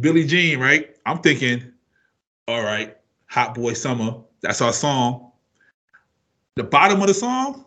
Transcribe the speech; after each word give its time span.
Billie 0.00 0.24
Jean, 0.24 0.60
right? 0.60 0.94
I'm 1.06 1.18
thinking, 1.18 1.72
all 2.46 2.62
right, 2.62 2.96
Hot 3.26 3.52
Boy 3.52 3.72
Summer. 3.72 4.14
That's 4.42 4.60
our 4.60 4.72
song. 4.72 5.32
The 6.54 6.62
bottom 6.62 7.00
of 7.00 7.08
the 7.08 7.14
song, 7.14 7.64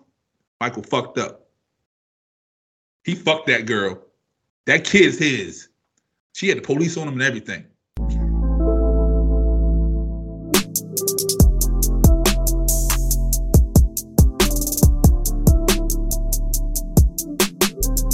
Michael 0.61 0.83
fucked 0.83 1.17
up. 1.17 1.49
He 3.03 3.15
fucked 3.15 3.47
that 3.47 3.65
girl. 3.65 4.01
That 4.65 4.85
kid's 4.85 5.19
his. 5.19 5.67
She 6.31 6.47
had 6.47 6.57
the 6.57 6.61
police 6.61 6.95
on 6.95 7.09
him 7.09 7.15
and 7.15 7.23
everything. 7.23 7.65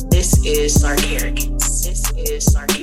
This 0.09 0.43
is 0.43 0.75
Sarcaric. 0.75 1.49
This 1.59 2.11
is 2.17 2.47
Sarcaric. 2.47 2.76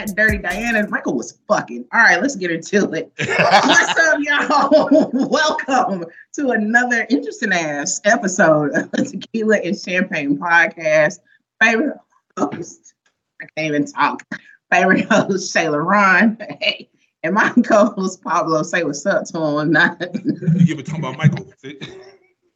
That 0.00 0.16
dirty 0.16 0.38
Diana 0.38 0.88
Michael 0.88 1.14
was 1.14 1.38
fucking. 1.46 1.84
All 1.92 2.00
right, 2.00 2.22
let's 2.22 2.34
get 2.34 2.50
into 2.50 2.90
it. 2.92 3.12
What's 3.18 3.98
up, 4.00 4.18
y'all? 4.20 5.10
Welcome 5.28 6.06
to 6.36 6.50
another 6.52 7.06
interesting 7.10 7.52
ass 7.52 8.00
episode 8.06 8.70
of 8.74 8.90
the 8.92 9.04
Tequila 9.04 9.58
and 9.58 9.78
Champagne 9.78 10.38
podcast. 10.38 11.18
Favorite 11.62 11.98
host, 12.38 12.94
I 13.42 13.46
can't 13.54 13.66
even 13.74 13.84
talk. 13.84 14.22
Favorite 14.72 15.04
host, 15.04 15.54
Shayla 15.54 15.84
Ron. 15.84 16.38
Hey, 16.62 16.88
and 17.22 17.34
my 17.34 17.50
co-host 17.66 18.24
Pablo. 18.24 18.62
Say 18.62 18.84
what's 18.84 19.04
up 19.04 19.26
to 19.26 19.38
him. 19.38 19.70
Not, 19.70 20.00
you 20.64 20.76
were 20.76 20.82
talking 20.82 21.04
about 21.04 21.18
Michael. 21.18 21.52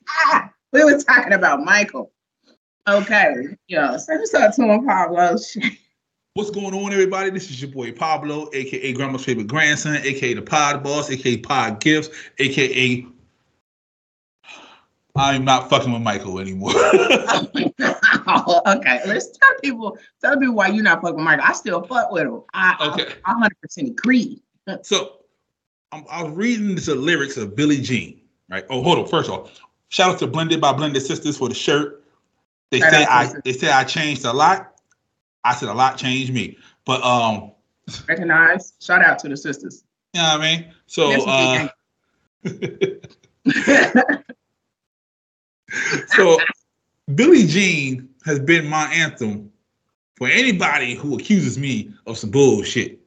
ah, 0.09 0.51
we 0.73 0.83
were 0.83 0.99
talking 0.99 1.35
about 1.35 1.61
Michael. 1.61 2.11
Okay, 2.89 3.35
yeah. 3.69 3.99
Say 3.99 4.17
what's 4.17 4.33
up 4.33 4.55
to 4.55 4.63
him, 4.63 4.87
Pablo. 4.87 5.37
What's 6.37 6.51
going 6.51 6.75
on, 6.75 6.93
everybody? 6.93 7.31
This 7.31 7.49
is 7.49 7.63
your 7.63 7.71
boy 7.71 7.93
Pablo, 7.93 8.51
aka 8.53 8.93
Grandma's 8.93 9.25
favorite 9.25 9.47
grandson, 9.47 9.99
aka 9.99 10.35
the 10.35 10.43
Pod 10.43 10.83
Boss, 10.83 11.09
aka 11.09 11.37
Pod 11.37 11.79
Gifts, 11.79 12.09
aka 12.39 13.07
I'm 15.15 15.45
not 15.45 15.71
fucking 15.71 15.93
with 15.93 16.03
Michael 16.03 16.41
anymore. 16.41 16.73
okay, 16.77 17.71
let's 19.07 19.39
tell 19.39 19.55
people 19.63 19.97
tell 20.21 20.37
people 20.37 20.57
why 20.57 20.67
you're 20.67 20.83
not 20.83 21.03
fucking 21.03 21.15
with 21.15 21.25
Michael. 21.25 21.45
I 21.47 21.53
still 21.53 21.85
fuck 21.85 22.11
with 22.11 22.25
him. 22.25 22.43
I 22.53 22.75
Okay. 22.81 23.15
I 23.25 23.35
100 23.35 23.61
percent 23.61 23.91
agree. 23.91 24.43
so 24.83 25.19
I'm, 25.93 26.05
I 26.11 26.25
was 26.25 26.33
reading 26.33 26.75
the 26.75 26.97
lyrics 26.97 27.37
of 27.37 27.55
Billie 27.55 27.81
Jean, 27.81 28.21
right? 28.51 28.65
Oh, 28.71 28.83
hold 28.83 28.99
on. 28.99 29.07
First 29.07 29.29
of 29.29 29.39
all, 29.39 29.51
shout 29.91 30.15
out 30.15 30.19
to 30.19 30.27
Blended 30.27 30.61
by 30.61 30.73
Blended 30.73 31.03
Sisters 31.03 31.39
for 31.39 31.49
the 31.49 31.55
shirt. 31.55 32.03
They 32.73 32.81
say 32.81 33.05
I 33.05 33.27
the 33.27 33.41
they 33.45 33.53
say 33.53 33.71
I 33.71 33.85
changed 33.85 34.25
a 34.25 34.33
lot. 34.33 34.74
I 35.45 35.55
said 35.55 35.69
a 35.69 35.75
lot 35.75 35.99
changed 35.99 36.33
me. 36.33 36.57
But 36.85 37.03
um, 37.03 37.53
Recognize. 38.09 38.73
Shout 38.81 39.05
out 39.05 39.19
to 39.21 39.29
the 39.29 39.37
sisters. 39.37 39.85
you 40.13 40.21
know 40.23 40.29
what 40.29 40.41
I 40.41 40.57
mean? 40.57 40.73
So 40.87 41.27
uh 41.27 41.69
so 46.09 46.39
Billie 47.15 47.47
Jean 47.47 48.09
has 48.25 48.41
been 48.41 48.67
my 48.67 48.85
anthem 48.93 49.51
for 50.17 50.29
anybody 50.29 50.95
who 50.95 51.19
accuses 51.19 51.59
me 51.59 51.91
of 52.07 52.19
some 52.19 52.31
bullshit. 52.31 53.01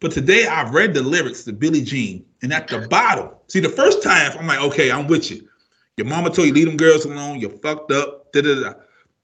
But 0.00 0.12
today 0.12 0.46
I've 0.46 0.74
read 0.74 0.94
the 0.94 1.02
lyrics 1.02 1.44
to 1.44 1.52
Billie 1.52 1.82
Jean, 1.82 2.24
and 2.42 2.52
at 2.52 2.68
the 2.68 2.86
bottom, 2.88 3.30
see 3.46 3.60
the 3.60 3.68
first 3.68 4.02
time 4.02 4.32
I'm 4.38 4.46
like, 4.46 4.60
okay, 4.60 4.90
I'm 4.90 5.06
with 5.06 5.30
you. 5.30 5.48
Your 5.96 6.06
mama 6.06 6.30
told 6.30 6.48
you 6.48 6.54
leave 6.54 6.66
them 6.66 6.76
girls 6.76 7.04
alone. 7.04 7.38
You're 7.38 7.50
fucked 7.50 7.92
up. 7.92 8.32
Da 8.32 8.40
da 8.40 8.62
da. 8.62 8.72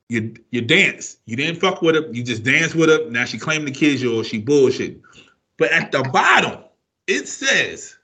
You 0.09 0.35
you 0.51 0.63
dance. 0.63 1.19
You 1.27 1.37
didn't 1.37 1.61
fuck 1.61 1.83
with 1.83 1.95
her. 1.95 2.11
You 2.11 2.23
just 2.23 2.43
danced 2.43 2.75
with 2.75 2.89
her. 2.89 3.11
Now 3.11 3.25
she 3.25 3.39
claimed 3.39 3.67
the 3.67 3.73
kids 3.73 4.03
yours. 4.03 4.27
She 4.27 4.39
bullshit. 4.39 5.01
But 5.59 5.71
at 5.73 5.93
the 5.93 6.03
bottom, 6.13 6.61
it 7.07 7.29
says, 7.29 7.97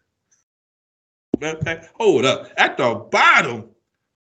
matter 1.41 1.57
of 1.57 1.65
fact, 1.65 1.91
hold 1.95 2.25
up. 2.25 2.51
At 2.57 2.77
the 2.77 2.95
bottom, 3.11 3.71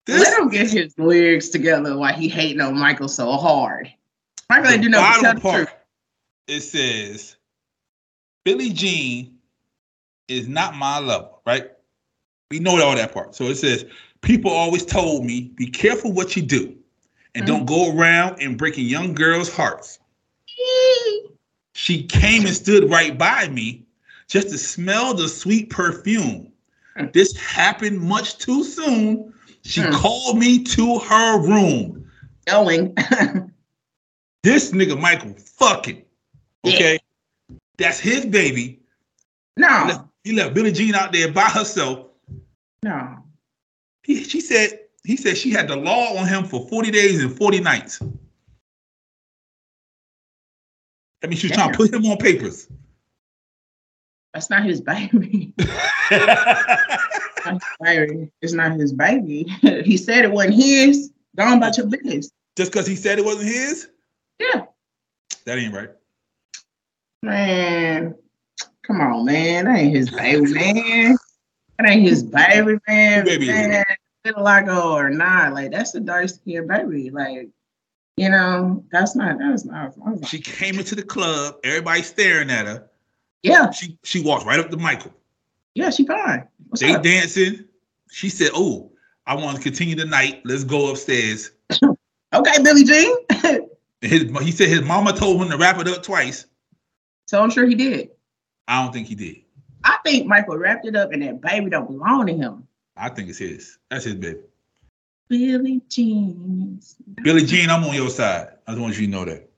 this 0.06 0.20
Let 0.20 0.40
him 0.40 0.48
get 0.48 0.70
his 0.70 0.98
lyrics 0.98 1.48
together 1.48 1.96
why 1.96 2.12
he 2.12 2.28
hating 2.28 2.60
on 2.60 2.78
Michael 2.78 3.08
so 3.08 3.32
hard. 3.32 3.90
Michael 4.50 4.72
ain't 4.72 4.82
do 4.82 4.88
nothing 4.88 5.22
but 5.22 5.22
tell 5.22 5.34
bottom 5.34 5.40
part, 5.40 5.68
it 6.48 6.60
says, 6.60 7.36
Billie 8.44 8.72
Jean 8.72 9.38
is 10.28 10.48
not 10.48 10.74
my 10.74 10.98
lover, 10.98 11.30
right? 11.46 11.70
We 12.50 12.58
know 12.58 12.82
all 12.82 12.96
that 12.96 13.14
part. 13.14 13.34
So 13.34 13.44
it 13.44 13.54
says, 13.54 13.86
people 14.20 14.50
always 14.50 14.84
told 14.84 15.24
me, 15.24 15.52
be 15.54 15.68
careful 15.68 16.12
what 16.12 16.34
you 16.36 16.42
do 16.42 16.76
and 17.34 17.46
don't 17.46 17.66
go 17.66 17.96
around 17.96 18.40
and 18.42 18.58
breaking 18.58 18.86
young 18.86 19.14
girls' 19.14 19.52
hearts. 19.54 19.98
She 21.74 22.04
came 22.04 22.44
and 22.44 22.54
stood 22.54 22.90
right 22.90 23.16
by 23.16 23.48
me 23.48 23.86
just 24.28 24.50
to 24.50 24.58
smell 24.58 25.14
the 25.14 25.26
sweet 25.26 25.70
perfume. 25.70 26.52
Hmm. 26.96 27.06
This 27.14 27.34
happened 27.36 27.98
much 27.98 28.36
too 28.38 28.62
soon. 28.62 29.32
She 29.64 29.80
Hmm. 29.80 29.90
called 29.92 30.38
me 30.38 30.62
to 30.64 30.98
her 30.98 31.40
room. 31.40 32.10
Going. 32.46 32.94
This 34.42 34.72
nigga 34.72 35.00
Michael 35.00 35.34
fucking. 35.34 36.02
Okay? 36.66 36.98
That's 37.78 37.98
his 38.00 38.26
baby. 38.26 38.80
He 39.56 39.62
no, 39.62 39.84
left, 39.88 40.04
he 40.24 40.32
left 40.32 40.52
Billie 40.54 40.72
Jean 40.72 40.94
out 40.94 41.12
there 41.12 41.32
by 41.32 41.44
herself. 41.48 42.08
no. 42.82 43.18
He, 44.02 44.24
she 44.24 44.40
said 44.40 44.80
he 45.04 45.16
said 45.16 45.36
she 45.36 45.50
had 45.50 45.68
the 45.68 45.76
law 45.76 46.16
on 46.16 46.26
him 46.26 46.44
for 46.44 46.66
40 46.68 46.90
days 46.90 47.22
and 47.22 47.36
40 47.36 47.60
nights. 47.60 48.00
I 51.22 51.26
mean, 51.28 51.36
she 51.36 51.48
was 51.48 51.56
trying 51.56 51.72
to 51.72 51.76
put 51.76 51.92
him 51.92 52.04
on 52.06 52.16
papers. 52.18 52.68
That's 54.34 54.50
not 54.50 54.64
his 54.64 54.80
baby. 54.80 55.54
It's 58.40 58.52
not 58.52 58.72
his 58.72 58.92
baby. 58.92 59.44
he 59.84 59.96
said 59.96 60.24
it 60.24 60.30
wasn't 60.30 60.54
his. 60.54 61.12
Go 61.36 61.44
on 61.44 61.58
about 61.58 61.76
your 61.76 61.86
business. 61.86 62.30
Just 62.56 62.72
because 62.72 62.86
he 62.86 62.96
said 62.96 63.18
it 63.18 63.24
wasn't 63.24 63.46
his? 63.46 63.88
Yeah. 64.38 64.66
That 65.44 65.58
ain't 65.58 65.74
right. 65.74 65.90
Man, 67.22 68.14
come 68.86 69.00
on, 69.00 69.24
man. 69.24 69.64
That 69.64 69.76
ain't 69.76 69.96
his 69.96 70.10
baby, 70.10 70.52
man. 70.52 71.16
That 71.78 71.90
ain't 71.90 72.02
his 72.02 72.22
baby, 72.22 72.78
man. 72.86 73.22
Who 73.22 73.30
baby 73.30 73.48
is 73.48 73.84
man, 74.24 74.32
little 74.32 74.44
like 74.44 74.66
oh, 74.68 74.94
or 74.94 75.10
not, 75.10 75.52
like 75.52 75.70
that's 75.70 75.94
a 75.94 76.00
dark 76.00 76.28
skinned 76.28 76.68
baby. 76.68 77.10
Like, 77.10 77.48
you 78.16 78.28
know, 78.28 78.84
that's 78.92 79.16
not 79.16 79.38
that's 79.38 79.64
not. 79.64 79.94
I 80.06 80.26
She 80.26 80.40
came 80.40 80.78
into 80.78 80.94
the 80.94 81.02
club, 81.02 81.56
everybody 81.64 82.02
staring 82.02 82.50
at 82.50 82.66
her. 82.66 82.88
yeah, 83.42 83.70
She 83.70 83.98
she 84.02 84.22
walked 84.22 84.46
right 84.46 84.58
up 84.60 84.70
to 84.70 84.76
Michael. 84.76 85.12
yeah, 85.74 85.90
she 85.90 86.06
fine. 86.06 86.46
What's 86.68 86.80
They 86.80 86.94
up? 86.94 87.02
dancing. 87.02 87.64
She 88.10 88.28
said, 88.28 88.50
Oh, 88.54 88.92
I 89.26 89.34
want 89.34 89.56
to 89.56 89.62
continue 89.62 89.94
the 89.94 90.04
night. 90.04 90.42
Let's 90.44 90.64
go 90.64 90.90
upstairs. 90.90 91.50
Okay, 92.34 92.62
Billie 92.62 92.82
Jean. 92.84 93.14
His, 94.00 94.22
he 94.40 94.52
said 94.52 94.68
his 94.68 94.80
mama 94.80 95.12
told 95.12 95.42
him 95.42 95.50
to 95.50 95.58
wrap 95.58 95.78
it 95.78 95.86
up 95.86 96.02
twice. 96.02 96.46
so 97.26 97.42
I'm 97.42 97.50
sure 97.50 97.66
he 97.66 97.74
did. 97.74 98.08
I 98.66 98.82
don't 98.82 98.90
think 98.90 99.06
he 99.06 99.14
did. 99.14 99.36
I 99.84 99.98
think 100.02 100.26
Michael 100.26 100.56
wrapped 100.56 100.86
it 100.86 100.96
up 100.96 101.12
and 101.12 101.22
that 101.22 101.42
baby 101.42 101.68
don't 101.68 101.86
belong 101.88 102.26
to 102.28 102.32
him. 102.32 102.66
I 102.96 103.08
think 103.08 103.28
it's 103.28 103.38
his. 103.38 103.78
That's 103.90 104.04
his 104.04 104.14
baby. 104.14 104.40
Billie 105.28 105.80
Jean. 105.88 106.76
is 106.78 106.96
Billie 107.22 107.46
Jean, 107.46 107.70
I'm 107.70 107.84
on 107.84 107.94
your 107.94 108.10
side. 108.10 108.48
I 108.66 108.72
just 108.72 108.82
want 108.82 108.98
you 108.98 109.06
to 109.06 109.12
know 109.12 109.24
that. 109.24 109.48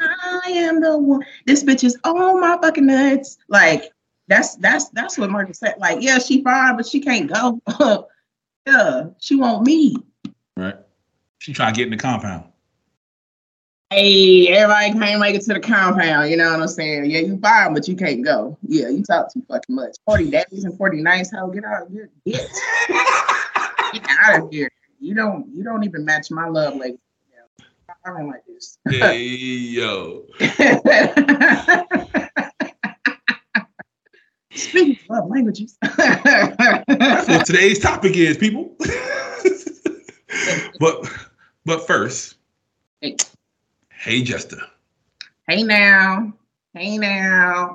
I 0.00 0.48
am 0.48 0.80
the 0.80 0.96
one. 0.96 1.24
This 1.46 1.62
bitch 1.62 1.84
is 1.84 1.98
on 2.04 2.40
my 2.40 2.58
fucking 2.62 2.86
nuts. 2.86 3.38
Like 3.48 3.92
that's 4.28 4.56
that's 4.56 4.88
that's 4.90 5.18
what 5.18 5.30
Michael 5.30 5.54
said. 5.54 5.74
Like, 5.78 5.98
yeah, 6.00 6.18
she 6.18 6.42
fine, 6.42 6.76
but 6.76 6.86
she 6.86 7.00
can't 7.00 7.30
go. 7.30 7.60
yeah, 8.66 9.04
she 9.18 9.36
want 9.36 9.66
me. 9.66 9.96
Right. 10.56 10.76
She 11.38 11.52
trying 11.52 11.74
to 11.74 11.78
get 11.78 11.86
in 11.86 11.90
the 11.90 11.96
compound. 11.96 12.44
Hey, 13.90 14.48
everybody 14.48 14.98
can't 14.98 15.20
make 15.20 15.36
it 15.36 15.42
to 15.42 15.54
the 15.54 15.60
compound. 15.60 16.28
You 16.28 16.36
know 16.36 16.50
what 16.50 16.60
I'm 16.60 16.66
saying? 16.66 17.08
Yeah, 17.08 17.20
you 17.20 17.38
fine, 17.38 17.72
but 17.72 17.86
you 17.86 17.94
can't 17.94 18.24
go. 18.24 18.58
Yeah, 18.66 18.88
you 18.88 19.04
talk 19.04 19.32
too 19.32 19.44
fucking 19.48 19.76
much. 19.76 19.96
Forty 20.04 20.28
days 20.28 20.64
and 20.64 20.76
forty 20.76 21.00
nights. 21.00 21.30
How 21.30 21.46
get 21.46 21.64
out 21.64 21.86
of 21.86 21.92
here? 21.92 22.10
Get, 22.26 22.50
get 23.92 24.08
out 24.24 24.42
of 24.42 24.50
here. 24.50 24.72
You 24.98 25.14
don't 25.14 25.46
you 25.54 25.62
don't 25.62 25.84
even 25.84 26.04
match 26.04 26.32
my 26.32 26.48
love. 26.48 26.74
Yeah, 26.74 26.94
I 28.04 28.10
don't 28.10 28.26
like 28.26 28.44
this. 28.48 28.76
hey 28.88 29.22
yo. 29.22 30.24
Speaking 34.50 34.98
of 35.04 35.10
love 35.10 35.30
languages. 35.30 35.78
That's 35.80 37.28
what 37.28 37.46
today's 37.46 37.78
topic 37.78 38.16
is, 38.16 38.36
people. 38.36 38.74
but 40.80 41.08
but 41.64 41.86
first, 41.86 42.34
Hey. 43.00 43.14
Hey 44.06 44.22
Jester. 44.22 44.58
hey 45.48 45.62
now. 45.64 46.32
Hey 46.74 46.96
now. 46.96 47.74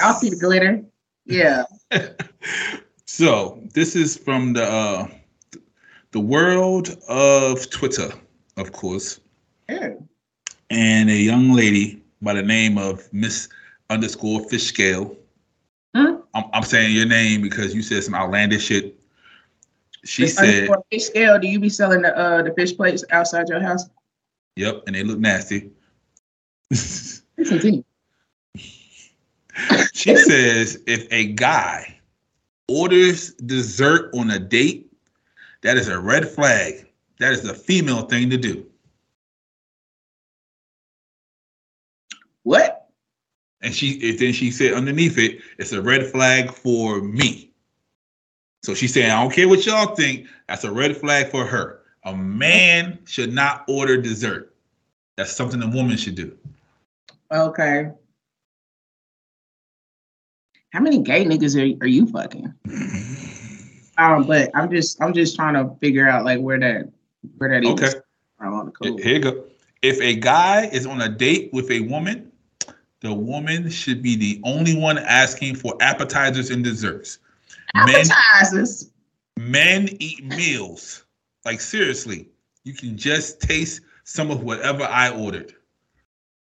I'll 0.00 0.14
see 0.14 0.28
the 0.30 0.36
glitter. 0.38 0.82
Yeah. 1.24 1.64
So 3.08 3.62
this 3.72 3.96
is 3.96 4.14
from 4.18 4.52
the 4.52 4.64
uh, 4.64 5.06
the 6.10 6.20
world 6.20 6.98
of 7.08 7.70
Twitter, 7.70 8.12
of 8.58 8.72
course, 8.72 9.20
Yeah. 9.70 9.94
and 10.68 11.08
a 11.08 11.14
young 11.16 11.52
lady 11.52 12.02
by 12.20 12.34
the 12.34 12.42
name 12.42 12.76
of 12.76 13.10
Miss 13.14 13.48
underscore 13.88 14.46
Fish 14.50 14.64
Scale. 14.64 15.16
Huh? 15.94 16.18
I'm, 16.34 16.44
I'm 16.52 16.62
saying 16.64 16.94
your 16.94 17.06
name 17.06 17.40
because 17.40 17.74
you 17.74 17.80
said 17.80 18.04
some 18.04 18.14
outlandish 18.14 18.64
shit. 18.66 18.94
She 20.04 20.22
Miss 20.22 20.36
said, 20.36 20.44
underscore 20.44 20.84
Fish 20.90 21.04
scale. 21.04 21.38
Do 21.38 21.48
you 21.48 21.60
be 21.60 21.68
selling 21.68 22.02
the 22.02 22.16
uh 22.16 22.42
the 22.42 22.52
fish 22.54 22.76
plates 22.76 23.04
outside 23.10 23.48
your 23.48 23.60
house? 23.60 23.88
"Yep," 24.56 24.84
and 24.86 24.96
they 24.96 25.02
look 25.02 25.18
nasty. 25.18 25.70
Continue. 27.36 27.84
She 29.94 30.16
says 30.16 30.82
if 30.86 31.06
a 31.10 31.32
guy 31.32 31.98
orders 32.68 33.32
dessert 33.34 34.10
on 34.14 34.30
a 34.30 34.38
date, 34.38 34.92
that 35.62 35.76
is 35.76 35.88
a 35.88 35.98
red 35.98 36.28
flag. 36.28 36.86
That 37.18 37.32
is 37.32 37.48
a 37.48 37.54
female 37.54 38.02
thing 38.02 38.30
to 38.30 38.36
do. 38.36 38.66
What? 42.42 42.88
And 43.62 43.74
she 43.74 44.10
and 44.10 44.18
then 44.18 44.32
she 44.32 44.50
said 44.50 44.74
underneath 44.74 45.18
it, 45.18 45.40
it's 45.58 45.72
a 45.72 45.82
red 45.82 46.06
flag 46.06 46.52
for 46.52 47.00
me. 47.00 47.52
So 48.66 48.74
she's 48.74 48.92
saying, 48.92 49.12
I 49.12 49.22
don't 49.22 49.32
care 49.32 49.48
what 49.48 49.64
y'all 49.64 49.94
think, 49.94 50.26
that's 50.48 50.64
a 50.64 50.72
red 50.72 50.96
flag 50.96 51.30
for 51.30 51.46
her. 51.46 51.82
A 52.02 52.16
man 52.16 52.98
should 53.04 53.32
not 53.32 53.64
order 53.68 53.96
dessert. 53.96 54.56
That's 55.16 55.30
something 55.30 55.62
a 55.62 55.68
woman 55.68 55.96
should 55.96 56.16
do. 56.16 56.36
Okay. 57.30 57.92
How 60.72 60.80
many 60.80 61.00
gay 61.00 61.24
niggas 61.24 61.54
are, 61.54 61.84
are 61.84 61.86
you 61.86 62.08
fucking? 62.08 62.52
Um, 63.98 64.26
but 64.26 64.50
I'm 64.54 64.70
just 64.70 65.02
I'm 65.02 65.14
just 65.14 65.36
trying 65.36 65.54
to 65.54 65.74
figure 65.76 66.06
out 66.06 66.26
like 66.26 66.38
where 66.38 66.60
that 66.60 66.92
where 67.38 67.48
that 67.48 67.64
is. 67.64 67.70
Okay. 67.70 67.98
The 68.38 68.72
cool. 68.78 68.98
Here 68.98 69.14
you 69.14 69.20
go. 69.20 69.44
If 69.80 69.98
a 70.02 70.16
guy 70.16 70.66
is 70.66 70.84
on 70.84 71.00
a 71.00 71.08
date 71.08 71.48
with 71.54 71.70
a 71.70 71.80
woman, 71.80 72.30
the 73.00 73.14
woman 73.14 73.70
should 73.70 74.02
be 74.02 74.14
the 74.14 74.38
only 74.44 74.76
one 74.76 74.98
asking 74.98 75.54
for 75.54 75.78
appetizers 75.80 76.50
and 76.50 76.62
desserts. 76.62 77.20
Men, 77.74 77.88
Appetizers. 77.88 78.90
men 79.38 79.88
eat 80.00 80.24
meals. 80.24 81.04
Like 81.44 81.60
seriously, 81.60 82.28
you 82.64 82.74
can 82.74 82.96
just 82.96 83.40
taste 83.40 83.82
some 84.04 84.30
of 84.30 84.42
whatever 84.42 84.84
I 84.84 85.10
ordered. 85.10 85.54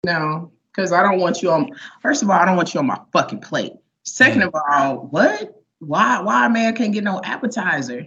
No, 0.05 0.53
because 0.71 0.93
I 0.93 1.03
don't 1.03 1.19
want 1.19 1.43
you 1.43 1.51
on. 1.51 1.71
First 2.03 2.23
of 2.23 2.31
all, 2.31 2.39
I 2.39 2.45
don't 2.45 2.57
want 2.57 2.75
you 2.75 2.81
on 2.81 2.87
my 2.87 3.01
fucking 3.13 3.41
plate. 3.41 3.73
Second 4.05 4.43
Mm. 4.43 4.47
of 4.49 4.55
all, 4.71 4.97
what? 5.09 5.63
Why? 5.79 6.21
Why 6.21 6.47
a 6.47 6.51
man 6.51 6.75
can't 6.77 6.93
get 6.93 7.05
no 7.05 7.21
appetizer? 7.25 8.07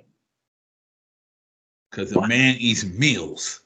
Because 1.90 2.12
a 2.14 2.28
man 2.28 2.56
eats 2.60 2.84
meals. 2.84 3.62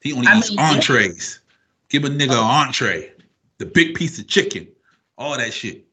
He 0.00 0.12
only 0.12 0.26
I 0.26 0.38
eats 0.38 0.50
mean, 0.50 0.58
yeah. 0.58 0.70
entrees. 0.72 1.40
Give 1.88 2.04
a 2.04 2.08
nigga 2.08 2.32
an 2.32 2.38
entree, 2.68 3.12
the 3.58 3.66
big 3.66 3.94
piece 3.94 4.18
of 4.18 4.26
chicken, 4.26 4.68
all 5.18 5.36
that 5.36 5.52
shit. 5.52 5.84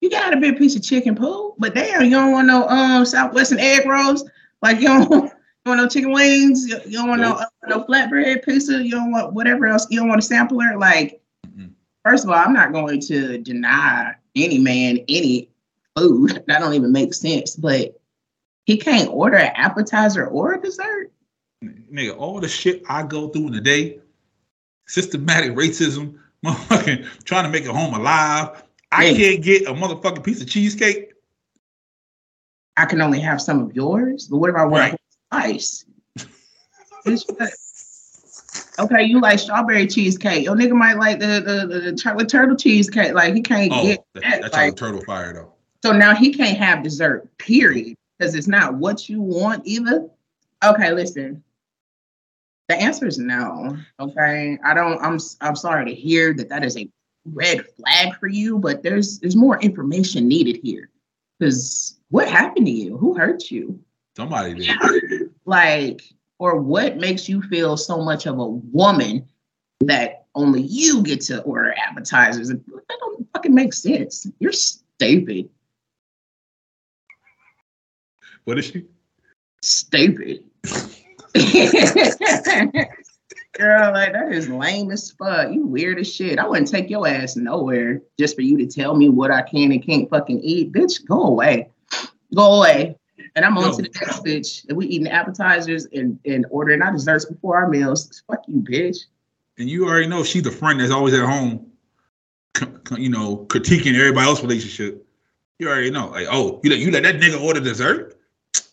You 0.00 0.10
got 0.10 0.32
a 0.32 0.36
big 0.36 0.58
piece 0.58 0.76
of 0.76 0.82
chicken 0.82 1.14
poo, 1.16 1.54
but 1.58 1.74
damn, 1.74 2.04
you 2.04 2.10
don't 2.10 2.32
want 2.32 2.46
no 2.46 2.66
um 2.68 3.04
Southwestern 3.04 3.58
egg 3.58 3.86
rolls. 3.86 4.28
Like 4.62 4.80
you 4.80 4.86
don't, 4.88 5.02
you 5.10 5.18
don't 5.18 5.32
want 5.66 5.80
no 5.80 5.88
chicken 5.88 6.12
wings. 6.12 6.68
You, 6.68 6.78
you 6.86 6.98
don't 6.98 7.08
want 7.08 7.20
no 7.20 7.34
uh, 7.34 7.44
no 7.68 7.84
flatbread 7.84 8.44
pizza. 8.44 8.82
You 8.82 8.92
don't 8.92 9.10
want 9.10 9.32
whatever 9.32 9.66
else. 9.66 9.86
You 9.90 9.98
don't 10.00 10.08
want 10.08 10.20
a 10.20 10.22
sampler. 10.22 10.76
Like 10.78 11.20
Mhm. 11.48 11.70
first 12.04 12.24
of 12.24 12.30
all, 12.30 12.36
I'm 12.36 12.52
not 12.52 12.72
going 12.72 13.00
to 13.02 13.38
deny 13.38 14.14
any 14.36 14.58
man 14.58 14.98
any 15.08 15.50
food. 15.96 16.42
That 16.46 16.60
don't 16.60 16.74
even 16.74 16.92
make 16.92 17.12
sense. 17.14 17.56
But 17.56 18.00
he 18.66 18.76
can't 18.76 19.08
order 19.10 19.36
an 19.36 19.52
appetizer 19.56 20.26
or 20.28 20.54
a 20.54 20.60
dessert. 20.60 21.10
Nigga, 21.64 22.16
all 22.16 22.38
the 22.38 22.48
shit 22.48 22.82
I 22.88 23.02
go 23.02 23.28
through 23.28 23.48
in 23.48 23.52
the 23.54 23.60
day, 23.60 23.98
systematic 24.86 25.52
racism, 25.52 26.18
motherfucking 26.44 27.24
trying 27.24 27.44
to 27.44 27.50
make 27.50 27.64
it 27.64 27.70
home 27.70 27.94
alive. 27.94 28.62
I 28.90 29.04
Hey. 29.06 29.16
can't 29.16 29.44
get 29.44 29.66
a 29.66 29.72
motherfucking 29.74 30.24
piece 30.24 30.40
of 30.40 30.48
cheesecake. 30.48 31.12
I 32.76 32.86
can 32.86 33.00
only 33.00 33.20
have 33.20 33.40
some 33.42 33.60
of 33.62 33.74
yours. 33.74 34.28
But 34.28 34.38
what 34.38 34.50
if 34.50 34.56
I 34.56 34.64
want 34.64 34.92
Right. 34.92 35.00
ice? 35.30 35.84
Bitch. 37.06 37.24
Okay, 38.78 39.02
you 39.02 39.20
like 39.20 39.40
strawberry 39.40 39.86
cheesecake. 39.88 40.44
Your 40.44 40.54
nigga 40.54 40.72
might 40.72 40.96
like 40.98 41.18
the 41.18 41.40
the, 41.44 41.66
the, 41.66 41.80
the 41.90 41.96
chocolate 41.96 42.28
turtle 42.28 42.56
cheesecake. 42.56 43.12
Like 43.12 43.34
he 43.34 43.42
can't 43.42 43.72
Oh, 43.72 43.82
get 43.82 44.04
that, 44.14 44.20
that. 44.22 44.42
that's 44.42 44.54
Like, 44.54 44.66
like, 44.66 44.76
turtle 44.76 45.00
fire 45.02 45.32
though. 45.34 45.52
so 45.84 45.92
now 45.92 46.14
he 46.14 46.32
can't 46.32 46.56
have 46.56 46.82
dessert. 46.84 47.28
Period. 47.38 47.96
Because 48.18 48.34
it's 48.34 48.46
not 48.48 48.74
what 48.74 49.08
you 49.08 49.20
want 49.20 49.66
either. 49.66 50.08
Okay, 50.64 50.92
listen. 50.92 51.42
The 52.68 52.76
answer 52.76 53.06
is 53.06 53.18
no. 53.18 53.76
Okay, 53.98 54.58
I 54.64 54.74
don't. 54.74 55.00
I'm 55.02 55.18
I'm 55.40 55.56
sorry 55.56 55.86
to 55.86 55.94
hear 55.94 56.34
that 56.34 56.48
that 56.50 56.64
is 56.64 56.76
a 56.76 56.88
red 57.32 57.64
flag 57.76 58.14
for 58.18 58.28
you, 58.28 58.58
but 58.58 58.82
there's 58.82 59.18
there's 59.18 59.36
more 59.36 59.60
information 59.60 60.28
needed 60.28 60.60
here. 60.62 60.90
Because 61.38 61.98
what 62.10 62.28
happened 62.28 62.66
to 62.66 62.72
you? 62.72 62.96
Who 62.96 63.16
hurt 63.16 63.50
you? 63.50 63.78
Somebody 64.16 64.54
did. 64.54 65.30
like 65.44 66.02
or 66.38 66.60
what 66.60 66.96
makes 66.96 67.28
you 67.28 67.42
feel 67.42 67.76
so 67.76 68.02
much 68.04 68.26
of 68.26 68.38
a 68.38 68.46
woman 68.46 69.26
that 69.80 70.26
only 70.34 70.62
you 70.62 71.02
get 71.02 71.20
to 71.20 71.40
order 71.42 71.74
appetizers 71.74 72.48
that 72.48 72.60
don't 72.66 73.28
fucking 73.32 73.54
make 73.54 73.72
sense 73.72 74.26
you're 74.38 74.52
stupid 74.52 75.48
What 78.44 78.58
is 78.58 78.66
she? 78.66 78.84
stupid 79.62 80.44
girl 83.54 83.92
like 83.92 84.12
that 84.12 84.32
is 84.32 84.48
lame 84.48 84.90
as 84.90 85.10
fuck 85.12 85.52
you 85.52 85.66
weird 85.66 85.98
as 85.98 86.12
shit 86.12 86.38
i 86.38 86.46
wouldn't 86.46 86.68
take 86.68 86.90
your 86.90 87.08
ass 87.08 87.34
nowhere 87.34 88.00
just 88.18 88.36
for 88.36 88.42
you 88.42 88.56
to 88.58 88.66
tell 88.66 88.94
me 88.94 89.08
what 89.08 89.30
i 89.30 89.42
can 89.42 89.72
and 89.72 89.84
can't 89.84 90.08
fucking 90.10 90.40
eat 90.40 90.72
bitch 90.72 91.04
go 91.06 91.22
away 91.24 91.68
go 92.34 92.60
away 92.60 92.96
and 93.34 93.44
I'm 93.44 93.56
on 93.58 93.76
to 93.76 93.82
the 93.82 93.88
next 93.88 94.24
bitch. 94.24 94.68
And 94.68 94.76
we 94.76 94.86
eating 94.86 95.08
appetizers 95.08 95.86
and, 95.92 96.18
and 96.24 96.46
ordering 96.50 96.82
our 96.82 96.92
desserts 96.92 97.24
before 97.24 97.56
our 97.56 97.68
meals. 97.68 98.22
Fuck 98.26 98.44
you, 98.48 98.60
bitch. 98.60 98.98
And 99.58 99.68
you 99.68 99.86
already 99.86 100.06
know 100.06 100.24
she's 100.24 100.42
the 100.42 100.50
friend 100.50 100.80
that's 100.80 100.92
always 100.92 101.14
at 101.14 101.24
home, 101.24 101.66
you 102.96 103.08
know, 103.08 103.46
critiquing 103.48 103.94
everybody 103.94 104.26
else's 104.26 104.44
relationship. 104.44 105.06
You 105.58 105.68
already 105.68 105.90
know, 105.90 106.08
like, 106.08 106.26
oh, 106.30 106.60
you 106.62 106.70
let 106.70 106.78
you 106.78 106.90
let 106.90 107.02
that 107.02 107.16
nigga 107.16 107.40
order 107.40 107.60
dessert? 107.60 108.18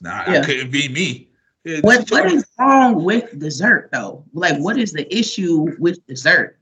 Nah, 0.01 0.23
Yeah. 0.25 0.33
that 0.33 0.45
couldn't 0.45 0.71
be 0.71 0.87
me. 0.89 1.29
Yeah, 1.65 1.79
What 1.81 2.09
what 2.11 2.31
is 2.31 2.45
wrong 2.59 3.03
with 3.03 3.37
dessert 3.39 3.89
though? 3.91 4.23
Like 4.33 4.57
what 4.59 4.77
is 4.77 4.91
the 4.93 5.13
issue 5.15 5.75
with 5.79 6.05
dessert? 6.05 6.59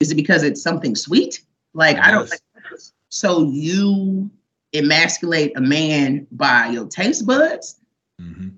Is 0.00 0.10
it 0.10 0.14
because 0.14 0.42
it's 0.42 0.62
something 0.62 0.96
sweet? 0.96 1.42
Like 1.74 1.98
I 1.98 2.10
don't 2.10 2.30
Yes. 2.70 2.92
so 3.10 3.44
you 3.44 4.30
emasculate 4.74 5.56
a 5.56 5.60
man 5.60 6.26
by 6.32 6.68
your 6.68 6.86
taste 6.86 7.26
buds? 7.26 7.76
Mm-hmm. 8.20 8.48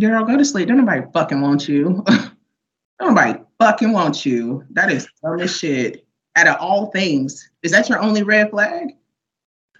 Girl, 0.00 0.24
go 0.24 0.36
to 0.38 0.44
sleep. 0.44 0.68
Don't 0.68 0.78
nobody 0.78 1.02
fucking 1.12 1.40
want 1.40 1.68
you. 1.68 2.02
Don't 2.98 3.14
nobody 3.14 3.38
fucking 3.58 3.92
want 3.92 4.24
you. 4.24 4.64
That 4.70 4.90
is 4.90 5.06
dumb 5.22 5.40
as 5.40 5.54
shit. 5.54 6.06
Out 6.34 6.48
of 6.48 6.56
all 6.60 6.86
things, 6.90 7.50
is 7.62 7.72
that 7.72 7.88
your 7.88 7.98
only 8.00 8.22
red 8.22 8.50
flag? 8.50 8.88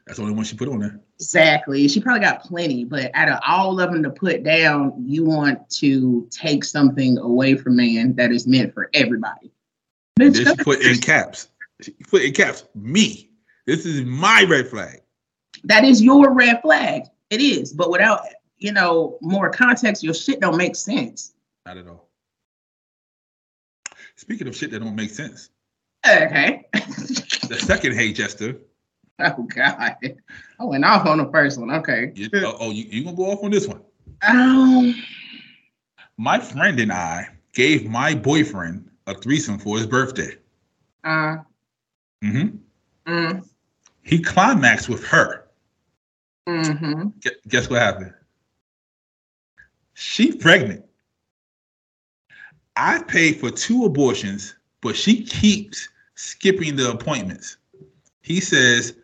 That's 0.07 0.19
the 0.19 0.23
only 0.23 0.35
one 0.35 0.45
she 0.45 0.57
put 0.57 0.69
on 0.69 0.79
there. 0.81 1.01
Exactly. 1.19 1.89
She 1.89 2.01
probably 2.01 2.21
got 2.21 2.43
plenty, 2.43 2.85
but 2.85 3.11
out 3.15 3.29
of 3.31 3.39
all 3.47 3.81
of 3.81 3.91
them 3.91 4.03
to 4.03 4.11
put 4.11 4.43
down, 4.45 4.93
you 5.07 5.25
want 5.25 5.69
to 5.71 6.29
take 6.31 6.63
something 6.63 7.17
away 7.19 7.57
from 7.57 7.77
man 7.77 8.15
that 8.17 8.31
is 8.33 8.47
meant 8.47 8.75
for 8.75 8.91
everybody. 8.93 9.51
And 10.21 10.35
then 10.35 10.45
she 10.47 10.57
put 10.63 10.81
in 10.83 10.99
caps. 10.99 11.49
She 11.81 11.93
put 11.93 12.23
in 12.23 12.33
caps. 12.35 12.65
Me. 12.75 13.31
This 13.67 13.87
is 13.87 14.03
my 14.05 14.45
red 14.49 14.69
flag. 14.69 15.01
that 15.65 15.85
is 15.85 16.03
your 16.03 16.33
red 16.35 16.61
flag. 16.61 17.05
It 17.31 17.41
is, 17.41 17.73
but 17.73 17.91
without 17.91 18.21
you 18.59 18.73
know 18.73 19.19
more 19.23 19.51
context, 19.51 20.03
your 20.05 20.15
shit 20.15 20.41
don't 20.41 20.57
make 20.59 20.77
sense. 20.77 21.33
Not 21.65 21.79
at 21.79 21.89
all. 21.89 22.09
Speaking 24.17 24.49
of 24.49 24.57
shit 24.57 24.71
that 24.71 24.81
don't 24.81 24.95
make 24.95 25.11
sense, 25.11 25.51
Okay. 26.07 26.67
the 26.73 27.59
second 27.61 27.95
hey 27.95 28.13
Jester. 28.13 28.57
oh 29.39 29.43
God, 29.45 29.97
I 30.61 30.65
went 30.65 30.85
off 30.85 31.07
on 31.07 31.19
the 31.19 31.31
first 31.31 31.59
one. 31.59 31.71
Okay. 31.71 32.13
You, 32.15 32.29
oh, 32.35 32.57
oh, 32.61 32.71
you, 32.71 32.85
you 32.85 33.05
gonna 33.05 33.17
go 33.17 33.31
off 33.31 33.43
on 33.43 33.51
this 33.51 33.67
one? 33.67 33.83
Um. 34.27 34.95
My 36.19 36.39
friend 36.39 36.79
and 36.81 36.93
I 36.93 37.29
gave 37.53 37.89
my 37.89 38.15
boyfriend 38.15 38.91
a 39.07 39.15
threesome 39.15 39.59
for 39.59 39.77
his 39.79 39.87
birthday. 39.87 40.37
Uh. 41.05 41.37
hmm 42.23 42.49
Mm, 43.07 43.49
He 44.03 44.19
climaxed 44.21 44.89
with 44.89 45.05
her. 45.05 45.45
mm-hmm. 46.49 47.09
Gu- 47.23 47.31
Guess 47.49 47.71
what 47.71 47.81
happened? 47.81 48.13
She 49.95 50.33
pregnant. 50.37 50.85
I 52.75 53.01
paid 53.05 53.39
for 53.39 53.51
two 53.51 53.85
abortions, 53.85 54.57
but 54.81 54.97
she 54.97 55.25
keeps 55.25 55.89
skipping 56.17 56.75
the 56.75 56.91
appointments. 56.91 57.59
He 58.23 58.41
says, 58.41 58.97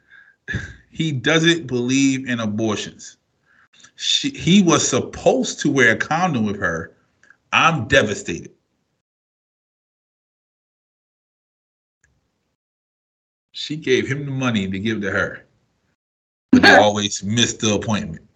he 0.90 1.12
doesn't 1.12 1.66
believe 1.66 2.28
in 2.28 2.40
abortions. 2.40 3.16
She, 3.96 4.30
he 4.30 4.62
was 4.62 4.86
supposed 4.86 5.60
to 5.60 5.70
wear 5.70 5.92
a 5.92 5.96
condom 5.96 6.44
with 6.44 6.58
her. 6.58 6.96
I'm 7.52 7.86
devastated. 7.88 8.52
She 13.52 13.76
gave 13.76 14.08
him 14.08 14.24
the 14.24 14.32
money 14.32 14.68
to 14.68 14.78
give 14.78 15.02
to 15.02 15.10
her. 15.10 15.44
But 16.50 16.64
he 16.64 16.70
always 16.80 17.22
missed 17.22 17.60
the 17.60 17.74
appointment. 17.74 18.26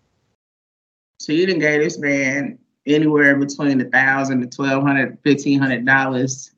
So 1.18 1.32
you 1.32 1.46
didn't 1.46 1.62
gave 1.62 1.80
this 1.80 1.98
man 1.98 2.58
anywhere 2.86 3.36
between 3.36 3.80
a 3.80 3.84
thousand 3.86 4.42
to 4.42 4.46
twelve 4.46 4.82
hundred, 4.82 5.18
fifteen 5.24 5.58
hundred 5.58 5.84
dollars, 5.84 6.52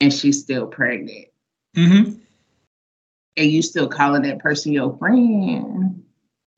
and 0.00 0.12
she's 0.12 0.40
still 0.40 0.66
pregnant. 0.66 1.28
Mm-hmm. 1.76 2.18
And 3.36 3.50
you 3.50 3.62
still 3.62 3.88
calling 3.88 4.22
that 4.22 4.40
person 4.40 4.72
your 4.72 4.96
friend. 4.98 6.02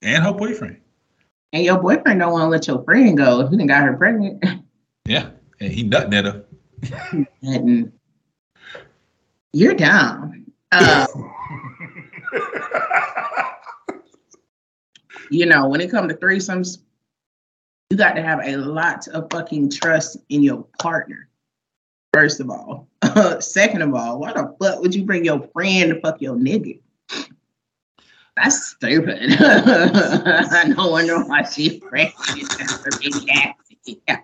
And 0.02 0.24
her 0.24 0.32
boyfriend. 0.32 0.78
And 1.52 1.64
your 1.64 1.78
boyfriend 1.78 2.20
don't 2.20 2.32
want 2.32 2.44
to 2.44 2.48
let 2.48 2.66
your 2.66 2.82
friend 2.84 3.16
go. 3.16 3.46
He 3.46 3.56
done 3.56 3.66
got 3.66 3.84
her 3.84 3.96
pregnant. 3.96 4.44
Yeah. 5.04 5.30
And 5.60 5.72
he 5.72 5.82
nutting 5.82 6.14
at 6.14 6.24
her. 6.24 6.44
you're 9.52 9.74
down. 9.74 10.46
Uh, 10.70 11.06
you 15.30 15.46
know, 15.46 15.68
when 15.68 15.80
it 15.80 15.90
comes 15.90 16.12
to 16.12 16.18
threesomes, 16.18 16.78
you 17.90 17.96
got 17.96 18.12
to 18.14 18.22
have 18.22 18.40
a 18.42 18.56
lot 18.56 19.06
of 19.08 19.28
fucking 19.30 19.70
trust 19.70 20.16
in 20.30 20.42
your 20.42 20.66
partner. 20.78 21.28
First 22.12 22.40
of 22.40 22.50
all. 22.50 22.88
Second 23.40 23.82
of 23.82 23.94
all, 23.94 24.20
why 24.20 24.32
the 24.32 24.54
fuck 24.60 24.80
would 24.80 24.94
you 24.94 25.04
bring 25.04 25.24
your 25.24 25.40
friend 25.48 25.94
to 25.94 26.00
fuck 26.00 26.20
your 26.20 26.36
nigga? 26.36 26.78
That's 28.36 28.66
stupid. 28.66 29.38
no 30.76 30.88
wonder 30.88 31.22
why 31.24 31.42
she 31.42 31.80
friends 31.80 32.14
with 32.34 33.00
big 33.00 33.30
ass. 33.30 34.18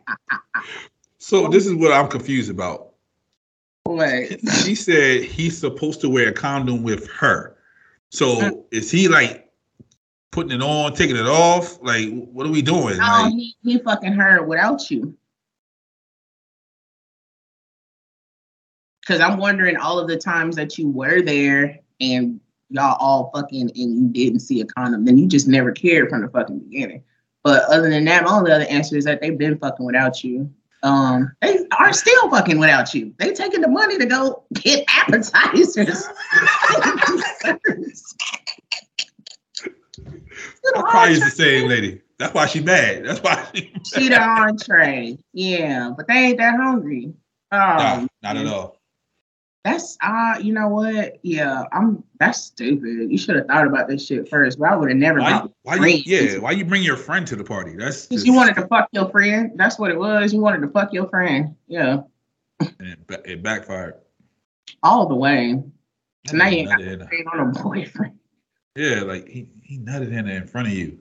So 1.19 1.49
this 1.49 1.67
is 1.67 1.75
what 1.75 1.93
I'm 1.93 2.09
confused 2.09 2.51
about. 2.51 2.95
Wait. 3.87 4.41
She 4.65 4.75
said 4.75 5.25
he's 5.25 5.59
supposed 5.59 6.01
to 6.03 6.09
wear 6.09 6.29
a 6.29 6.33
condom 6.33 6.83
with 6.83 7.09
her. 7.11 7.57
So 8.11 8.67
is 8.71 8.91
he 8.91 9.09
like 9.09 9.51
putting 10.31 10.53
it 10.53 10.63
on, 10.63 10.95
taking 10.95 11.17
it 11.17 11.27
off? 11.27 11.81
Like, 11.83 12.09
what 12.11 12.47
are 12.47 12.51
we 12.51 12.63
doing? 12.63 12.97
No, 12.97 13.05
Like, 13.05 13.33
he, 13.33 13.57
he 13.63 13.79
fucking 13.79 14.13
her 14.13 14.43
without 14.43 14.91
you. 14.91 15.15
Cause 19.09 19.21
I'm 19.21 19.39
wondering 19.39 19.79
all 19.79 19.99
of 19.99 20.07
the 20.07 20.19
times 20.19 20.55
that 20.57 20.77
you 20.77 20.91
were 20.91 21.23
there 21.23 21.79
and 21.99 22.39
y'all 22.69 22.99
all 23.01 23.31
fucking 23.35 23.71
and 23.75 23.75
you 23.75 24.09
didn't 24.09 24.41
see 24.41 24.61
a 24.61 24.67
condom, 24.67 25.07
then 25.07 25.17
you 25.17 25.27
just 25.27 25.49
never 25.49 25.73
cared 25.73 26.11
from 26.11 26.21
the 26.21 26.29
fucking 26.29 26.59
beginning. 26.59 27.03
But 27.43 27.63
other 27.71 27.89
than 27.89 28.05
that, 28.05 28.25
my 28.25 28.37
only 28.37 28.53
other 28.53 28.67
answer 28.67 28.99
is 28.99 29.07
that 29.07 29.23
they've 29.23 29.39
been 29.39 29.57
fucking 29.57 29.87
without 29.87 30.23
you. 30.23 30.53
Um, 30.83 31.33
they 31.41 31.65
are 31.79 31.95
still 31.95 32.29
fucking 32.29 32.59
without 32.59 32.93
you. 32.93 33.15
They 33.19 33.33
taking 33.33 33.63
the 33.63 33.69
money 33.69 33.97
to 33.97 34.05
go 34.05 34.43
get 34.53 34.85
appetizers. 34.91 35.87
that 37.47 37.59
probably 40.75 41.15
is 41.15 41.21
the 41.21 41.31
same 41.31 41.67
lady. 41.71 42.03
That's 42.19 42.35
why 42.35 42.45
she 42.45 42.61
mad. 42.61 43.07
That's 43.07 43.23
why 43.23 43.43
she. 43.55 43.73
She 43.85 44.09
the 44.11 44.21
entree. 44.21 45.17
Yeah, 45.33 45.95
but 45.97 46.07
they 46.09 46.15
ain't 46.15 46.39
that 46.39 46.57
hungry. 46.57 47.15
Um, 47.51 47.59
Nah, 47.79 48.07
not 48.23 48.37
at 48.37 48.47
all. 48.47 48.78
That's 49.65 49.99
uh, 50.03 50.37
you 50.41 50.53
know 50.53 50.69
what? 50.69 51.19
Yeah, 51.23 51.65
I'm. 51.73 52.03
That's 52.21 52.41
stupid. 52.41 53.11
You 53.11 53.19
should 53.19 53.37
have 53.37 53.47
thought 53.47 53.67
about 53.67 53.89
this 53.89 54.07
shit 54.07 54.29
first. 54.29 54.59
But 54.59 54.71
I 54.71 54.77
would 54.77 54.89
have 54.89 54.99
never. 54.99 55.21
Why? 55.21 55.45
Why 55.63 55.87
you? 55.87 56.03
Yeah. 56.07 56.39
Why 56.39 56.53
you 56.53 56.65
bring 56.65 56.83
your 56.83 56.97
friend 56.97 57.27
to 57.27 57.37
the 57.37 57.45
party? 57.45 57.75
That's 57.77 58.07
Because 58.07 58.25
you 58.25 58.33
wanted 58.33 58.55
to 58.55 58.67
fuck 58.69 58.89
your 58.93 59.09
friend. 59.11 59.53
That's 59.57 59.79
what 59.79 59.91
it 59.91 59.99
was. 59.99 60.33
You 60.33 60.41
wanted 60.41 60.61
to 60.63 60.69
fuck 60.69 60.93
your 60.93 61.09
friend. 61.09 61.55
Yeah, 61.67 62.03
and 62.61 62.97
it, 63.09 63.23
it 63.25 63.43
backfired. 63.43 63.95
all 64.83 65.07
the 65.09 65.15
way. 65.17 65.63
You 66.33 66.43
ain't 66.43 66.69
got 66.69 66.79
Nutted 66.81 66.87
in 66.93 67.01
a 67.01 67.05
her. 67.05 67.09
friend 67.09 67.27
on 67.33 67.41
a 67.41 67.63
boyfriend. 67.63 68.19
Yeah, 68.77 69.01
like 69.01 69.29
he 69.29 69.49
he 69.63 69.79
nutted 69.79 70.13
in 70.13 70.29
in 70.29 70.47
front 70.47 70.69
of 70.69 70.75
you. 70.75 70.99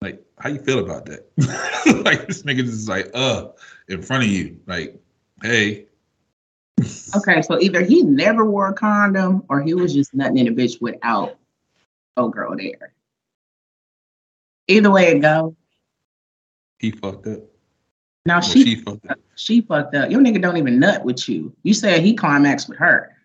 Like, 0.00 0.22
how 0.38 0.50
you 0.50 0.60
feel 0.60 0.78
about 0.78 1.06
that? 1.06 1.26
like 2.04 2.26
this 2.28 2.42
nigga 2.42 2.64
just 2.64 2.88
like 2.88 3.10
uh 3.12 3.48
in 3.88 4.02
front 4.02 4.22
of 4.24 4.30
you. 4.30 4.60
Like, 4.66 5.00
hey, 5.42 5.86
Okay, 7.16 7.40
so 7.42 7.58
either 7.60 7.82
he 7.82 8.02
never 8.02 8.44
wore 8.44 8.68
a 8.68 8.74
condom 8.74 9.42
or 9.48 9.62
he 9.62 9.74
was 9.74 9.94
just 9.94 10.14
nutting 10.14 10.38
in 10.38 10.48
a 10.48 10.50
bitch 10.50 10.80
without 10.80 11.36
a 12.16 12.28
girl 12.28 12.54
there. 12.56 12.92
Either 14.68 14.90
way 14.90 15.08
it 15.08 15.20
go. 15.20 15.56
he 16.78 16.90
fucked 16.90 17.26
up. 17.26 17.40
Now 18.26 18.40
she 18.40 18.64
she 18.64 18.74
fucked 18.76 19.06
up. 19.08 19.18
she 19.36 19.60
fucked 19.60 19.94
up. 19.94 20.10
Your 20.10 20.20
nigga 20.20 20.42
don't 20.42 20.56
even 20.56 20.78
nut 20.78 21.04
with 21.04 21.28
you. 21.28 21.54
You 21.62 21.72
said 21.72 22.02
he 22.02 22.14
climaxed 22.14 22.68
with 22.68 22.78
her. 22.78 23.16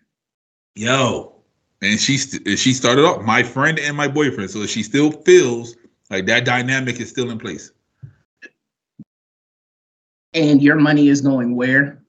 Yo, 0.74 1.34
and 1.82 2.00
she 2.00 2.16
st- 2.16 2.58
she 2.58 2.72
started 2.72 3.04
off 3.04 3.22
my 3.22 3.42
friend 3.42 3.78
and 3.78 3.96
my 3.96 4.08
boyfriend, 4.08 4.50
so 4.50 4.64
she 4.64 4.82
still 4.82 5.10
feels 5.10 5.76
like 6.08 6.26
that 6.26 6.44
dynamic 6.44 7.00
is 7.00 7.10
still 7.10 7.30
in 7.30 7.38
place. 7.38 7.72
And 10.34 10.62
your 10.62 10.76
money 10.76 11.08
is 11.08 11.20
going 11.20 11.56
where? 11.56 12.01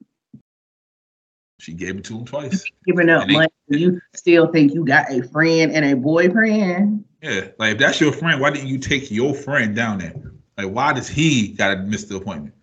She 1.58 1.72
gave 1.72 1.96
it 1.96 2.04
to 2.04 2.18
him 2.18 2.24
twice. 2.24 2.64
Giving 2.86 3.08
up 3.08 3.28
money. 3.28 3.48
You 3.68 4.00
still 4.14 4.48
think 4.48 4.74
you 4.74 4.84
got 4.84 5.10
a 5.10 5.22
friend 5.28 5.72
and 5.72 5.84
a 5.84 5.94
boyfriend? 5.96 7.04
Yeah, 7.22 7.48
like 7.58 7.72
if 7.72 7.78
that's 7.78 8.00
your 8.00 8.12
friend, 8.12 8.40
why 8.40 8.50
didn't 8.50 8.68
you 8.68 8.78
take 8.78 9.10
your 9.10 9.34
friend 9.34 9.74
down 9.74 9.98
there? 9.98 10.14
Like, 10.58 10.68
why 10.68 10.92
does 10.92 11.08
he 11.08 11.48
gotta 11.48 11.76
miss 11.82 12.04
the 12.04 12.16
appointment? 12.16 12.54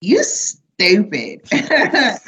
You 0.00 0.22
stupid. 0.24 1.40
why 1.50 2.18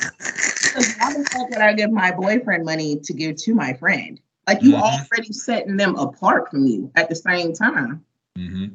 the 1.12 1.28
fuck 1.32 1.50
would 1.50 1.58
I 1.58 1.72
give 1.74 1.90
my 1.90 2.12
boyfriend 2.12 2.64
money 2.64 2.96
to 3.00 3.12
give 3.12 3.36
to 3.36 3.54
my 3.54 3.74
friend? 3.74 4.20
Like 4.46 4.62
you 4.62 4.72
Mhm. 4.72 4.80
already 4.80 5.32
setting 5.32 5.76
them 5.76 5.96
apart 5.96 6.50
from 6.50 6.66
you 6.66 6.90
at 6.96 7.08
the 7.08 7.16
same 7.16 7.52
time. 7.52 8.04
hmm 8.36 8.66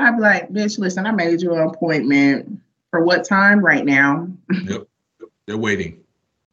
I'd 0.00 0.14
be 0.16 0.22
like, 0.22 0.48
bitch, 0.50 0.78
listen, 0.78 1.06
I 1.06 1.10
made 1.10 1.42
you 1.42 1.52
an 1.54 1.60
appointment 1.68 2.60
for 2.90 3.04
what 3.04 3.24
time 3.24 3.58
right 3.58 3.84
now? 3.84 4.28
Yep. 4.64 4.86
They're 5.46 5.58
waiting. 5.58 6.04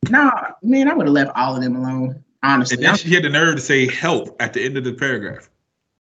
Nah, 0.09 0.51
man, 0.62 0.89
I 0.89 0.93
would 0.93 1.07
have 1.07 1.13
left 1.13 1.31
all 1.35 1.55
of 1.55 1.62
them 1.62 1.75
alone. 1.75 2.24
Honestly, 2.43 2.75
And 2.75 2.85
then 2.85 2.97
she 2.97 3.13
had 3.13 3.24
the 3.24 3.29
nerve 3.29 3.55
to 3.55 3.62
say 3.62 3.88
help 3.88 4.35
at 4.39 4.53
the 4.53 4.63
end 4.63 4.77
of 4.77 4.83
the 4.83 4.93
paragraph, 4.93 5.50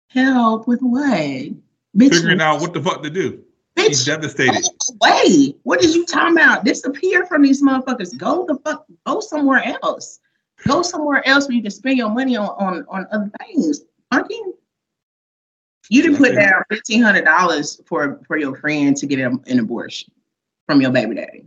Help 0.08 0.68
with 0.68 0.80
what? 0.80 1.08
Bitch, 1.96 2.11
figuring 2.11 2.40
out 2.40 2.61
what 2.61 2.73
the 2.75 2.82
fuck 2.82 3.02
to 3.02 3.11
do. 3.11 3.42
Bitch, 3.76 4.04
devastated. 4.04 4.64
Oh, 4.64 4.96
Wait, 5.00 5.56
what 5.62 5.82
is 5.82 5.96
you 5.96 6.04
talking 6.06 6.37
about? 6.37 6.64
Disappear 6.64 7.26
from 7.26 7.42
these 7.42 7.62
motherfuckers. 7.62 8.16
Go 8.16 8.46
the 8.46 8.56
fuck, 8.58 8.84
go 9.06 9.20
somewhere 9.20 9.76
else. 9.82 10.20
Go 10.66 10.82
somewhere 10.82 11.26
else 11.26 11.49
where 11.49 11.56
you 11.56 11.62
can 11.62 11.70
spend 11.70 11.99
your 11.99 12.11
money 12.11 12.37
on 12.37 12.49
on, 12.49 12.84
on 12.88 13.06
other 13.11 13.30
things. 13.40 13.82
Monkey. 14.12 14.40
You 15.90 16.02
didn't 16.02 16.18
put 16.18 16.34
down 16.34 16.62
fifteen 16.70 17.02
hundred 17.02 17.25
dollars 17.25 17.80
for 17.87 18.20
for 18.26 18.38
your 18.38 18.56
friend 18.56 18.96
to 18.96 19.06
get 19.06 19.18
an 19.18 19.58
abortion 19.58 20.12
from 20.66 20.80
your 20.80 20.92
baby 20.92 21.16
daddy. 21.16 21.46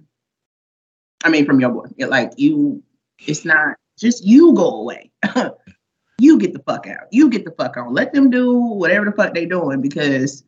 I 1.24 1.30
mean, 1.30 1.46
from 1.46 1.60
your 1.60 1.70
boy. 1.72 1.88
It, 1.98 2.10
like 2.10 2.34
you, 2.38 2.84
it's 3.26 3.46
not 3.46 3.76
just 3.98 4.24
you 4.24 4.54
go 4.54 4.82
away. 4.82 5.12
you 6.20 6.40
get 6.40 6.54
the 6.54 6.60
fuck 6.60 6.88
out. 6.88 7.08
You 7.12 7.30
get 7.30 7.46
the 7.46 7.52
fuck 7.52 7.78
on. 7.78 7.94
Let 7.94 8.14
them 8.14 8.30
do 8.30 8.54
whatever 8.56 9.06
the 9.06 9.12
fuck 9.12 9.34
they 9.34 9.46
doing 9.46 9.82
because 9.82 10.44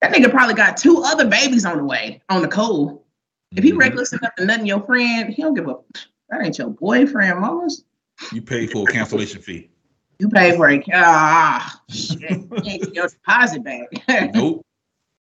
that 0.00 0.12
nigga 0.12 0.30
probably 0.30 0.54
got 0.54 0.76
two 0.76 1.02
other 1.04 1.26
babies 1.26 1.64
on 1.64 1.76
the 1.76 1.84
way 1.84 2.22
on 2.28 2.42
the 2.42 2.48
cold. 2.48 3.02
If 3.56 3.62
he 3.62 3.72
Mhm. 3.72 3.78
reckless 3.78 4.12
enough 4.12 4.34
to 4.36 4.44
nothing 4.44 4.66
your 4.66 4.82
friend, 4.82 5.32
he 5.32 5.42
don't 5.42 5.54
give 5.54 5.68
a. 5.68 5.76
That 6.30 6.44
ain't 6.44 6.58
your 6.58 6.70
boyfriend, 6.70 7.40
mamas. 7.40 7.84
You 8.32 8.42
pay 8.42 8.66
for 8.66 8.88
a 8.88 8.92
cancellation 8.92 9.42
fee. 9.42 9.70
You 10.18 10.28
pay 10.28 10.56
for 10.56 10.70
it. 10.70 10.84
Ah, 10.92 11.82
shit. 11.88 12.40
You 12.64 12.92
your 12.92 13.08
deposit 13.08 13.62
back. 13.62 13.88
Nope. 14.34 14.64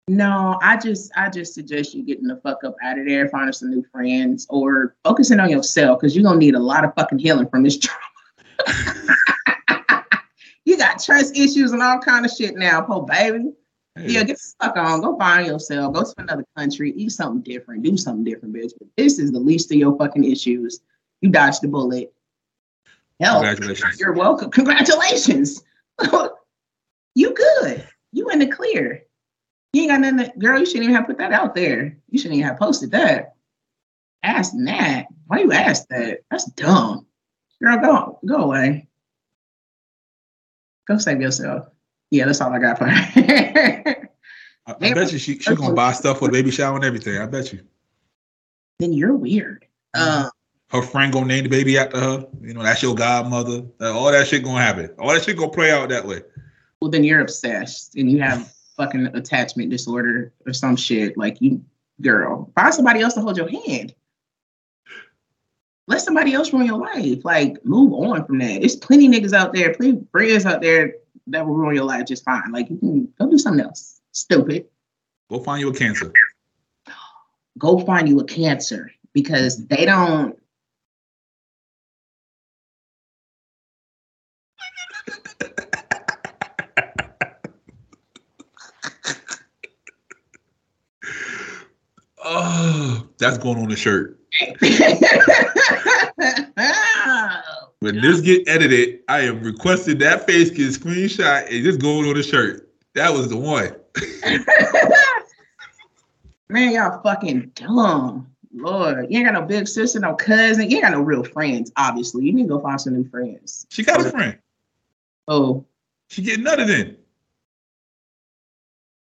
No, 0.09 0.59
I 0.63 0.77
just, 0.77 1.11
I 1.17 1.29
just 1.31 1.55
suggest 1.55 1.95
you 1.95 2.03
getting 2.05 2.27
the 2.29 2.37
fuck 2.37 2.63
up 2.65 2.77
out 2.83 2.99
of 2.99 3.07
there, 3.07 3.29
finding 3.29 3.53
some 3.53 3.71
new 3.71 3.85
friends, 3.91 4.47
or 4.51 4.95
focusing 5.05 5.41
on 5.41 5.51
yourself 5.51 5.99
because 6.01 6.15
you're 6.15 6.23
gonna 6.25 6.39
need 6.39 6.55
a 6.55 6.61
lot 6.61 6.85
of 6.85 6.95
fucking 6.95 7.19
healing 7.19 7.49
from 7.49 7.63
this 7.65 7.79
trauma. 8.67 10.05
you 10.65 10.77
got 10.77 11.03
trust 11.03 11.37
issues 11.37 11.73
and 11.73 11.83
all 11.83 11.99
kind 11.99 12.25
of 12.25 12.31
shit 12.33 12.57
now, 12.57 12.81
poor 12.83 13.05
baby. 13.05 13.51
Hey, 13.97 14.09
Yeah, 14.09 14.25
get 14.25 14.37
the 14.37 14.53
fuck 14.65 14.77
on. 14.77 15.01
Go 15.01 15.17
find 15.19 15.47
yourself. 15.47 15.95
Go 15.95 16.03
to 16.03 16.15
another 16.19 16.45
country. 16.57 16.93
Eat 16.97 17.11
something 17.13 17.43
different. 17.43 17.83
Do 17.83 17.97
something 17.97 18.25
different, 18.25 18.55
bitch. 18.55 18.73
But 18.79 18.89
this 18.97 19.19
is 19.19 19.33
the 19.33 19.39
least 19.41 19.71
of 19.73 19.79
your 19.79 19.97
fucking 19.97 20.25
issues. 20.25 20.81
You 21.23 21.31
dodged 21.31 21.63
the 21.63 21.69
bullet. 21.69 22.13
Hell, 23.21 23.41
Congratulations. 23.43 23.99
you're 23.99 24.13
welcome. 24.13 24.51
Congratulations. 24.51 25.63
you 27.15 27.35
good. 27.35 27.89
You 28.13 28.29
in 28.29 28.39
the 28.41 28.47
clear. 28.47 29.03
You 29.77 29.83
ain't 29.83 29.91
got 29.91 30.01
nothing. 30.01 30.33
To, 30.33 30.39
girl, 30.39 30.59
you 30.59 30.65
shouldn't 30.65 30.85
even 30.85 30.97
have 30.97 31.07
put 31.07 31.19
that 31.19 31.33
out 31.33 31.55
there. 31.55 31.99
You 32.09 32.19
shouldn't 32.19 32.39
even 32.39 32.49
have 32.49 32.59
posted 32.59 32.93
that. 32.93 33.35
Ask 34.23 34.55
that. 34.65 35.09
Why 35.27 35.41
you 35.41 35.53
ask 35.53 35.87
that? 35.89 36.21
That's 36.31 36.47
dumb. 36.53 37.05
Girl, 37.63 37.77
go 37.77 38.19
go 38.25 38.37
away. 38.37 38.89
Go 40.89 40.97
save 40.97 41.21
yourself. 41.21 41.67
Yeah, 42.11 42.25
that's 42.25 42.41
all 42.41 42.55
I 42.55 42.59
got 42.59 42.79
for 42.79 42.87
her. 42.87 44.09
I, 44.67 44.73
I 44.73 44.73
bet 44.95 45.13
you 45.13 45.19
she 45.19 45.39
she 45.41 45.55
gonna 45.55 45.75
buy 45.75 45.93
stuff 45.93 46.21
for 46.21 46.29
the 46.29 46.33
baby 46.33 46.51
shower 46.51 46.77
and 46.77 46.85
everything. 46.85 47.21
I 47.21 47.27
bet 47.27 47.53
you. 47.53 47.61
then 48.79 48.95
you're 48.95 49.15
weird. 49.15 49.67
Um, 49.93 50.31
Her 50.71 50.81
friend 50.81 51.13
gonna 51.13 51.27
name 51.27 51.43
the 51.45 51.51
baby 51.51 51.77
after 51.77 52.01
her. 52.01 52.27
You 52.41 52.55
know, 52.55 52.63
that's 52.63 52.83
your 52.83 52.95
godmother. 52.95 53.67
All 53.83 54.11
that 54.11 54.27
shit 54.27 54.43
gonna 54.43 54.63
happen. 54.63 54.89
All 54.99 55.13
that 55.13 55.23
shit 55.23 55.37
gonna 55.37 55.51
play 55.51 55.71
out 55.71 55.91
that 55.91 56.07
way. 56.07 56.23
well, 56.81 56.91
then 56.91 57.05
you're 57.05 57.21
obsessed 57.21 57.95
and 57.97 58.11
you 58.11 58.23
have 58.23 58.56
fucking 58.77 59.07
attachment 59.15 59.71
disorder 59.71 60.33
or 60.47 60.53
some 60.53 60.77
shit. 60.77 61.17
Like 61.17 61.41
you, 61.41 61.65
girl, 62.01 62.51
find 62.55 62.75
somebody 62.75 63.01
else 63.01 63.15
to 63.15 63.21
hold 63.21 63.37
your 63.37 63.49
hand. 63.49 63.95
Let 65.89 66.01
somebody 66.01 66.35
else 66.35 66.53
ruin 66.53 66.67
your 66.67 66.79
life. 66.79 67.25
Like 67.25 67.65
move 67.65 67.93
on 67.93 68.25
from 68.27 68.39
that. 68.39 68.61
There's 68.61 68.77
plenty 68.77 69.09
niggas 69.09 69.33
out 69.33 69.53
there, 69.53 69.75
plenty 69.75 70.05
friends 70.11 70.45
out 70.45 70.61
there 70.61 70.95
that 71.29 71.47
will 71.47 71.55
ruin 71.55 71.77
your 71.77 71.85
life 71.85 72.07
just 72.07 72.25
fine. 72.25 72.53
Like 72.53 72.71
you 72.71 72.79
can 72.79 73.13
go 73.19 73.31
do 73.31 73.39
something 73.39 73.65
else. 73.65 74.01
Stupid. 74.13 74.67
Go 75.31 75.41
find 75.41 75.61
you 75.61 75.71
a 75.71 75.75
cancer. 75.75 76.13
Go 77.59 77.79
find 77.81 78.09
you 78.09 78.21
a 78.21 78.25
cancer 78.25 78.91
because 79.13 79.67
they 79.67 79.85
don't. 79.87 80.39
Oh, 92.29 93.07
that's 93.19 93.39
going 93.39 93.59
on 93.59 93.69
the 93.69 93.77
shirt. 93.77 94.19
When 97.81 98.01
this 98.01 98.23
get 98.23 98.49
edited, 98.49 99.01
I 99.07 99.21
am 99.21 99.43
requesting 99.43 99.99
that 99.99 100.27
face 100.27 100.49
get 100.51 100.71
screenshot 100.71 101.43
and 101.55 101.63
just 101.63 101.79
going 101.79 102.09
on 102.09 102.15
the 102.15 102.23
shirt. 102.23 102.71
That 102.95 103.13
was 103.13 103.29
the 103.29 103.37
one. 103.37 103.77
Man, 106.49 106.73
y'all 106.73 107.03
fucking 107.03 107.53
dumb. 107.55 108.29
Lord, 108.55 109.07
you 109.11 109.19
ain't 109.19 109.27
got 109.27 109.35
no 109.39 109.43
big 109.47 109.69
sister, 109.69 110.01
no 110.01 110.15
cousin. 110.15 110.71
You 110.71 110.79
ain't 110.79 110.85
got 110.85 110.93
no 110.93 111.03
real 111.03 111.23
friends, 111.23 111.71
obviously. 111.77 112.25
You 112.25 112.33
need 112.33 112.45
to 112.45 112.49
go 112.49 112.61
find 112.61 112.81
some 112.81 112.95
new 112.95 113.07
friends. 113.11 113.67
She 113.71 113.85
got 113.85 114.01
a 114.05 114.11
friend. 114.11 114.39
Oh, 115.29 115.67
She 116.09 116.23
getting 116.23 116.47
nutted 116.47 116.71
in. 116.71 116.97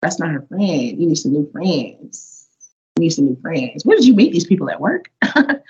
that's 0.02 0.20
not 0.20 0.32
her 0.32 0.42
friend. 0.50 1.00
You 1.00 1.08
need 1.08 1.16
some 1.16 1.34
new 1.34 1.48
friends. 1.52 2.35
Need 2.98 3.10
some 3.10 3.26
new 3.26 3.36
friends. 3.42 3.86
Where 3.86 3.98
did 3.98 4.06
you 4.06 4.16
meet 4.16 4.32
these 4.32 4.46
people 4.48 4.70
at 4.70 4.80
work? 4.80 5.10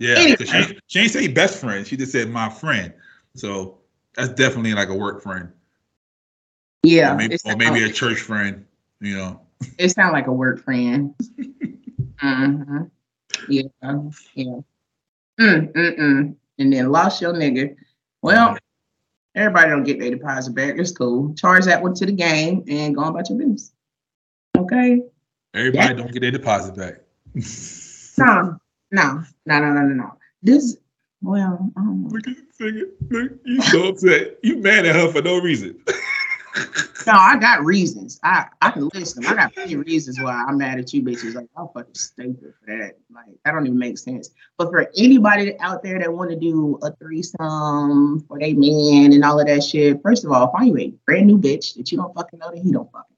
Yeah, 0.00 0.36
'cause 0.36 0.48
she, 0.48 0.78
she 0.86 0.98
ain't 1.00 1.10
say 1.10 1.26
best 1.26 1.58
friend. 1.58 1.84
She 1.84 1.96
just 1.96 2.12
said 2.12 2.30
my 2.30 2.48
friend. 2.48 2.92
So 3.34 3.78
that's 4.14 4.28
definitely 4.28 4.72
like 4.74 4.90
a 4.90 4.94
work 4.94 5.20
friend, 5.24 5.50
yeah, 6.84 7.14
or 7.14 7.16
maybe, 7.16 7.36
or 7.44 7.56
maybe 7.56 7.82
a 7.82 7.88
church 7.92 8.20
friend. 8.20 8.64
You 9.00 9.16
know, 9.16 9.40
it 9.76 9.88
sound 9.90 10.12
like 10.12 10.28
a 10.28 10.32
work 10.32 10.62
friend. 10.62 11.14
hmm 12.20 12.82
Yeah, 13.48 13.62
yeah. 13.82 14.60
Mm, 15.40 15.72
mm, 15.72 15.98
mm. 15.98 16.34
And 16.60 16.72
then 16.72 16.92
lost 16.92 17.20
your 17.20 17.32
nigga. 17.32 17.74
Well, 18.22 18.56
everybody 19.34 19.70
don't 19.70 19.82
get 19.82 19.98
their 19.98 20.10
deposit 20.10 20.54
back. 20.54 20.74
It's 20.78 20.92
cool. 20.92 21.34
Charge 21.34 21.64
that 21.64 21.82
one 21.82 21.94
to 21.94 22.06
the 22.06 22.12
game 22.12 22.62
and 22.68 22.94
go 22.94 23.02
on 23.02 23.08
about 23.08 23.28
your 23.30 23.38
business. 23.38 23.72
Okay. 24.56 25.02
Everybody 25.54 25.94
don't 25.94 26.12
get 26.12 26.20
their 26.20 26.30
deposit 26.30 26.76
back. 26.76 26.96
No, 28.18 28.58
no, 28.90 29.22
no, 29.46 29.60
no, 29.60 29.72
no, 29.72 29.82
no. 29.82 30.12
This, 30.42 30.76
well, 31.22 31.70
I 31.76 31.80
don't 31.80 32.02
know. 32.02 32.08
Look 32.08 32.26
at 32.26 32.34
this 32.34 32.58
nigga. 32.60 32.88
Look, 33.10 33.32
you 33.44 33.62
so 33.62 33.88
upset. 33.90 34.38
You 34.42 34.56
mad 34.56 34.86
at 34.86 34.96
her 34.96 35.12
for 35.12 35.22
no 35.22 35.40
reason. 35.40 35.80
No, 37.06 37.12
I 37.12 37.38
got 37.38 37.64
reasons. 37.64 38.18
I 38.22 38.46
I 38.60 38.70
can 38.70 38.88
list 38.92 39.14
them. 39.14 39.26
I 39.26 39.34
got 39.34 39.54
plenty 39.54 39.74
of 39.74 39.86
reasons 39.86 40.20
why 40.20 40.44
I'm 40.46 40.58
mad 40.58 40.78
at 40.78 40.92
you 40.92 41.02
bitches. 41.02 41.34
Like 41.34 41.46
I'm 41.56 41.68
fucking 41.72 41.94
stupid 41.94 42.52
for 42.60 42.66
that. 42.66 42.96
Like 43.14 43.26
that 43.44 43.52
don't 43.52 43.66
even 43.66 43.78
make 43.78 43.96
sense. 43.96 44.30
But 44.56 44.70
for 44.70 44.90
anybody 44.96 45.58
out 45.60 45.82
there 45.82 45.98
that 45.98 46.12
want 46.12 46.30
to 46.30 46.36
do 46.36 46.78
a 46.82 46.90
threesome 46.96 48.24
for 48.26 48.38
their 48.38 48.54
man 48.54 49.12
and 49.12 49.24
all 49.24 49.40
of 49.40 49.46
that 49.46 49.62
shit, 49.62 50.02
first 50.02 50.24
of 50.24 50.32
all, 50.32 50.50
find 50.50 50.68
you 50.68 50.78
a 50.78 50.94
brand 51.06 51.28
new 51.28 51.38
bitch 51.38 51.76
that 51.76 51.90
you 51.92 51.98
don't 51.98 52.14
fucking 52.14 52.40
know 52.40 52.50
that 52.50 52.60
he 52.60 52.72
don't 52.72 52.90
fucking. 52.90 53.16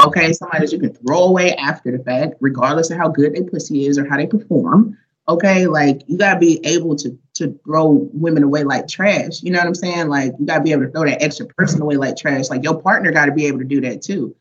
Okay, 0.00 0.32
somebody 0.32 0.64
that 0.66 0.72
you 0.72 0.78
can 0.78 0.94
throw 0.94 1.24
away 1.24 1.54
after 1.54 1.90
the 1.96 2.02
fact, 2.02 2.34
regardless 2.40 2.90
of 2.90 2.98
how 2.98 3.08
good 3.08 3.34
their 3.34 3.42
pussy 3.44 3.86
is 3.86 3.98
or 3.98 4.08
how 4.08 4.16
they 4.16 4.26
perform. 4.26 4.96
Okay, 5.28 5.66
like 5.66 6.02
you 6.06 6.16
gotta 6.16 6.38
be 6.38 6.64
able 6.64 6.94
to 6.96 7.18
to 7.34 7.58
throw 7.64 8.08
women 8.12 8.42
away 8.44 8.62
like 8.64 8.86
trash. 8.88 9.42
You 9.42 9.50
know 9.50 9.58
what 9.58 9.66
I'm 9.66 9.74
saying? 9.74 10.08
Like 10.08 10.32
you 10.38 10.46
gotta 10.46 10.62
be 10.62 10.72
able 10.72 10.84
to 10.84 10.90
throw 10.90 11.04
that 11.04 11.22
extra 11.22 11.46
person 11.46 11.82
away 11.82 11.96
like 11.96 12.16
trash. 12.16 12.48
Like 12.48 12.62
your 12.62 12.80
partner 12.80 13.10
gotta 13.12 13.32
be 13.32 13.46
able 13.46 13.58
to 13.58 13.64
do 13.64 13.80
that 13.82 14.00
too. 14.00 14.34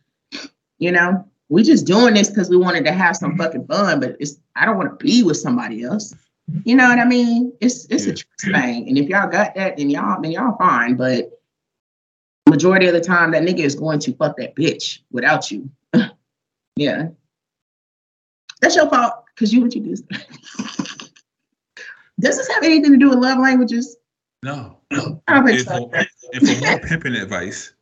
You 0.78 0.92
know, 0.92 1.26
we 1.50 1.64
just 1.64 1.88
doing 1.88 2.14
this 2.14 2.30
because 2.30 2.50
we 2.50 2.58
wanted 2.58 2.86
to 2.86 2.92
have 2.92 3.18
some 3.18 3.36
fucking 3.36 3.66
fun, 3.68 4.00
but 4.00 4.16
it's 4.20 4.40
I 4.56 4.66
don't 4.66 4.78
want 4.78 4.98
to 4.98 5.04
be 5.04 5.24
with 5.24 5.38
somebody 5.38 5.84
else. 5.84 6.14
You 6.64 6.76
know 6.76 6.88
what 6.88 7.00
I 7.00 7.06
mean? 7.06 7.52
It's 7.62 7.86
it's 7.90 8.06
a 8.06 8.10
Yeah. 8.10 8.16
trust 8.16 8.64
thing, 8.64 8.88
and 8.88 8.98
if 8.98 9.10
y'all 9.10 9.30
got 9.30 9.56
that, 9.56 9.78
then 9.78 9.90
y'all 9.90 10.22
then 10.22 10.32
y'all 10.32 10.56
fine. 10.58 10.96
But 10.96 11.37
majority 12.48 12.88
of 12.88 12.94
the 12.94 13.02
time, 13.02 13.32
that 13.32 13.44
nigga 13.44 13.60
is 13.60 13.76
going 13.76 14.00
to 14.00 14.14
fuck 14.14 14.38
that 14.38 14.56
bitch 14.56 15.00
without 15.12 15.52
you. 15.52 15.70
yeah, 16.76 17.10
that's 18.62 18.76
your 18.76 18.90
fault 18.90 19.26
because 19.34 19.54
you 19.54 19.62
what 19.62 19.76
you 19.76 19.82
do. 19.82 19.96
Does 22.20 22.38
this 22.38 22.48
have 22.48 22.64
anything 22.64 22.92
to 22.94 22.98
do 22.98 23.10
with 23.10 23.20
love 23.20 23.38
languages? 23.38 23.98
No. 24.42 24.78
I 24.92 24.96
don't 25.28 25.46
think 25.46 25.60
so. 25.60 25.90
for, 25.90 26.46
for 26.46 26.62
more 26.66 26.80
pimping 26.80 27.14
advice, 27.16 27.74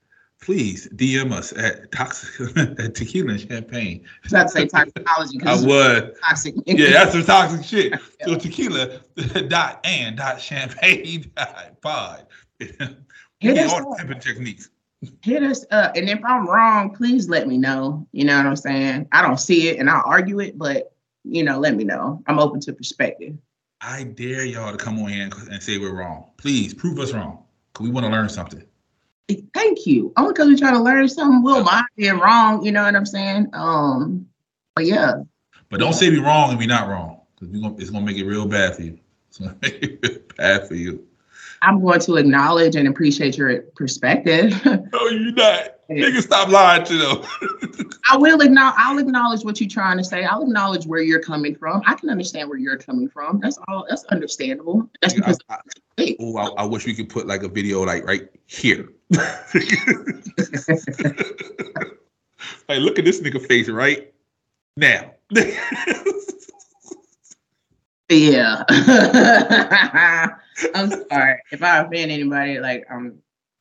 please 0.41 0.89
DM 0.89 1.31
us 1.31 1.53
at 1.53 1.91
toxic 1.91 2.57
at 2.79 2.95
tequila 2.95 3.31
and 3.31 3.41
champagne. 3.41 4.03
I 4.05 4.09
was 4.23 4.33
about 4.33 4.43
to 4.43 4.49
say 4.49 4.67
toxicology 4.67 5.39
I 5.45 5.61
would. 5.61 6.15
toxic. 6.21 6.55
Yeah, 6.65 6.91
that's 6.91 7.13
some 7.13 7.23
toxic 7.23 7.63
shit. 7.63 7.99
So 8.23 8.37
tequila 8.37 8.99
dot 9.47 9.79
and 9.85 10.17
dot 10.17 10.41
champagne 10.41 11.31
dot 11.35 11.81
pod. 11.81 12.27
Hit 13.39 13.55
Get 13.55 13.65
us 13.65 13.73
all 13.73 13.79
the 13.81 13.89
up. 13.89 13.97
pimping 13.97 14.19
techniques. 14.19 14.69
hit 15.21 15.43
us 15.43 15.65
up. 15.71 15.95
And 15.95 16.09
if 16.09 16.19
I'm 16.25 16.47
wrong, 16.47 16.93
please 16.95 17.29
let 17.29 17.47
me 17.47 17.57
know. 17.57 18.07
You 18.11 18.25
know 18.25 18.37
what 18.37 18.45
I'm 18.45 18.55
saying? 18.55 19.07
I 19.11 19.21
don't 19.21 19.39
see 19.39 19.67
it 19.69 19.79
and 19.79 19.89
I'll 19.89 20.03
argue 20.05 20.39
it, 20.39 20.57
but 20.57 20.93
you 21.23 21.43
know, 21.43 21.59
let 21.59 21.75
me 21.75 21.83
know. 21.83 22.23
I'm 22.27 22.39
open 22.39 22.59
to 22.61 22.73
perspective. 22.73 23.35
I 23.81 24.03
dare 24.03 24.45
y'all 24.45 24.71
to 24.71 24.77
come 24.77 24.99
on 24.99 25.09
here 25.09 25.29
and, 25.51 25.61
say 25.61 25.77
we're 25.77 25.93
wrong. 25.95 26.25
Please 26.37 26.73
prove 26.73 26.97
us 26.99 27.13
wrong. 27.13 27.43
Cause 27.73 27.85
we 27.85 27.91
want 27.91 28.05
to 28.05 28.11
learn 28.11 28.29
something. 28.29 28.63
Thank 29.53 29.85
you. 29.85 30.13
Only 30.17 30.33
because 30.33 30.47
we're 30.47 30.57
trying 30.57 30.75
to 30.75 30.81
learn 30.81 31.09
something, 31.09 31.43
we'll 31.43 31.63
mind 31.63 31.85
being 31.97 32.17
wrong. 32.19 32.63
You 32.63 32.71
know 32.71 32.83
what 32.83 32.95
I'm 32.95 33.05
saying? 33.05 33.49
Um, 33.53 34.27
but 34.75 34.85
yeah, 34.85 35.15
But 35.69 35.79
don't 35.79 35.93
say 35.93 36.09
we 36.09 36.19
wrong 36.19 36.51
and 36.51 36.59
we 36.59 36.67
not 36.67 36.87
wrong. 36.87 37.21
Cause 37.39 37.49
we 37.49 37.59
gonna, 37.61 37.75
it's 37.75 37.89
gonna 37.89 38.05
make 38.05 38.17
it 38.17 38.25
real 38.25 38.45
bad 38.47 38.75
for 38.75 38.83
you. 38.83 38.97
It's 39.29 39.39
gonna 39.39 39.57
make 39.61 39.83
it 39.83 39.99
real 40.01 40.19
bad 40.37 40.67
for 40.67 40.75
you. 40.75 41.05
I'm 41.65 41.81
going 41.81 41.99
to 42.01 42.15
acknowledge 42.15 42.75
and 42.75 42.87
appreciate 42.87 43.37
your 43.37 43.61
perspective. 43.75 44.53
No, 44.93 45.07
you 45.07 45.31
not. 45.31 45.87
Nigga, 45.89 46.21
stop 46.21 46.49
lying 46.49 46.83
to 46.85 46.97
them. 46.97 47.89
I 48.09 48.17
will 48.17 48.39
acknowledge. 48.41 48.75
I'll 48.77 48.97
acknowledge 48.97 49.43
what 49.43 49.59
you're 49.59 49.69
trying 49.69 49.97
to 49.97 50.03
say. 50.03 50.23
I'll 50.23 50.43
acknowledge 50.43 50.85
where 50.85 51.01
you're 51.01 51.21
coming 51.21 51.55
from. 51.55 51.81
I 51.85 51.95
can 51.95 52.09
understand 52.09 52.49
where 52.49 52.57
you're 52.57 52.77
coming 52.77 53.09
from. 53.09 53.39
That's 53.41 53.57
all. 53.67 53.85
That's 53.89 54.03
understandable. 54.05 54.89
That's 55.01 55.13
I, 55.15 55.17
because 55.17 55.39
I, 55.49 55.57
Hey. 55.97 56.15
oh, 56.19 56.37
I, 56.37 56.63
I 56.63 56.65
wish 56.65 56.85
we 56.85 56.93
could 56.93 57.09
put 57.09 57.25
like 57.27 57.43
a 57.43 57.47
video 57.47 57.83
like 57.83 58.05
right 58.05 58.29
here. 58.47 58.89
like, 59.11 59.23
look 62.69 62.99
at 62.99 63.05
this 63.05 63.21
nigga 63.21 63.45
face 63.45 63.69
right 63.69 64.13
now. 64.77 65.11
Yeah. 68.09 68.63
I'm 70.73 70.89
sorry. 71.09 71.41
If 71.51 71.61
I 71.63 71.79
offend 71.79 72.11
anybody, 72.11 72.59
like 72.59 72.85
um 72.89 73.15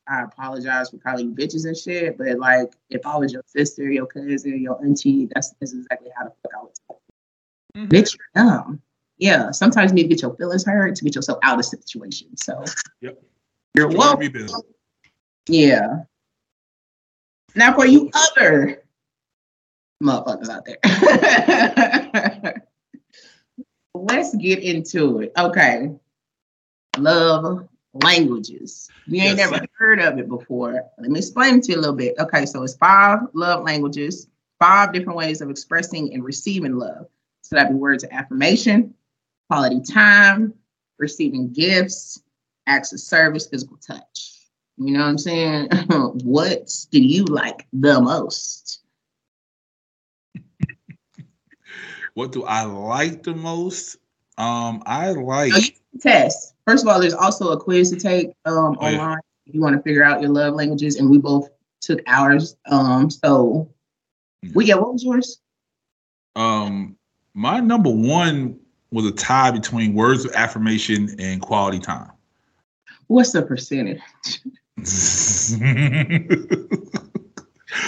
I 0.07 0.21
apologize 0.23 0.89
for 0.91 0.97
calling 0.97 1.29
you 1.29 1.35
bitches 1.35 1.65
and 1.65 1.75
shit. 1.75 2.17
But 2.17 2.37
like 2.39 2.73
if 2.89 3.05
I 3.05 3.17
was 3.17 3.33
your 3.33 3.43
sister, 3.47 3.89
your 3.89 4.05
cousin, 4.05 4.61
your 4.61 4.79
auntie, 4.83 5.27
that's 5.33 5.53
that's 5.59 5.73
exactly 5.73 6.09
how 6.15 6.25
the 6.25 6.31
fuck 6.43 6.51
I 6.57 6.63
would 6.63 6.71
talk. 6.87 6.99
Mhm. 7.75 7.87
Bitch, 7.89 8.15
you're 8.17 8.43
dumb. 8.45 8.81
Yeah. 9.17 9.51
Sometimes 9.51 9.91
you 9.91 9.95
need 9.95 10.03
to 10.03 10.09
get 10.09 10.21
your 10.21 10.35
feelings 10.35 10.65
hurt 10.65 10.95
to 10.95 11.03
get 11.03 11.15
yourself 11.15 11.39
out 11.43 11.57
of 11.59 11.65
situation. 11.65 12.35
So 12.37 12.63
Yep. 13.01 13.21
you're 13.75 13.87
welcome. 13.89 14.31
Yeah. 15.47 16.03
Now 17.55 17.73
for 17.73 17.85
you 17.85 18.09
other 18.13 18.83
motherfuckers 20.03 20.49
out 20.49 20.65
there. 20.65 22.61
Let's 23.95 24.35
get 24.35 24.59
into 24.59 25.19
it. 25.21 25.31
Okay. 25.37 25.95
Love 26.97 27.67
languages. 27.93 28.91
You 29.07 29.21
ain't 29.21 29.37
Yes. 29.37 29.51
never 29.51 29.65
heard 29.77 29.99
of 29.99 30.17
it 30.17 30.27
before. 30.27 30.83
Let 30.97 31.11
me 31.11 31.19
explain 31.19 31.61
to 31.61 31.71
you 31.71 31.77
a 31.77 31.81
little 31.81 31.95
bit. 31.95 32.15
Okay, 32.19 32.45
so 32.45 32.63
it's 32.63 32.75
five 32.75 33.19
love 33.33 33.63
languages, 33.63 34.27
five 34.59 34.93
different 34.93 35.17
ways 35.17 35.41
of 35.41 35.49
expressing 35.49 36.13
and 36.13 36.23
receiving 36.23 36.75
love. 36.77 37.07
So 37.41 37.55
that'd 37.55 37.71
be 37.71 37.75
words 37.77 38.03
of 38.03 38.11
affirmation, 38.11 38.93
quality 39.49 39.81
time, 39.81 40.53
receiving 40.97 41.51
gifts, 41.53 42.21
acts 42.67 42.91
of 42.93 42.99
service, 42.99 43.47
physical 43.47 43.77
touch. 43.77 44.31
You 44.77 44.91
know 44.91 44.99
what 45.01 45.09
I'm 45.09 45.17
saying? 45.17 45.69
what 46.23 46.69
do 46.91 47.01
you 47.01 47.25
like 47.25 47.67
the 47.71 48.01
most? 48.01 48.81
What 52.15 52.31
do 52.31 52.43
I 52.45 52.63
like 52.63 53.23
the 53.23 53.35
most? 53.35 53.97
Um, 54.37 54.83
I 54.85 55.11
like. 55.11 55.53
Oh, 55.53 55.99
Test. 55.99 56.54
First 56.65 56.83
of 56.83 56.89
all, 56.89 56.99
there's 56.99 57.13
also 57.13 57.51
a 57.51 57.59
quiz 57.59 57.91
to 57.91 57.97
take 57.97 58.29
um, 58.45 58.77
Oh, 58.79 58.89
yeah. 58.89 58.97
online. 58.97 59.19
If 59.45 59.53
you 59.53 59.61
want 59.61 59.75
to 59.75 59.81
figure 59.83 60.03
out 60.03 60.21
your 60.21 60.31
love 60.31 60.55
languages, 60.55 60.95
and 60.95 61.09
we 61.09 61.19
both 61.19 61.49
took 61.79 62.01
ours. 62.07 62.55
Um, 62.65 63.11
so, 63.11 63.69
well, 64.53 64.65
yeah, 64.65 64.75
what 64.75 64.93
was 64.93 65.03
yours? 65.03 65.39
Um, 66.35 66.95
my 67.35 67.59
number 67.59 67.91
one 67.91 68.59
was 68.91 69.05
a 69.05 69.11
tie 69.11 69.51
between 69.51 69.93
words 69.93 70.25
of 70.25 70.31
affirmation 70.33 71.15
and 71.19 71.41
quality 71.41 71.79
time. 71.79 72.11
What's 73.07 73.31
the 73.33 73.43
percentage? 73.43 74.01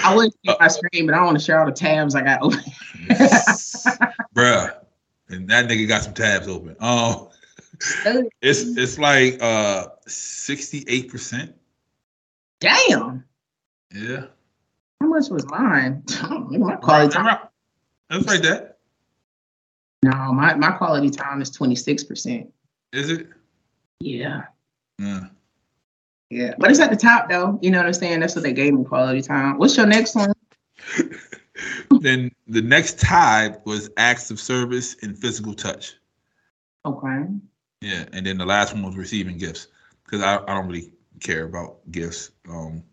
I 0.04 0.16
wouldn't 0.16 0.36
see 0.46 0.56
my 0.60 0.68
screen, 0.68 1.06
but 1.08 1.16
I 1.16 1.18
don't 1.18 1.26
want 1.26 1.40
to 1.40 1.44
share 1.44 1.60
all 1.60 1.66
the 1.66 1.72
tabs 1.72 2.14
I 2.14 2.22
got 2.22 2.42
open. 2.44 2.60
Bruh. 4.36 4.76
And 5.30 5.48
that 5.50 5.68
nigga 5.68 5.88
got 5.88 6.04
some 6.04 6.14
tabs 6.14 6.48
open. 6.48 6.76
Oh, 6.80 7.32
it's 8.42 8.62
it's 8.78 8.98
like 8.98 9.42
uh 9.42 9.88
68%. 10.08 11.54
Damn. 12.60 13.24
Yeah. 13.94 14.26
How 15.00 15.08
much 15.08 15.30
was 15.30 15.46
mine? 15.50 16.04
I 16.24 16.28
don't 16.28 16.52
know, 16.52 16.60
my 16.60 16.76
quality 16.76 17.14
time. 17.14 17.40
That's 18.10 18.26
right 18.26 18.42
there. 18.42 18.76
No, 20.04 20.34
my, 20.34 20.54
my 20.56 20.72
quality 20.72 21.10
time 21.10 21.42
is 21.42 21.52
26%. 21.52 22.48
Is 22.94 23.10
it? 23.10 23.28
Yeah. 24.00 24.44
Yeah. 25.00 25.22
Yeah. 26.30 26.54
But 26.58 26.72
it's 26.72 26.80
at 26.80 26.90
the 26.90 26.96
top 26.96 27.30
though. 27.30 27.60
You 27.62 27.72
know 27.72 27.80
what 27.80 27.88
I'm 27.88 27.94
saying? 27.94 28.20
That's 28.20 28.36
what 28.36 28.44
they 28.44 28.54
gave 28.54 28.74
me 28.74 28.84
quality 28.84 29.22
time. 29.22 29.58
What's 29.58 29.78
your 29.78 29.86
next 29.86 30.16
one? 30.16 30.34
then 32.02 32.32
the 32.48 32.62
next 32.62 33.00
tie 33.00 33.56
was 33.66 33.90
acts 33.98 34.32
of 34.32 34.40
service 34.40 34.96
and 35.02 35.18
physical 35.18 35.54
touch. 35.54 35.96
Okay. 36.86 37.26
Yeah, 37.82 38.06
and 38.14 38.26
then 38.26 38.38
the 38.38 38.46
last 38.46 38.74
one 38.74 38.84
was 38.84 38.98
receiving 38.98 39.38
gifts 39.38 39.68
because 40.04 40.22
I, 40.22 40.38
I 40.38 40.56
don't 40.56 40.68
really 40.68 40.92
care 41.20 41.44
about 41.44 41.80
gifts. 41.92 42.32
Um, 42.50 42.84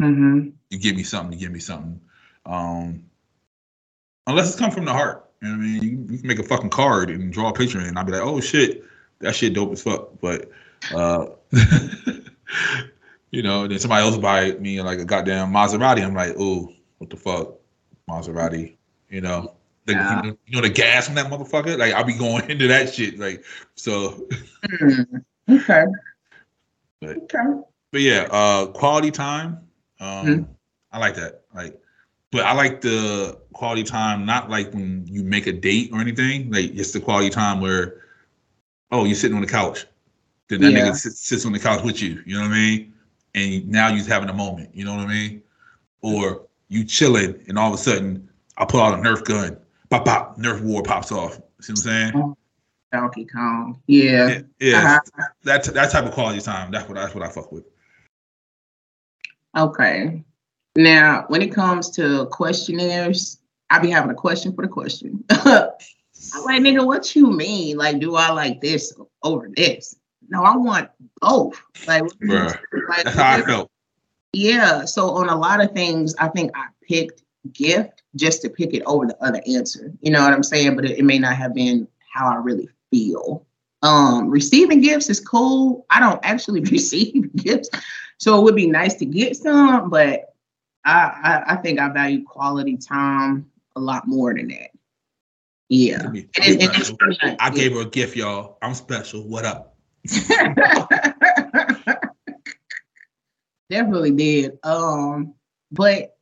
Mm-hmm. 0.00 0.48
you 0.70 0.78
give 0.78 0.96
me 0.96 1.02
something, 1.02 1.38
you 1.38 1.44
give 1.44 1.52
me 1.52 1.60
something. 1.60 2.00
Um, 2.46 3.04
unless 4.26 4.48
it's 4.48 4.58
come 4.58 4.70
from 4.70 4.86
the 4.86 4.92
heart. 4.92 5.30
You 5.42 5.48
know 5.48 5.56
what 5.58 5.60
I 5.60 5.66
mean? 5.66 5.82
You, 5.82 6.06
you 6.10 6.18
can 6.18 6.26
make 6.26 6.38
a 6.38 6.42
fucking 6.42 6.70
card 6.70 7.10
and 7.10 7.30
draw 7.32 7.50
a 7.50 7.52
picture 7.52 7.80
and 7.80 7.98
I'll 7.98 8.04
be 8.04 8.12
like, 8.12 8.22
oh 8.22 8.40
shit, 8.40 8.82
that 9.18 9.34
shit 9.34 9.52
dope 9.52 9.72
as 9.72 9.82
fuck. 9.82 10.18
But 10.20 10.50
uh, 10.94 11.26
you 13.30 13.42
know, 13.42 13.66
then 13.66 13.78
somebody 13.78 14.06
else 14.06 14.16
buy 14.16 14.52
me 14.52 14.80
like 14.80 14.98
a 15.00 15.04
goddamn 15.04 15.52
Maserati. 15.52 16.02
I'm 16.02 16.14
like, 16.14 16.34
oh, 16.38 16.72
what 16.98 17.10
the 17.10 17.16
fuck, 17.16 17.54
Maserati? 18.08 18.76
You 19.10 19.20
know, 19.20 19.54
the, 19.86 19.92
Yeah. 19.94 20.22
you, 20.22 20.30
know 20.30 20.36
you 20.46 20.56
know 20.56 20.62
the 20.62 20.70
gas 20.72 21.06
from 21.06 21.14
that 21.16 21.26
motherfucker. 21.26 21.78
Like 21.78 21.94
I'll 21.94 22.04
be 22.04 22.14
going 22.14 22.48
into 22.50 22.68
that 22.68 22.92
shit. 22.94 23.18
Like 23.18 23.44
so. 23.74 24.26
Mm. 24.64 25.24
Okay. 25.50 25.84
But- 27.00 27.16
Okay. 27.16 27.62
But 27.92 28.02
yeah, 28.02 28.28
uh, 28.30 28.66
quality 28.66 29.10
time. 29.10 29.58
Um, 29.98 30.26
Mhm. 30.26 30.48
I 30.92 30.98
like 30.98 31.16
that. 31.16 31.42
Like, 31.54 31.80
but 32.30 32.42
I 32.44 32.52
like 32.52 32.80
the 32.82 33.36
quality 33.52 33.82
time, 33.82 34.24
not 34.24 34.48
like 34.48 34.72
when 34.72 35.04
you 35.08 35.24
make 35.24 35.46
a 35.48 35.52
date 35.52 35.90
or 35.92 36.00
anything. 36.00 36.52
Like, 36.52 36.70
it's 36.74 36.92
the 36.92 37.00
quality 37.00 37.30
time 37.30 37.60
where, 37.60 38.02
oh, 38.92 39.04
you're 39.06 39.16
sitting 39.16 39.34
on 39.34 39.40
the 39.42 39.48
couch, 39.48 39.86
then 40.48 40.60
that 40.60 40.70
Yeah. 40.72 40.86
nigga 40.88 40.94
sits, 40.94 41.18
sits 41.20 41.44
on 41.46 41.52
the 41.52 41.58
couch 41.58 41.82
with 41.82 42.00
you. 42.00 42.22
You 42.26 42.36
know 42.36 42.42
what 42.42 42.52
I 42.52 42.54
mean? 42.54 42.92
And 43.34 43.68
now 43.68 43.88
you're 43.88 44.04
having 44.06 44.28
a 44.28 44.34
moment. 44.34 44.70
You 44.72 44.84
know 44.84 44.94
what 44.94 45.06
I 45.06 45.12
mean? 45.12 45.42
Or 46.02 46.46
you 46.68 46.84
chilling, 46.84 47.42
and 47.48 47.58
all 47.58 47.72
of 47.72 47.80
a 47.80 47.82
sudden, 47.82 48.28
I 48.56 48.64
pull 48.66 48.80
out 48.80 48.94
a 48.94 49.02
Nerf 49.02 49.24
gun. 49.24 49.56
Pop, 49.90 50.04
pop. 50.04 50.38
Nerf 50.38 50.62
war 50.62 50.82
pops 50.82 51.10
off. 51.10 51.34
See 51.34 51.40
what 51.40 51.68
I'm 51.70 51.76
saying? 51.76 52.34
Donkey 52.92 53.24
Kong. 53.24 53.80
Yeah. 53.86 54.28
Yeah, 54.28 54.40
yeah. 54.60 54.78
Uh-huh. 54.78 55.26
That 55.44 55.64
that 55.64 55.90
type 55.90 56.04
of 56.04 56.12
quality 56.12 56.40
time. 56.40 56.70
That's 56.70 56.88
what 56.88 56.94
that's 56.94 57.14
what 57.14 57.24
I 57.24 57.28
fuck 57.28 57.52
with. 57.52 57.64
Okay. 59.56 60.24
Now, 60.76 61.24
when 61.28 61.42
it 61.42 61.52
comes 61.52 61.90
to 61.90 62.26
questionnaires, 62.26 63.40
I 63.70 63.80
be 63.80 63.90
having 63.90 64.10
a 64.10 64.14
question 64.14 64.54
for 64.54 64.62
the 64.62 64.68
question. 64.68 65.24
I'm 65.30 66.44
like, 66.44 66.62
nigga, 66.62 66.86
what 66.86 67.16
you 67.16 67.30
mean? 67.32 67.76
Like, 67.76 67.98
do 67.98 68.14
I 68.14 68.30
like 68.30 68.60
this 68.60 68.92
over 69.24 69.50
this? 69.56 69.96
No, 70.28 70.44
I 70.44 70.56
want 70.56 70.90
both. 71.20 71.60
Like, 71.88 72.04
Bruh. 72.04 72.56
like, 72.88 73.04
That's 73.04 73.16
how 73.16 73.32
I 73.32 73.42
felt. 73.42 73.70
Yeah. 74.32 74.84
So 74.84 75.10
on 75.10 75.28
a 75.28 75.36
lot 75.36 75.60
of 75.60 75.72
things, 75.72 76.14
I 76.18 76.28
think 76.28 76.52
I 76.54 76.66
picked 76.86 77.22
gift 77.52 77.99
just 78.16 78.42
to 78.42 78.50
pick 78.50 78.74
it 78.74 78.82
over 78.86 79.06
the 79.06 79.16
other 79.22 79.40
answer. 79.46 79.92
You 80.00 80.10
know 80.10 80.22
what 80.22 80.32
I'm 80.32 80.42
saying? 80.42 80.76
But 80.76 80.84
it, 80.84 80.98
it 80.98 81.04
may 81.04 81.18
not 81.18 81.36
have 81.36 81.54
been 81.54 81.86
how 82.12 82.28
I 82.28 82.36
really 82.36 82.68
feel. 82.90 83.46
Um, 83.82 84.28
receiving 84.28 84.80
gifts 84.80 85.08
is 85.08 85.20
cool. 85.20 85.86
I 85.90 86.00
don't 86.00 86.20
actually 86.22 86.60
receive 86.70 87.34
gifts, 87.36 87.70
so 88.18 88.38
it 88.38 88.42
would 88.42 88.56
be 88.56 88.66
nice 88.66 88.94
to 88.96 89.06
get 89.06 89.36
some. 89.36 89.90
But 89.90 90.34
I, 90.84 91.44
I, 91.46 91.52
I 91.54 91.56
think 91.56 91.78
I 91.80 91.88
value 91.88 92.24
quality 92.24 92.76
time 92.76 93.50
a 93.76 93.80
lot 93.80 94.06
more 94.06 94.34
than 94.34 94.48
that. 94.48 94.70
Yeah. 95.68 96.02
And 96.02 96.16
and 96.16 96.26
it's 96.36 96.74
special. 96.74 96.96
pretty 96.96 97.18
nice. 97.22 97.36
I 97.38 97.50
gave 97.50 97.72
her 97.74 97.82
a 97.82 97.86
gift, 97.86 98.16
y'all. 98.16 98.58
I'm 98.60 98.74
special. 98.74 99.22
What 99.26 99.44
up? 99.44 99.76
Definitely 103.70 104.10
did. 104.10 104.58
Um, 104.64 105.34
but 105.70 106.16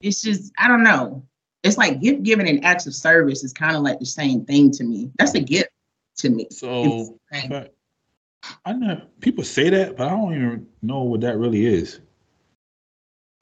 it's 0.00 0.22
just 0.22 0.52
I 0.58 0.68
don't 0.68 0.82
know. 0.82 1.24
It's 1.62 1.78
like 1.78 2.00
gift 2.00 2.22
giving 2.22 2.48
and 2.48 2.64
acts 2.64 2.86
of 2.86 2.94
service 2.94 3.42
is 3.42 3.52
kind 3.52 3.76
of 3.76 3.82
like 3.82 3.98
the 3.98 4.06
same 4.06 4.44
thing 4.44 4.70
to 4.72 4.84
me. 4.84 5.10
That's 5.18 5.34
a 5.34 5.40
gift 5.40 5.70
to 6.18 6.30
me. 6.30 6.46
So, 6.50 7.18
but 7.48 7.74
I 8.64 8.72
know 8.72 9.02
people 9.20 9.44
say 9.44 9.70
that, 9.70 9.96
but 9.96 10.06
I 10.06 10.10
don't 10.10 10.34
even 10.34 10.66
know 10.82 11.02
what 11.02 11.20
that 11.22 11.38
really 11.38 11.66
is. 11.66 12.00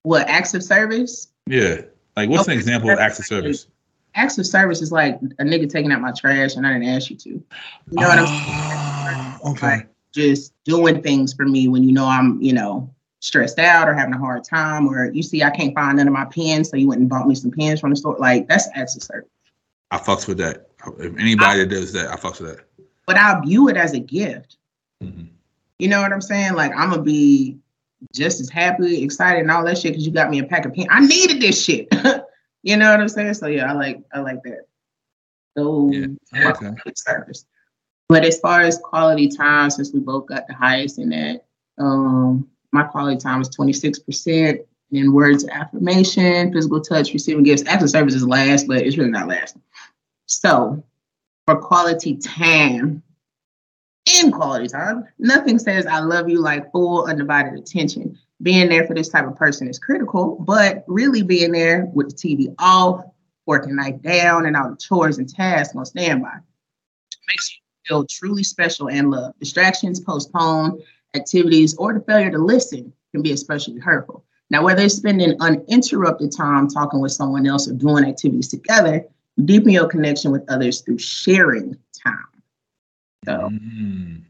What 0.03 0.29
acts 0.29 0.55
of 0.55 0.63
service? 0.63 1.29
Yeah. 1.47 1.83
Like, 2.17 2.31
what's 2.31 2.49
an 2.49 2.55
example 2.55 2.91
of 2.91 2.99
acts 2.99 3.19
of 3.19 3.27
service? 3.27 3.67
Acts 4.15 4.39
of 4.39 4.47
service 4.47 4.81
is 4.81 4.93
like 4.93 5.17
a 5.39 5.45
nigga 5.45 5.69
taking 5.69 5.91
out 5.91 6.01
my 6.01 6.13
trash 6.13 6.55
and 6.55 6.67
I 6.67 6.73
didn't 6.73 6.89
ask 6.89 7.11
you 7.11 7.17
to. 7.17 7.29
You 7.29 7.45
know 7.91 8.09
what 8.09 8.19
I'm 8.19 8.27
saying? 8.27 8.39
Ah, 8.49 9.39
okay. 9.47 9.67
Like 9.67 9.89
just 10.13 10.53
doing 10.65 11.03
things 11.03 11.35
for 11.35 11.45
me 11.45 11.69
when 11.69 11.83
you 11.83 11.93
know 11.93 12.07
I'm, 12.07 12.41
you 12.41 12.53
know, 12.53 12.94
stressed 13.25 13.59
out 13.59 13.89
or 13.89 13.95
having 13.95 14.13
a 14.13 14.19
hard 14.19 14.45
time, 14.45 14.87
or 14.87 15.11
you 15.11 15.23
see 15.23 15.43
I 15.43 15.49
can't 15.49 15.75
find 15.75 15.97
none 15.97 16.07
of 16.07 16.13
my 16.13 16.27
pens, 16.27 16.69
so 16.69 16.77
you 16.77 16.87
went 16.87 17.01
and 17.01 17.09
bought 17.09 17.27
me 17.27 17.35
some 17.35 17.51
pens 17.51 17.81
from 17.81 17.91
the 17.91 17.97
store. 17.97 18.17
Like 18.19 18.47
that's 18.49 18.69
acts 18.75 18.97
of 18.97 19.03
service. 19.03 19.31
I 19.91 19.99
fucks 19.99 20.29
with 20.29 20.37
that. 20.39 20.69
If 20.99 21.17
anybody 21.19 21.61
that 21.61 21.71
does 21.71 21.93
that, 21.95 22.11
I 22.11 22.17
fucks 22.17 22.41
with 22.41 22.57
that. 22.57 22.67
But 23.07 23.17
I 23.17 23.41
view 23.41 23.69
it 23.69 23.79
as 23.79 23.95
a 23.95 23.99
gift. 23.99 24.59
Mhm. 25.03 25.29
You 25.79 25.89
know 25.89 26.03
what 26.03 26.13
I'm 26.13 26.21
saying? 26.21 26.53
Like 26.53 26.73
I'm 26.77 26.91
gonna 26.91 27.03
be 27.03 27.59
just 28.15 28.41
as 28.41 28.51
happy, 28.51 29.03
excited, 29.03 29.41
and 29.41 29.51
all 29.51 29.65
that 29.65 29.79
shit 29.79 29.93
because 29.93 30.07
you 30.07 30.13
got 30.13 30.31
me 30.31 30.41
a 30.41 30.45
pack 30.45 30.67
of 30.67 30.75
pen. 30.75 30.87
I 30.91 31.01
needed 31.01 31.41
this 31.41 31.65
shit. 31.65 31.89
you 32.63 32.77
know 32.77 32.91
what 32.91 33.01
I'm 33.01 33.09
saying? 33.09 33.35
So 33.35 33.47
yeah, 33.47 33.71
I 33.71 33.75
like 33.75 34.03
I 34.13 34.21
like 34.21 34.43
that. 34.43 34.67
So 35.57 35.91
Yeah, 35.91 36.51
okay. 36.51 36.73
service. 36.95 37.47
But 38.07 38.25
as 38.25 38.39
far 38.41 38.61
as 38.61 38.77
quality 38.77 39.29
time, 39.29 39.71
since 39.71 39.93
we 39.95 40.01
both 40.01 40.27
got 40.27 40.47
the 40.47 40.53
highest 40.53 40.99
in 40.99 41.09
that, 41.09 41.47
um, 41.79 42.47
my 42.75 42.83
quality 42.83 43.17
time 43.17 43.41
is 43.41 43.49
26%. 43.51 44.61
And 44.93 45.13
words 45.13 45.45
affirmation, 45.49 46.53
physical 46.53 46.81
touch, 46.81 47.13
receiving 47.13 47.43
gifts, 47.43 47.65
acts 47.67 47.91
services 47.91 48.25
last, 48.25 48.69
but 48.69 48.79
it's 48.79 48.97
really 48.97 49.11
not 49.11 49.27
last. 49.27 49.57
So 50.27 50.85
for 51.47 51.57
quality 51.57 52.17
time, 52.17 53.03
in 54.21 54.31
quality 54.31 54.69
time, 54.69 55.05
nothing 55.19 55.59
says 55.59 55.87
I 55.87 55.99
love 56.01 56.29
you 56.29 56.41
like 56.41 56.71
full 56.71 57.07
undivided 57.07 57.55
attention. 57.55 58.17
Being 58.43 58.69
there 58.69 58.87
for 58.87 58.95
this 58.95 59.09
type 59.09 59.27
of 59.27 59.37
person 59.37 59.69
is 59.69 59.79
critical, 59.79 60.37
but 60.41 60.85
really 60.87 61.23
being 61.23 61.53
there 61.53 61.87
with 61.95 62.11
the 62.11 62.15
TV 62.15 62.55
off, 62.59 63.05
working 63.47 63.75
night 63.75 64.03
down, 64.03 64.47
and 64.47 64.57
all 64.57 64.71
the 64.71 64.77
chores 64.77 65.19
and 65.19 65.29
tasks 65.29 65.75
on 65.75 65.87
standby 65.87 66.37
makes 67.27 67.51
you 67.51 67.57
feel 67.89 68.07
truly 68.09 68.45
special 68.45 68.91
and 68.91 69.11
loved. 69.11 69.39
Distractions, 69.41 69.99
postponed 69.99 70.83
activities, 71.15 71.75
or 71.77 71.93
the 71.95 72.01
failure 72.01 72.31
to 72.31 72.39
listen 72.39 72.93
can 73.13 73.23
be 73.23 73.33
especially 73.33 73.79
hurtful. 73.81 74.25
Now, 74.51 74.63
whether 74.65 74.83
it's 74.83 74.95
spending 74.97 75.35
uninterrupted 75.41 76.33
time 76.37 76.69
talking 76.69 77.01
with 77.01 77.13
someone 77.13 77.47
else 77.47 77.69
or 77.69 77.73
doing 77.75 78.05
activities 78.05 78.49
together, 78.49 79.05
deepen 79.45 79.71
your 79.71 79.87
connection 79.89 80.31
with 80.31 80.45
others 80.49 80.81
through 80.83 80.99
sharing 80.99 81.77
time. 82.05 82.43
So, 83.25 83.49
Mm. 83.51 84.23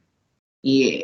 yeah. 0.62 1.00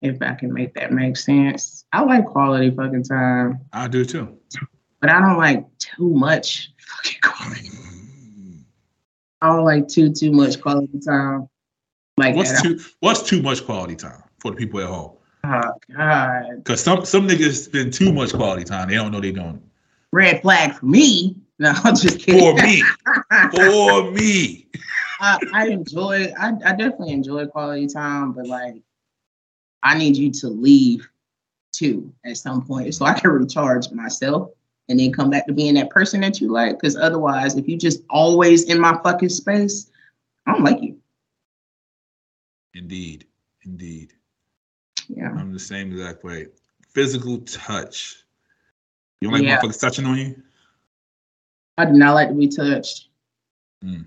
If 0.00 0.22
I 0.22 0.34
can 0.34 0.52
make 0.52 0.74
that 0.74 0.92
make 0.92 1.16
sense. 1.16 1.84
I 1.92 2.02
like 2.04 2.24
quality 2.26 2.70
fucking 2.70 3.02
time, 3.02 3.58
I 3.72 3.88
do 3.88 4.04
too. 4.04 4.38
but 5.00 5.10
I 5.10 5.20
don't 5.20 5.38
like 5.38 5.66
too 5.78 6.10
much 6.14 6.72
fucking 6.78 7.20
quality. 7.20 7.70
I 9.42 9.48
don't 9.48 9.64
like 9.64 9.88
too 9.88 10.12
too 10.12 10.30
much 10.30 10.60
quality 10.60 11.00
time. 11.04 11.48
Like 12.18 12.34
What's 12.34 12.58
uh, 12.58 12.62
too 12.62 12.80
What's 13.00 13.22
too 13.22 13.42
much 13.42 13.64
quality 13.64 13.96
time? 13.96 14.22
for 14.40 14.50
the 14.52 14.56
people 14.56 14.80
at 14.80 14.86
home. 14.86 15.12
Oh 15.44 15.72
God. 15.96 16.64
Cause 16.64 16.82
some 16.82 17.04
some 17.04 17.28
niggas 17.28 17.64
spend 17.64 17.92
too 17.92 18.12
much 18.12 18.32
quality 18.32 18.64
time. 18.64 18.88
They 18.88 18.94
don't 18.94 19.12
know 19.12 19.20
they 19.20 19.32
doing 19.32 19.62
Red 20.12 20.42
flag 20.42 20.74
for 20.74 20.86
me. 20.86 21.36
No, 21.60 21.72
I'm 21.82 21.96
just 21.96 22.20
kidding. 22.20 22.38
For 22.38 22.62
me. 22.62 22.84
For 23.50 24.12
me. 24.12 24.68
I, 25.18 25.40
I 25.52 25.66
enjoy 25.70 26.32
I, 26.38 26.52
I 26.64 26.70
definitely 26.70 27.10
enjoy 27.10 27.46
quality 27.48 27.88
time, 27.88 28.30
but 28.30 28.46
like 28.46 28.76
I 29.82 29.98
need 29.98 30.16
you 30.16 30.30
to 30.30 30.46
leave 30.46 31.08
too 31.72 32.12
at 32.24 32.36
some 32.36 32.64
point 32.64 32.94
so 32.94 33.06
I 33.06 33.18
can 33.18 33.32
recharge 33.32 33.90
myself 33.90 34.52
and 34.88 35.00
then 35.00 35.12
come 35.12 35.30
back 35.30 35.48
to 35.48 35.52
being 35.52 35.74
that 35.74 35.90
person 35.90 36.20
that 36.20 36.40
you 36.40 36.52
like. 36.52 36.80
Cause 36.80 36.94
otherwise, 36.94 37.56
if 37.56 37.66
you 37.66 37.76
just 37.76 38.02
always 38.08 38.70
in 38.70 38.80
my 38.80 38.96
fucking 39.02 39.30
space, 39.30 39.90
I 40.46 40.52
don't 40.52 40.62
like 40.62 40.80
you. 40.80 40.97
Indeed. 42.78 43.26
Indeed. 43.64 44.12
Yeah. 45.08 45.32
I'm 45.36 45.52
the 45.52 45.58
same 45.58 45.90
exact 45.92 46.22
way. 46.22 46.46
Physical 46.94 47.38
touch. 47.38 48.22
You 49.20 49.28
don't 49.28 49.34
like 49.40 49.42
Yeah. 49.42 49.58
motherfuckers 49.60 49.80
touching 49.80 50.06
on 50.06 50.16
you? 50.16 50.42
I 51.76 51.84
do 51.86 51.92
not 51.92 52.14
like 52.14 52.28
to 52.28 52.34
be 52.34 52.48
touched. 52.48 53.08
Mm. 53.84 54.06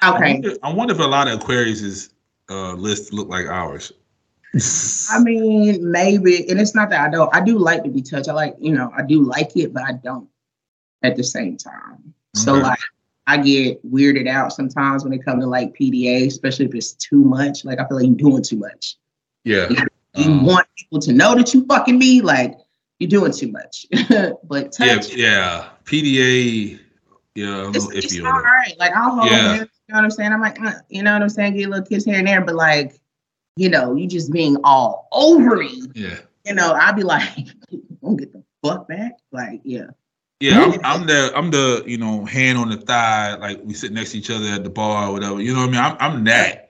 I 0.00 0.14
Okay. 0.14 0.32
wonder, 0.32 0.56
I 0.62 0.72
wonder 0.72 0.94
if 0.94 1.00
a 1.00 1.04
lot 1.04 1.28
of 1.28 1.40
Aquarius's 1.40 2.10
uh, 2.48 2.72
list 2.72 3.12
look 3.12 3.28
like 3.28 3.46
ours. 3.46 3.92
I 5.10 5.20
mean, 5.20 5.90
maybe, 5.90 6.48
and 6.48 6.58
it's 6.58 6.74
not 6.74 6.88
that 6.90 7.06
I 7.06 7.10
don't. 7.10 7.34
I 7.34 7.40
do 7.44 7.58
like 7.58 7.84
to 7.84 7.90
be 7.90 8.00
touched. 8.00 8.28
I 8.28 8.32
like, 8.32 8.56
you 8.58 8.72
know, 8.72 8.90
I 8.96 9.02
do 9.02 9.22
like 9.22 9.54
it, 9.56 9.74
but 9.74 9.82
I 9.82 9.92
don't 9.92 10.28
at 11.02 11.16
the 11.16 11.24
same 11.24 11.58
time. 11.58 12.14
So 12.34 12.54
like, 12.54 12.78
I 13.28 13.36
get 13.36 13.84
weirded 13.92 14.26
out 14.26 14.52
sometimes 14.54 15.04
when 15.04 15.12
it 15.12 15.22
comes 15.24 15.44
to 15.44 15.48
like 15.48 15.76
PDA, 15.78 16.26
especially 16.26 16.64
if 16.64 16.74
it's 16.74 16.94
too 16.94 17.22
much. 17.22 17.62
Like, 17.64 17.78
I 17.78 17.86
feel 17.86 17.98
like 17.98 18.06
you're 18.06 18.14
doing 18.16 18.42
too 18.42 18.56
much. 18.56 18.96
yeah. 19.44 19.68
You 20.16 20.24
Um, 20.24 20.46
want 20.46 20.66
people 20.76 20.98
to 21.00 21.12
know 21.12 21.34
that 21.34 21.52
you 21.52 21.64
fucking 21.66 21.98
me, 21.98 22.22
like 22.22 22.54
you're 22.98 23.10
doing 23.10 23.30
too 23.30 23.52
much. 23.52 23.86
but 24.44 24.74
yeah, 24.80 24.94
touch, 24.96 25.14
yeah. 25.14 25.26
yeah, 25.26 25.68
PDA. 25.84 26.80
Yeah, 27.34 27.68
it's, 27.68 27.84
little 27.86 27.90
it's 27.98 28.16
iffy 28.16 28.24
all 28.26 28.32
on 28.38 28.44
Like 28.78 28.92
I'll 28.96 29.14
hold 29.14 29.30
Yeah. 29.30 29.36
hands, 29.56 29.68
you 29.86 29.92
know 29.92 29.98
what 29.98 30.04
I'm 30.04 30.10
saying? 30.10 30.32
I'm 30.32 30.40
like, 30.40 30.60
uh, 30.60 30.72
you 30.88 31.02
know 31.02 31.12
what 31.12 31.22
I'm 31.22 31.28
saying? 31.28 31.56
Get 31.56 31.66
a 31.66 31.70
little 31.70 31.86
kiss 31.86 32.04
here 32.06 32.18
and 32.18 32.26
there, 32.26 32.40
but 32.40 32.54
like, 32.56 32.98
you 33.56 33.68
know, 33.68 33.94
you 33.94 34.08
just 34.08 34.32
being 34.32 34.56
all 34.64 35.06
over 35.12 35.56
me. 35.56 35.82
Yeah. 35.94 36.16
you 36.46 36.54
know, 36.54 36.72
I'd 36.72 36.96
be 36.96 37.02
like, 37.04 37.46
don't 38.02 38.16
get 38.16 38.32
the 38.32 38.42
fuck 38.64 38.88
back. 38.88 39.18
Like, 39.32 39.60
yeah. 39.64 39.88
Yeah, 40.40 40.60
I'm, 40.62 40.80
I'm 40.84 41.06
the 41.06 41.32
I'm 41.34 41.50
the 41.50 41.82
you 41.86 41.98
know 41.98 42.24
hand 42.24 42.58
on 42.58 42.68
the 42.70 42.76
thigh 42.76 43.34
like 43.36 43.60
we 43.64 43.74
sit 43.74 43.92
next 43.92 44.12
to 44.12 44.18
each 44.18 44.30
other 44.30 44.46
at 44.46 44.62
the 44.62 44.70
bar 44.70 45.08
or 45.08 45.12
whatever. 45.12 45.40
You 45.40 45.52
know 45.54 45.60
what 45.66 45.70
I 45.70 45.72
mean? 45.72 45.80
I'm 45.80 45.96
I'm 46.00 46.24
that. 46.24 46.64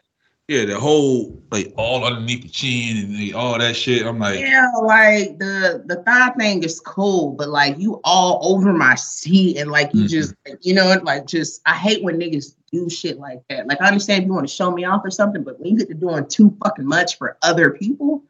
Yeah, 0.49 0.65
the 0.65 0.81
whole 0.81 1.43
like 1.51 1.75
all 1.77 2.07
underneath 2.07 2.41
the 2.43 2.49
chin 2.49 2.97
and 3.05 3.15
the- 3.19 3.35
all 3.35 3.59
that 3.59 3.77
shit. 3.77 4.07
I'm 4.07 4.19
like, 4.19 4.41
Yeah, 4.41 4.71
like 4.83 5.39
the 5.39 5.83
the 5.85 5.97
thigh 6.05 6.31
thing 6.39 6.63
is 6.63 6.81
cool, 6.81 7.33
but 7.33 7.51
like 7.51 7.79
you 7.79 8.01
all 8.05 8.41
over 8.55 8.73
my 8.73 8.95
seat 8.95 9.59
and 9.59 9.71
like 9.71 9.91
you 9.93 10.05
Mhm. 10.05 10.09
just 10.09 10.35
you 10.63 10.73
know, 10.73 10.97
like 11.03 11.27
just 11.27 11.61
I 11.67 11.75
hate 11.75 12.03
when 12.03 12.19
niggas 12.19 12.55
do 12.73 12.89
shit 12.89 13.19
like 13.19 13.43
that. 13.51 13.67
Like 13.67 13.83
I 13.83 13.87
understand 13.89 14.23
if 14.23 14.29
you 14.29 14.33
want 14.33 14.49
to 14.49 14.55
show 14.55 14.71
me 14.71 14.85
off 14.87 15.03
or 15.05 15.11
something, 15.11 15.43
but 15.43 15.61
when 15.61 15.73
you 15.73 15.77
get 15.79 15.89
to 15.89 15.95
doing 15.95 16.27
too 16.27 16.57
fucking 16.65 16.87
much 16.87 17.19
for 17.19 17.37
other 17.43 17.73
people, 17.73 18.23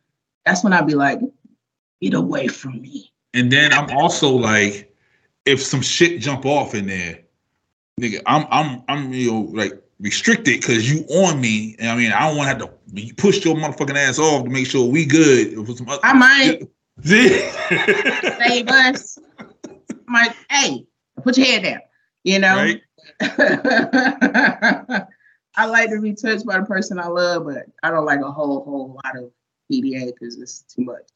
that's 0.45 0.65
when 0.65 0.73
I'd 0.73 0.89
be 0.89 0.97
like, 0.97 1.21
get 2.01 2.15
away 2.15 2.49
from 2.49 2.83
me. 2.83 3.13
and 3.35 3.53
then 3.53 3.73
I'm 3.73 3.91
also 3.97 4.31
like, 4.35 4.93
if 5.49 5.63
some 5.63 5.81
shit 5.81 6.21
jump 6.21 6.45
off 6.45 6.75
in 6.75 6.87
there, 6.87 7.21
nigga, 8.01 8.21
I'm 8.27 8.47
I'm 8.51 8.83
I'm 8.89 9.13
you 9.13 9.31
know 9.31 9.41
like 9.53 9.73
restricted 9.99 10.61
because 10.61 10.91
you 10.91 11.05
on 11.09 11.41
me. 11.41 11.75
And 11.79 11.89
I 11.89 11.97
mean, 11.97 12.13
I 12.13 12.29
don't 12.29 12.37
want 12.37 12.61
to 12.61 12.67
have 12.67 12.75
to 12.95 13.15
push 13.15 13.45
your 13.45 13.55
motherfucking 13.57 13.97
ass 13.97 14.19
off 14.19 14.45
to 14.45 14.51
make 14.51 14.67
sure 14.67 14.89
we 14.89 15.07
good. 15.07 15.55
For 15.67 15.75
some 15.75 15.89
other, 15.89 16.01
I 16.05 16.13
might 16.13 16.69
save 17.03 18.69
us. 18.69 19.19
I'm 19.39 20.15
like, 20.15 20.37
hey, 20.51 20.87
put 21.23 21.39
your 21.39 21.47
head 21.47 21.63
down. 21.63 21.81
You 22.25 22.39
know? 22.41 22.57
right? 22.57 22.83
I 25.57 25.67
like 25.67 25.91
to 25.91 26.01
be 26.01 26.15
touched 26.15 26.47
by 26.47 26.59
the 26.61 26.67
person 26.67 26.99
I 26.99 27.09
love, 27.09 27.47
but 27.47 27.67
I 27.83 27.91
don't 27.91 28.05
like 28.05 28.21
a 28.21 28.31
whole 28.31 28.63
whole 28.65 29.01
lot 29.05 29.17
of 29.17 29.33
PDA 29.73 30.13
because 30.13 30.39
it's 30.39 30.61
too 30.63 30.85
much. 30.85 31.09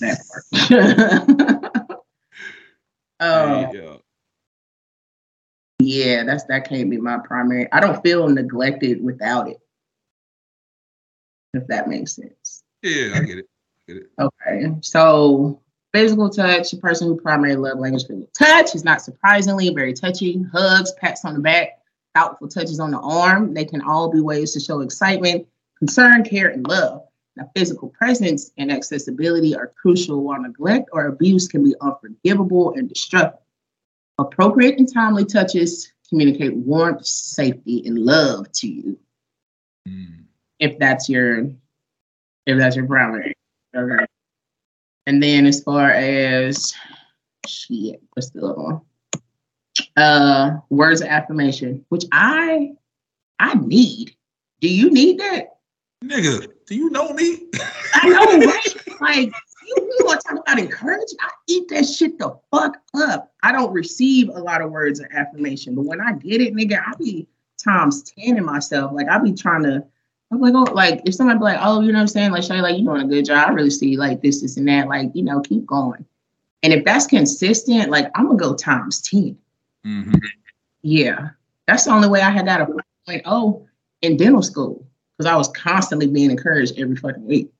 That 0.00 0.18
part. 0.28 1.72
oh 3.22 3.70
yeah. 3.72 3.96
yeah, 5.78 6.24
that's 6.24 6.44
that 6.44 6.68
can't 6.68 6.90
be 6.90 6.98
my 6.98 7.18
primary. 7.18 7.70
I 7.72 7.80
don't 7.80 8.02
feel 8.02 8.28
neglected 8.28 9.02
without 9.02 9.48
it. 9.48 9.58
If 11.54 11.66
that 11.68 11.88
makes 11.88 12.16
sense. 12.16 12.62
Yeah, 12.82 13.12
I 13.14 13.20
get 13.20 13.38
it. 13.38 13.46
Get 13.86 13.96
it. 13.98 14.06
Okay, 14.20 14.74
so 14.80 15.60
physical 15.92 16.30
touch, 16.30 16.72
a 16.72 16.76
person 16.76 17.08
who 17.08 17.20
primarily 17.20 17.56
love 17.56 17.78
language 17.78 18.06
physical 18.06 18.28
touch 18.36 18.74
is 18.74 18.84
not 18.84 19.02
surprisingly 19.02 19.72
very 19.74 19.92
touchy. 19.92 20.44
Hugs, 20.52 20.92
pats 20.92 21.24
on 21.24 21.34
the 21.34 21.40
back, 21.40 21.78
thoughtful 22.14 22.48
touches 22.48 22.80
on 22.80 22.90
the 22.90 23.00
arm. 23.00 23.54
They 23.54 23.64
can 23.64 23.82
all 23.82 24.10
be 24.10 24.20
ways 24.20 24.52
to 24.52 24.60
show 24.60 24.80
excitement, 24.80 25.46
concern, 25.78 26.24
care, 26.24 26.48
and 26.48 26.66
love. 26.66 27.02
Now, 27.36 27.50
physical 27.56 27.88
presence 27.88 28.50
and 28.58 28.70
accessibility 28.70 29.54
are 29.56 29.72
crucial, 29.80 30.22
while 30.22 30.40
neglect 30.42 30.90
or 30.92 31.06
abuse 31.06 31.48
can 31.48 31.64
be 31.64 31.74
unforgivable 31.80 32.74
and 32.74 32.88
destructive. 32.88 33.40
Appropriate 34.18 34.78
and 34.78 34.92
timely 34.92 35.24
touches 35.24 35.92
communicate 36.08 36.54
warmth, 36.54 37.06
safety, 37.06 37.82
and 37.86 37.98
love 37.98 38.50
to 38.52 38.68
you 38.68 38.98
Mm. 39.88 40.26
if 40.60 40.78
that's 40.78 41.08
your 41.08 41.50
if 42.46 42.58
that's 42.58 42.76
your 42.76 42.86
primary. 42.86 43.34
Okay. 43.74 44.04
And 45.06 45.20
then 45.22 45.46
as 45.46 45.60
far 45.62 45.90
as 45.90 46.72
shit, 47.48 48.00
what's 48.12 48.30
the 48.30 48.46
other 48.46 48.62
one? 48.62 48.80
Uh 49.96 50.58
words 50.70 51.00
of 51.00 51.08
affirmation, 51.08 51.84
which 51.88 52.04
I 52.12 52.74
I 53.40 53.54
need. 53.54 54.14
Do 54.60 54.68
you 54.68 54.90
need 54.90 55.18
that? 55.18 55.56
Nigga, 56.02 56.48
do 56.66 56.74
you 56.74 56.90
know 56.90 57.12
me? 57.12 57.46
I 57.94 58.08
know, 58.08 58.46
right? 58.46 59.00
like 59.00 59.32
you, 59.66 59.76
you 59.76 60.04
want 60.04 60.20
to 60.20 60.28
talk 60.28 60.38
about 60.40 60.58
encouragement? 60.58 61.12
I 61.20 61.30
eat 61.48 61.68
that 61.68 61.86
shit 61.86 62.18
the 62.18 62.36
fuck 62.50 62.76
up. 62.94 63.32
I 63.42 63.52
don't 63.52 63.72
receive 63.72 64.28
a 64.28 64.38
lot 64.38 64.62
of 64.62 64.70
words 64.70 64.98
of 64.98 65.06
affirmation, 65.12 65.74
but 65.76 65.84
when 65.84 66.00
I 66.00 66.12
get 66.14 66.40
it, 66.40 66.54
nigga, 66.54 66.82
I 66.84 66.92
be 66.98 67.28
times 67.62 68.02
10 68.18 68.36
in 68.36 68.44
myself. 68.44 68.92
Like 68.92 69.08
I 69.08 69.18
be 69.18 69.32
trying 69.32 69.62
to 69.62 69.84
I'm 70.32 70.40
like, 70.40 70.54
oh, 70.54 70.72
like 70.72 71.02
if 71.04 71.14
somebody 71.14 71.38
be 71.38 71.44
like, 71.44 71.58
oh, 71.60 71.80
you 71.82 71.92
know 71.92 71.98
what 71.98 72.02
I'm 72.02 72.08
saying? 72.08 72.30
Like, 72.32 72.42
Shay, 72.42 72.60
like 72.62 72.78
you 72.78 72.84
doing 72.84 73.02
a 73.02 73.06
good 73.06 73.26
job. 73.26 73.50
I 73.50 73.52
really 73.52 73.70
see 73.70 73.98
like 73.98 74.22
this, 74.22 74.40
this, 74.40 74.56
and 74.56 74.66
that. 74.66 74.88
Like, 74.88 75.10
you 75.14 75.22
know, 75.22 75.40
keep 75.40 75.66
going. 75.66 76.04
And 76.62 76.72
if 76.72 76.84
that's 76.84 77.06
consistent, 77.06 77.90
like 77.90 78.10
I'm 78.14 78.26
gonna 78.26 78.38
go 78.38 78.54
times 78.54 79.02
10. 79.02 79.36
hmm 79.84 80.14
Yeah. 80.80 81.30
That's 81.66 81.84
the 81.84 81.90
only 81.92 82.08
way 82.08 82.22
I 82.22 82.30
had 82.30 82.46
got 82.46 82.62
a 82.62 82.66
4.0 83.06 83.66
in 84.00 84.16
dental 84.16 84.42
school. 84.42 84.86
Because 85.22 85.32
I 85.32 85.36
was 85.36 85.48
constantly 85.48 86.08
being 86.08 86.32
encouraged 86.32 86.76
every 86.78 86.96
fucking 86.96 87.24
week. 87.24 87.52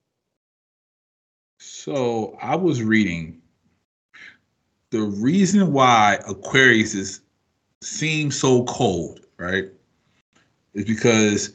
So 1.61 2.37
I 2.43 2.57
was 2.57 2.83
reading 2.83 3.41
the 4.91 5.03
reason 5.03 5.73
why 5.73 6.19
Aquarius 6.27 6.95
is 6.95 7.21
seem 7.81 8.33
so 8.33 8.65
cold, 8.65 9.21
right? 9.39 9.67
Is 10.75 10.85
because 10.85 11.55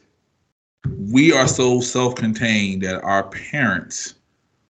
we 0.97 1.33
are 1.33 1.47
so 1.47 1.81
self-contained 1.81 2.83
that 2.83 3.03
our 3.03 3.23
parents 3.23 4.13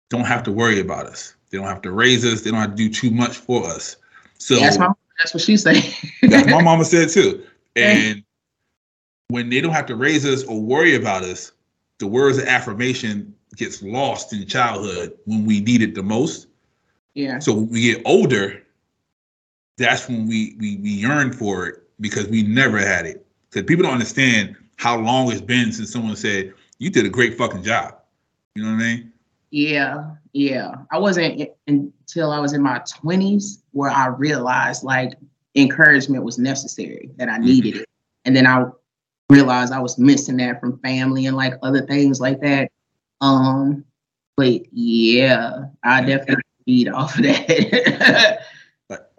don't 0.09 0.25
have 0.25 0.43
to 0.45 0.53
worry 0.53 0.81
about 0.81 1.07
us. 1.07 1.35
They 1.51 1.59
don't 1.59 1.67
have 1.67 1.83
to 1.83 1.93
raise 1.93 2.25
us. 2.25 2.41
They 2.41 2.51
don't 2.51 2.61
have 2.61 2.71
to 2.71 2.77
do 2.77 2.89
too 2.89 3.11
much 3.11 3.37
for 3.37 3.67
us. 3.67 3.97
So 4.39 4.57
that's 4.57 4.79
my 4.79 4.89
that's 5.19 5.35
what 5.35 5.43
she 5.43 5.59
say. 5.59 5.95
That's 6.23 6.51
my 6.51 6.63
mama 6.63 6.87
said 6.87 7.11
too. 7.11 7.45
And 7.77 8.25
when 9.29 9.51
they 9.51 9.61
don't 9.61 9.73
have 9.73 9.87
to 9.87 9.97
raise 9.97 10.25
us 10.27 10.45
or 10.45 10.61
worry 10.61 10.95
about 10.95 11.23
us, 11.23 11.53
the 11.99 12.07
words 12.07 12.39
of 12.39 12.47
affirmation 12.47 13.35
gets 13.57 13.83
lost 13.83 14.33
in 14.33 14.47
childhood 14.47 15.13
when 15.27 15.45
we 15.45 15.61
need 15.61 15.83
it 15.83 15.95
the 15.95 16.03
most. 16.03 16.47
yeah. 17.15 17.39
So 17.39 17.55
when 17.55 17.69
we 17.69 17.83
get 17.83 18.03
older, 18.05 18.63
that's 19.77 20.09
when 20.09 20.27
we 20.27 20.57
we, 20.59 20.77
we 20.79 20.91
yearn 20.91 21.33
for 21.33 21.67
it 21.67 21.83
because 22.01 22.27
we 22.29 22.43
never 22.43 22.79
had 22.79 23.07
it. 23.07 23.27
Because 23.51 23.67
people 23.67 23.85
don't 23.85 23.95
understand 23.95 24.57
how 24.77 24.99
long 24.99 25.31
it's 25.31 25.41
been 25.41 25.73
since 25.73 25.93
someone 25.93 26.17
said, 26.17 26.53
You 26.79 26.91
did 26.91 27.07
a 27.07 27.09
great 27.09 27.37
fucking 27.37 27.63
job. 27.63 27.97
You 28.55 28.65
know 28.65 28.73
what 28.73 28.83
I 28.83 28.87
mean? 28.87 29.13
Yeah, 29.51 30.11
yeah. 30.33 30.75
I 30.91 30.99
wasn't 30.99 31.49
until 31.67 32.31
I 32.31 32.39
was 32.39 32.53
in 32.53 32.63
my 32.63 32.81
20s 32.81 33.63
where 33.73 33.91
I 33.91 34.09
realized 34.09 34.85
like 34.85 35.15
encouragement 35.55 36.23
was 36.23 36.39
necessary, 36.39 37.11
that 37.17 37.29
I 37.29 37.37
mm-hmm. 37.37 37.45
needed 37.45 37.77
it. 37.77 37.89
And 38.25 38.37
then 38.37 38.47
I 38.47 38.67
realized 39.31 39.73
I 39.73 39.81
was 39.81 39.99
missing 39.99 40.39
that 40.39 40.61
from 40.61 40.79
family 40.79 41.27
and 41.27 41.37
like 41.37 41.55
other 41.63 41.87
things 41.87 42.21
like 42.21 42.41
that. 42.41 42.71
Um, 43.21 43.85
but 44.37 44.63
yeah, 44.73 45.67
I 45.83 46.03
definitely 46.03 46.45
feed 46.65 46.89
off 46.93 47.17
of 47.17 47.25
that. 47.25 48.41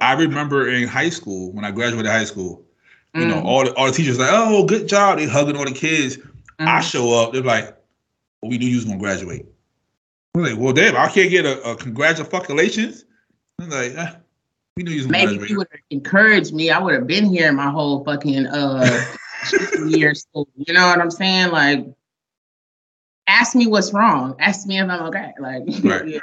I 0.02 0.14
remember 0.14 0.70
in 0.70 0.88
high 0.88 1.10
school, 1.10 1.52
when 1.52 1.66
I 1.66 1.72
graduated 1.72 2.12
high 2.12 2.26
school, 2.26 2.66
you 3.16 3.26
know, 3.26 3.42
Mm, 3.42 3.46
all 3.46 3.66
the 3.66 3.74
all 3.74 3.88
the 3.88 3.92
teachers 3.92 4.20
like, 4.20 4.30
Oh, 4.32 4.66
good 4.66 4.88
job. 4.88 5.18
They 5.18 5.26
hugging 5.26 5.58
all 5.58 5.66
the 5.66 5.72
kids. 5.72 6.20
I 6.60 6.80
mm. 6.80 6.84
show 6.84 7.14
up, 7.14 7.34
they're 7.34 7.42
like, 7.42 7.76
Well, 8.42 8.52
we 8.52 8.58
knew 8.58 8.68
you 8.68 8.78
was 8.78 8.86
gonna 8.86 9.00
graduate. 9.00 9.46
I'm 10.36 10.44
like, 10.44 10.58
well, 10.58 10.74
damn, 10.74 10.96
I 10.96 11.10
can't 11.10 11.32
get 11.32 11.46
a, 11.46 11.62
a 11.64 11.76
congratulations. 11.76 13.06
I'm 13.60 13.70
like, 13.70 13.96
eh, 13.96 14.12
we 14.78 14.84
knew 14.84 14.92
you 14.92 14.98
was 14.98 15.06
gonna 15.08 15.18
Maybe 15.18 15.32
if 15.34 15.40
graduate. 15.40 15.50
you 15.50 15.58
would 15.58 15.68
have 15.72 15.82
encouraged 15.90 16.54
me, 16.54 16.70
I 16.70 16.80
would 16.80 16.94
have 16.94 17.08
been 17.08 17.26
here 17.26 17.52
my 17.52 17.70
whole 17.70 18.04
fucking 18.06 18.46
uh 18.48 19.06
year 19.88 20.14
school. 20.16 20.48
You 20.56 20.74
know 20.74 20.88
what 20.88 21.00
I'm 21.00 21.12
saying? 21.12 21.52
Like, 21.52 21.86
ask 23.28 23.56
me 23.56 23.68
what's 23.68 23.94
wrong. 23.94 24.36
Ask 24.40 24.68
me 24.68 24.80
if 24.80 24.90
I'm 24.90 25.04
okay. 25.08 25.34
Like, 25.40 25.64
Right. 25.84 26.08
yeah. 26.08 26.20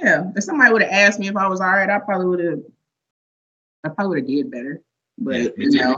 yeah. 0.00 0.30
If 0.36 0.44
somebody 0.44 0.72
would 0.72 0.82
have 0.82 0.90
asked 0.92 1.18
me 1.18 1.28
if 1.28 1.36
I 1.36 1.48
was 1.48 1.60
all 1.60 1.68
right, 1.68 1.90
I 1.90 1.98
probably 1.98 2.26
would 2.26 2.44
have. 2.44 2.60
I 3.84 3.88
probably 3.90 4.08
would 4.08 4.18
have 4.18 4.26
did 4.26 4.50
better. 4.50 4.82
But 5.18 5.36
Yeah, 5.36 5.48
you 5.56 5.70
know, 5.70 5.96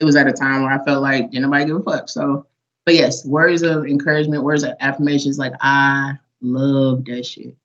it 0.00 0.04
was 0.04 0.16
at 0.16 0.28
a 0.28 0.32
time 0.32 0.62
where 0.62 0.72
I 0.72 0.84
felt 0.84 1.02
like 1.02 1.30
didn't 1.30 1.42
nobody 1.42 1.66
give 1.66 1.76
a 1.76 1.82
fuck. 1.82 2.08
So, 2.08 2.46
but 2.84 2.94
yes, 2.94 3.24
words 3.26 3.62
of 3.62 3.86
encouragement, 3.86 4.42
words 4.42 4.62
of 4.62 4.72
affirmations. 4.80 5.38
Like 5.38 5.52
I 5.60 6.14
love 6.40 7.04
that 7.06 7.24
shit. 7.26 7.56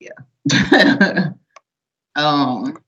Yeah. 0.00 0.10
um. 2.16 2.78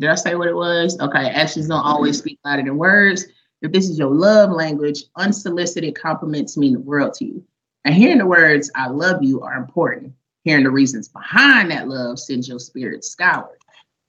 Did 0.00 0.10
I 0.10 0.14
say 0.14 0.36
what 0.36 0.46
it 0.46 0.54
was? 0.54 0.98
Okay, 1.00 1.28
actions 1.28 1.66
don't 1.66 1.84
always 1.84 2.18
speak 2.18 2.38
louder 2.44 2.62
than 2.62 2.78
words. 2.78 3.26
If 3.62 3.72
this 3.72 3.88
is 3.88 3.98
your 3.98 4.14
love 4.14 4.50
language, 4.50 5.04
unsolicited 5.16 5.98
compliments 6.00 6.56
mean 6.56 6.74
the 6.74 6.80
world 6.80 7.14
to 7.14 7.24
you. 7.24 7.44
And 7.84 7.94
hearing 7.94 8.18
the 8.18 8.26
words 8.26 8.70
"I 8.74 8.88
love 8.88 9.22
you" 9.22 9.42
are 9.42 9.56
important. 9.56 10.12
Hearing 10.44 10.64
the 10.64 10.70
reasons 10.70 11.08
behind 11.08 11.70
that 11.70 11.88
love 11.88 12.18
sends 12.18 12.48
your 12.48 12.60
spirit 12.60 13.04
skyward. 13.04 13.58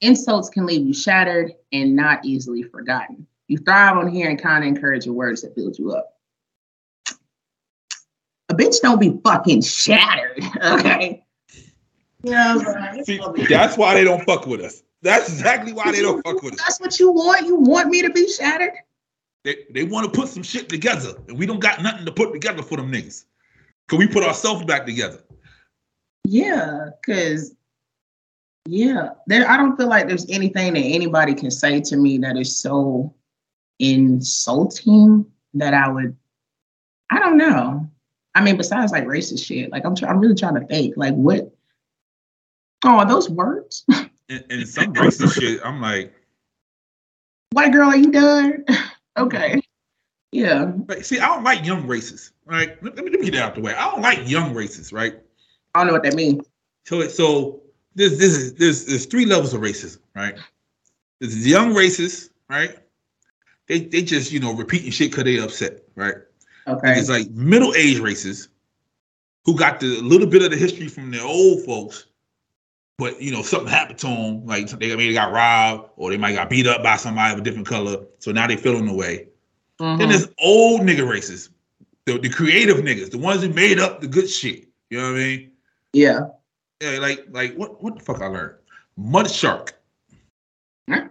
Insults 0.01 0.49
can 0.49 0.65
leave 0.65 0.85
you 0.85 0.93
shattered 0.93 1.53
and 1.73 1.95
not 1.95 2.23
easily 2.23 2.63
forgotten. 2.63 3.27
You 3.47 3.57
thrive 3.57 3.97
on 3.97 4.07
hearing 4.07 4.38
kind 4.38 4.63
of 4.63 4.67
encouraging 4.67 5.15
words 5.15 5.41
that 5.41 5.55
build 5.55 5.77
you 5.77 5.91
up. 5.91 6.15
A 8.49 8.55
bitch 8.55 8.79
don't 8.81 8.99
be 8.99 9.19
fucking 9.23 9.62
shattered, 9.62 10.43
okay? 10.63 11.23
You 12.23 12.31
know 12.31 13.03
See, 13.03 13.19
that's 13.49 13.77
why 13.77 13.93
they 13.95 14.03
don't 14.03 14.23
fuck 14.25 14.45
with 14.45 14.62
us. 14.62 14.83
That's 15.01 15.29
exactly 15.29 15.73
why 15.73 15.91
they 15.91 16.01
don't 16.01 16.21
fuck 16.23 16.41
with 16.41 16.53
us. 16.53 16.59
That's 16.59 16.79
what 16.79 16.99
you 16.99 17.12
want? 17.12 17.47
You 17.47 17.55
want 17.55 17.89
me 17.89 18.01
to 18.01 18.09
be 18.09 18.29
shattered? 18.31 18.73
They, 19.43 19.56
they 19.73 19.84
want 19.84 20.12
to 20.12 20.19
put 20.19 20.30
some 20.30 20.43
shit 20.43 20.67
together, 20.67 21.13
and 21.28 21.38
we 21.38 21.45
don't 21.45 21.60
got 21.60 21.82
nothing 21.82 22.06
to 22.06 22.12
put 22.12 22.34
together 22.34 22.62
for 22.62 22.78
them 22.78 22.91
niggas. 22.91 23.25
Cause 23.88 23.97
we 23.97 24.08
put 24.08 24.23
ourselves 24.23 24.63
back 24.65 24.86
together. 24.86 25.19
Yeah, 26.23 26.89
because 27.02 27.56
yeah, 28.67 29.10
there 29.25 29.49
I 29.49 29.58
don't 29.58 29.75
feel 29.78 29.88
like 29.88 30.08
there's 30.08 30.30
anything 30.30 30.73
that 30.73 30.82
anybody 30.82 31.34
can 31.34 31.49
say 31.49 31.82
to 31.82 31.97
me 31.97 32.19
that 32.19 32.38
is 32.38 32.56
so 32.56 33.15
insulting 33.80 35.25
that 35.56 35.73
I 35.73 35.89
would 35.89 36.15
I 37.10 37.17
don't 37.17 37.38
know. 37.38 37.89
I 38.36 38.41
mean, 38.43 38.58
besides 38.58 38.91
like 38.91 39.06
racist 39.06 39.43
shit, 39.43 39.71
like 39.71 39.86
I'm 39.86 39.95
try- 39.95 40.10
I'm 40.10 40.19
really 40.19 40.36
trying 40.36 40.56
to 40.56 40.67
think, 40.67 40.95
like 40.97 41.15
what 41.15 41.52
oh 42.86 42.99
are 42.99 43.08
those 43.08 43.30
words? 43.30 43.86
And, 44.32 44.43
and 44.52 44.67
some 44.67 44.93
racist 44.93 45.39
shit, 45.39 45.60
I'm 45.65 45.82
like, 45.82 46.13
White 47.54 47.73
girl, 47.73 47.89
are 47.89 47.97
you 47.97 48.12
done? 48.12 48.65
okay. 49.17 49.62
Yeah. 50.32 50.72
like, 50.88 51.04
see, 51.04 51.19
I 51.19 51.28
don't 51.28 51.43
like 51.43 51.65
young 51.65 51.88
racists, 51.88 52.32
right? 52.45 52.82
Let, 52.84 52.95
me, 52.95 53.02
let 53.04 53.19
me 53.19 53.26
get 53.26 53.34
that 53.34 53.43
out 53.43 53.56
the 53.56 53.62
way. 53.62 53.74
I 53.74 53.89
don't 53.89 54.02
like 54.02 54.30
young 54.30 54.54
racists, 54.54 54.93
right? 54.93 55.15
I 55.74 55.80
don't 55.80 55.88
know 55.88 55.93
what 55.93 56.04
that 56.04 56.13
means. 56.13 56.45
So, 56.86 57.08
so 57.08 57.62
this, 57.95 58.17
this 58.17 58.36
is 58.36 58.54
there's 58.56 58.86
there's 58.86 59.06
three 59.06 59.26
levels 59.26 59.54
of 59.54 59.62
racism, 59.62 60.00
right? 60.15 60.38
There's 61.19 61.36
the 61.36 61.50
young 61.50 61.74
racists, 61.74 62.30
right? 62.50 62.78
They 63.67 63.82
they 63.82 64.02
just 64.02 64.32
you 64.32 64.39
know 64.39 64.54
repeating 64.54 64.91
shit 64.91 65.12
because 65.12 65.26
they 65.26 65.39
upset, 65.39 65.84
right? 65.95 66.15
Okay. 66.67 67.00
It's 67.00 67.10
like 67.10 67.30
middle 67.32 67.74
aged 67.76 68.02
racists 68.02 68.48
who 69.45 69.58
got 69.58 69.80
the 69.80 70.02
little 70.02 70.28
bit 70.28 70.43
of 70.43 70.52
the 70.52 70.58
history 70.58 70.88
from 70.88 71.12
their 71.12 71.24
old 71.24 71.63
folks, 71.65 72.06
but 72.99 73.19
you 73.21 73.31
know 73.31 73.41
something 73.41 73.69
happened 73.69 73.97
to 73.99 74.07
them, 74.07 74.45
like 74.45 74.69
they 74.69 74.95
maybe 74.95 75.13
got 75.13 75.31
robbed 75.31 75.89
or 75.95 76.09
they 76.09 76.17
might 76.17 76.33
got 76.33 76.49
beat 76.49 76.67
up 76.67 76.83
by 76.83 76.97
somebody 76.97 77.33
of 77.33 77.39
a 77.39 77.41
different 77.41 77.65
color, 77.65 78.05
so 78.19 78.31
now 78.31 78.45
they 78.45 78.57
feeling 78.57 78.85
the 78.85 78.93
way. 78.93 79.29
Mhm. 79.79 79.97
Then 79.97 80.09
there's 80.09 80.27
old 80.39 80.81
nigga 80.81 81.07
racists, 81.07 81.49
the, 82.05 82.19
the 82.19 82.29
creative 82.29 82.77
niggas, 82.77 83.09
the 83.09 83.17
ones 83.17 83.41
who 83.41 83.49
made 83.49 83.79
up 83.79 84.01
the 84.01 84.07
good 84.07 84.29
shit. 84.29 84.67
You 84.89 84.99
know 84.99 85.12
what 85.12 85.21
I 85.21 85.23
mean? 85.23 85.51
Yeah. 85.93 86.19
Yeah, 86.81 86.99
like 86.99 87.25
like 87.31 87.55
what 87.55 87.81
what 87.81 87.97
the 87.97 88.03
fuck 88.03 88.21
I 88.21 88.27
learned? 88.27 88.55
Mud 88.97 89.31
shark. 89.31 89.73
Huh? 90.89 91.07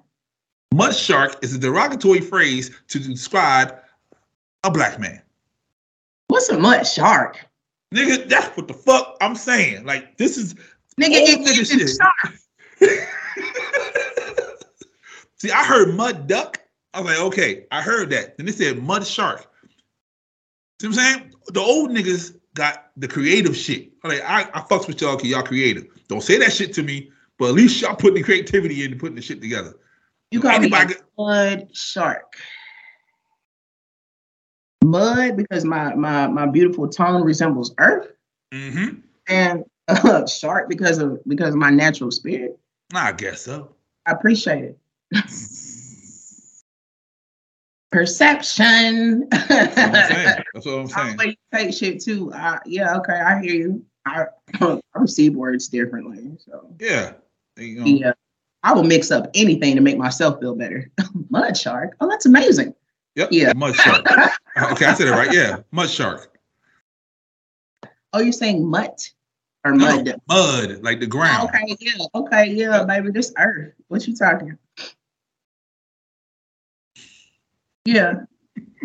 Mud 0.74 0.94
shark 0.94 1.36
is 1.42 1.54
a 1.54 1.58
derogatory 1.58 2.20
phrase 2.20 2.70
to 2.88 2.98
describe 2.98 3.78
a 4.62 4.70
black 4.70 5.00
man. 5.00 5.22
What's 6.28 6.50
a 6.50 6.58
mud 6.58 6.86
shark? 6.86 7.38
Nigga, 7.94 8.28
that's 8.28 8.54
what 8.56 8.68
the 8.68 8.74
fuck 8.74 9.16
I'm 9.22 9.34
saying. 9.34 9.86
Like 9.86 10.18
this 10.18 10.36
is 10.36 10.54
Nigga, 10.98 11.36
Old 11.36 11.46
nigga 11.46 11.66
shit. 11.66 11.90
shark. 11.96 12.34
See, 15.38 15.50
I 15.52 15.64
heard 15.64 15.94
mud 15.94 16.26
duck. 16.26 16.60
I 16.94 17.00
was 17.00 17.10
like, 17.10 17.20
okay, 17.26 17.66
I 17.70 17.80
heard 17.82 18.10
that. 18.10 18.36
Then 18.36 18.46
they 18.46 18.52
said 18.52 18.82
mud 18.82 19.06
shark. 19.06 19.46
See 20.80 20.88
what 20.88 20.98
I'm 20.98 21.04
saying? 21.20 21.32
The 21.48 21.60
old 21.60 21.90
niggas 21.90 22.34
got 22.54 22.90
the 22.96 23.06
creative 23.06 23.56
shit. 23.56 23.90
I'm 24.02 24.10
like, 24.10 24.22
I, 24.24 24.42
I 24.54 24.60
fucks 24.62 24.88
with 24.88 25.00
y'all 25.00 25.16
because 25.16 25.30
y'all 25.30 25.42
creative. 25.42 25.84
Don't 26.08 26.22
say 26.22 26.38
that 26.38 26.52
shit 26.52 26.72
to 26.74 26.82
me, 26.82 27.10
but 27.38 27.50
at 27.50 27.54
least 27.54 27.80
y'all 27.80 27.94
putting 27.94 28.14
the 28.16 28.22
creativity 28.22 28.82
into 28.84 28.96
putting 28.96 29.14
the 29.16 29.22
shit 29.22 29.40
together. 29.40 29.74
You 30.30 30.40
call 30.40 30.50
me 30.58 30.66
Anybody- 30.66 30.94
mud 31.16 31.68
shark. 31.72 32.34
Mud 34.84 35.36
because 35.36 35.64
my 35.64 35.94
my 35.94 36.26
my 36.28 36.46
beautiful 36.46 36.88
tone 36.88 37.22
resembles 37.22 37.74
earth, 37.78 38.08
Mm-hmm. 38.54 39.00
and 39.28 39.64
uh, 39.88 40.26
shark 40.26 40.68
because 40.68 40.98
of 40.98 41.20
because 41.26 41.50
of 41.54 41.56
my 41.56 41.70
natural 41.70 42.10
spirit. 42.10 42.58
I 42.94 43.12
guess 43.12 43.42
so. 43.42 43.74
I 44.06 44.12
appreciate 44.12 44.64
it. 44.64 44.78
Perception. 47.90 49.28
That's 49.30 49.48
what 49.48 49.56
I'm 49.78 49.94
saying. 49.94 50.44
That's 50.54 50.66
what 50.66 50.74
I'm 50.78 50.86
I 50.86 51.16
saying. 51.16 51.18
you 51.30 51.34
take 51.58 51.74
shit 51.74 52.02
too. 52.02 52.32
Uh, 52.32 52.58
yeah, 52.66 52.96
okay, 52.98 53.14
I 53.14 53.40
hear 53.40 53.54
you. 53.54 53.84
I, 54.04 54.26
I 54.60 54.80
receive 54.94 55.34
words 55.34 55.68
differently, 55.68 56.36
so 56.38 56.74
Yeah. 56.80 57.12
Yeah. 57.56 58.12
I 58.62 58.72
will 58.72 58.84
mix 58.84 59.10
up 59.10 59.30
anything 59.34 59.74
to 59.76 59.80
make 59.80 59.96
myself 59.96 60.40
feel 60.40 60.54
better. 60.54 60.90
Mud 61.30 61.56
shark. 61.56 61.96
Oh, 62.00 62.08
that's 62.08 62.26
amazing. 62.26 62.74
Yep. 63.14 63.28
Yeah. 63.32 63.52
Mud 63.54 63.74
shark. 63.76 64.04
okay, 64.72 64.86
I 64.86 64.94
said 64.94 65.08
it 65.08 65.12
right. 65.12 65.32
Yeah. 65.32 65.58
Mud 65.70 65.88
shark. 65.88 66.38
Oh, 68.12 68.20
you're 68.20 68.32
saying 68.32 68.66
mutt 68.66 69.10
or 69.68 69.74
mud? 69.74 70.06
no, 70.06 70.14
mud, 70.28 70.82
like 70.82 71.00
the 71.00 71.06
ground. 71.06 71.50
Okay, 71.54 71.76
yeah, 71.80 72.06
okay, 72.14 72.46
yeah, 72.52 72.84
baby. 72.84 73.10
This 73.10 73.32
earth. 73.38 73.74
What 73.88 74.06
you 74.06 74.16
talking? 74.16 74.58
Yeah, 77.84 78.20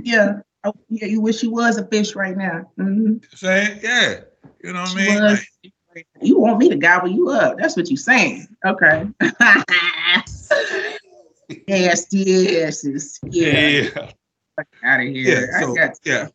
yeah. 0.04 0.40
Oh, 0.64 0.74
yeah. 0.90 1.08
You 1.08 1.22
wish 1.22 1.44
you 1.44 1.52
was 1.52 1.78
a 1.78 1.86
fish 1.88 2.16
right 2.16 2.38
now. 2.38 2.72
Mhm. 2.78 3.24
Saying, 3.36 3.80
yeah. 3.84 4.22
You 4.64 4.74
know 4.74 4.82
what 4.82 4.92
I 4.92 4.96
mean? 4.96 5.20
Like, 5.20 6.08
You 6.22 6.40
want 6.40 6.58
me 6.58 6.70
to 6.70 6.76
gobble 6.76 7.10
you 7.10 7.30
up? 7.30 7.58
That's 7.58 7.76
what 7.76 7.90
you 7.90 7.98
saying? 7.98 8.48
Okay. 8.66 9.08
yes, 11.68 12.08
yes, 12.12 12.86
yes. 12.86 13.20
Yeah. 13.24 13.68
yeah. 13.68 14.10
Out 14.84 15.00
of 15.02 15.06
Yeah. 15.08 15.12
here. 15.12 15.60
So 15.60 15.72
I 15.72 15.76
got 15.76 16.00
yeah. 16.04 16.28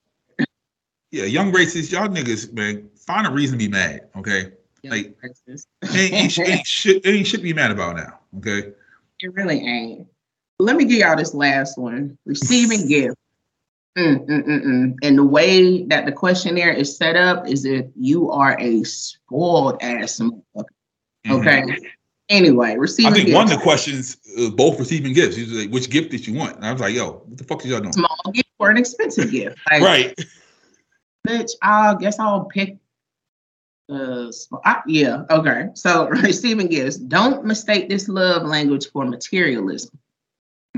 Yeah, 1.11 1.25
young 1.25 1.53
racists, 1.53 1.91
y'all 1.91 2.09
niggas, 2.09 2.53
man, 2.53 2.91
find 3.09 3.27
a 3.27 3.31
reason 3.31 3.59
to 3.59 3.65
be 3.65 3.71
mad, 3.71 4.03
okay? 4.17 4.53
like- 4.85 5.17
racist. 5.25 5.67
Ain't, 5.95 6.13
ain't, 6.13 6.39
ain't 6.39 6.67
shit, 6.67 7.05
ain't 7.07 7.27
shit 7.27 7.41
to 7.41 7.45
be 7.45 7.53
mad 7.55 7.71
about 7.71 7.97
now, 7.97 8.21
okay? 8.39 8.71
It 9.21 9.35
really 9.35 9.59
ain't. 9.67 10.07
Let 10.61 10.77
me 10.77 10.85
give 10.85 10.99
y'all 10.99 11.17
this 11.17 11.35
last 11.35 11.79
one. 11.79 12.17
Receiving 12.27 12.87
gift. 12.95 13.17
Mm, 13.97 14.27
mm, 14.29 14.47
mm, 14.47 14.65
mm. 14.65 14.95
And 15.03 15.19
the 15.19 15.25
way 15.25 15.83
that 15.85 16.05
the 16.05 16.13
questionnaire 16.13 16.73
is 16.73 16.97
set 16.97 17.17
up 17.17 17.49
is 17.49 17.65
if 17.65 17.87
you 17.97 18.31
are 18.31 18.57
a 18.61 18.85
spoiled 18.85 19.83
ass 19.83 20.21
motherfucker. 20.21 20.65
Mhm. 21.27 21.41
Okay. 21.41 21.77
Anyway, 22.29 22.77
receiving. 22.77 23.11
I 23.13 23.15
think 23.15 23.27
gifts. 23.29 23.35
one 23.37 23.45
of 23.47 23.51
the 23.51 23.63
questions, 23.63 24.19
uh, 24.39 24.51
both 24.51 24.79
receiving 24.79 25.15
gifts. 25.15 25.35
He 25.35 25.43
was 25.45 25.53
like, 25.53 25.71
which 25.71 25.89
gift 25.91 26.11
did 26.11 26.27
you 26.27 26.35
want? 26.35 26.57
And 26.57 26.67
I 26.67 26.73
was 26.73 26.81
like, 26.81 26.95
yo, 26.95 27.23
what 27.27 27.39
the 27.39 27.45
fuck 27.45 27.65
is 27.65 27.71
y'all 27.71 27.81
doing? 27.81 27.93
small 27.93 28.21
gift 28.35 28.49
or 28.59 28.71
an 28.71 28.77
expensive 28.77 29.31
gift. 29.31 29.59
Like, 29.71 29.83
Right. 29.83 30.15
bitch, 31.27 31.51
I 31.63 31.95
guess 31.99 32.19
I'll 32.21 32.45
pick. 32.45 32.77
Uh, 33.89 34.31
I- 34.65 34.83
yeah, 34.87 35.25
okay. 35.31 35.69
So 35.75 36.09
receiving 36.23 36.69
gifts. 36.69 36.97
Don't 36.97 37.45
mistake 37.45 37.89
this 37.89 38.09
love 38.09 38.43
language 38.45 38.91
for 38.91 39.05
materialism. 39.07 39.99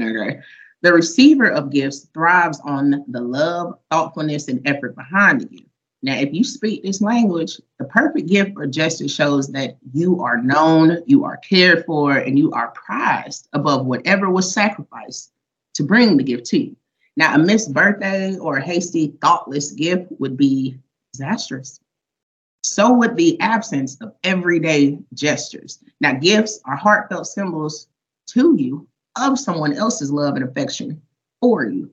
Okay. 0.01 0.41
The 0.83 0.93
receiver 0.93 1.51
of 1.51 1.71
gifts 1.71 2.07
thrives 2.15 2.61
on 2.65 3.05
the 3.09 3.21
love, 3.21 3.79
thoughtfulness, 3.91 4.49
and 4.49 4.67
effort 4.67 4.97
behind 4.97 5.43
the 5.43 5.47
gift. 5.47 5.67
Now, 6.03 6.15
if 6.15 6.33
you 6.33 6.43
speak 6.45 6.83
this 6.83 7.03
language, 7.03 7.61
the 7.79 7.85
perfect 7.85 8.27
gift 8.29 8.53
or 8.57 8.67
gesture 8.67 9.09
shows 9.09 9.49
that 9.49 9.77
you 9.93 10.23
are 10.23 10.41
known, 10.41 11.03
you 11.05 11.25
are 11.25 11.37
cared 11.37 11.85
for, 11.85 12.13
and 12.13 12.39
you 12.39 12.53
are 12.53 12.69
prized 12.69 13.49
above 13.53 13.85
whatever 13.85 14.31
was 14.31 14.51
sacrificed 14.55 15.33
to 15.75 15.83
bring 15.83 16.17
the 16.17 16.25
gift 16.25 16.47
to 16.47 16.59
you. 16.59 16.77
Now, 17.19 17.35
a 17.35 17.39
missed 17.39 17.75
birthday 17.75 18.39
or 18.39 18.57
a 18.57 18.65
hasty, 18.65 19.09
thoughtless 19.21 19.73
gift 19.73 20.11
would 20.19 20.39
be 20.39 20.79
disastrous. 21.13 21.80
So 22.63 22.93
would 22.93 23.17
the 23.17 23.41
absence 23.41 24.01
of 24.01 24.15
everyday 24.23 24.99
gestures. 25.15 25.83
Now, 26.01 26.13
gifts 26.13 26.61
are 26.67 26.77
heartfelt 26.77 27.27
symbols 27.27 27.89
to 28.29 28.55
you 28.57 28.87
of 29.17 29.39
someone 29.39 29.73
else's 29.73 30.11
love 30.11 30.37
and 30.37 30.45
affection 30.45 31.01
for 31.41 31.65
you. 31.65 31.91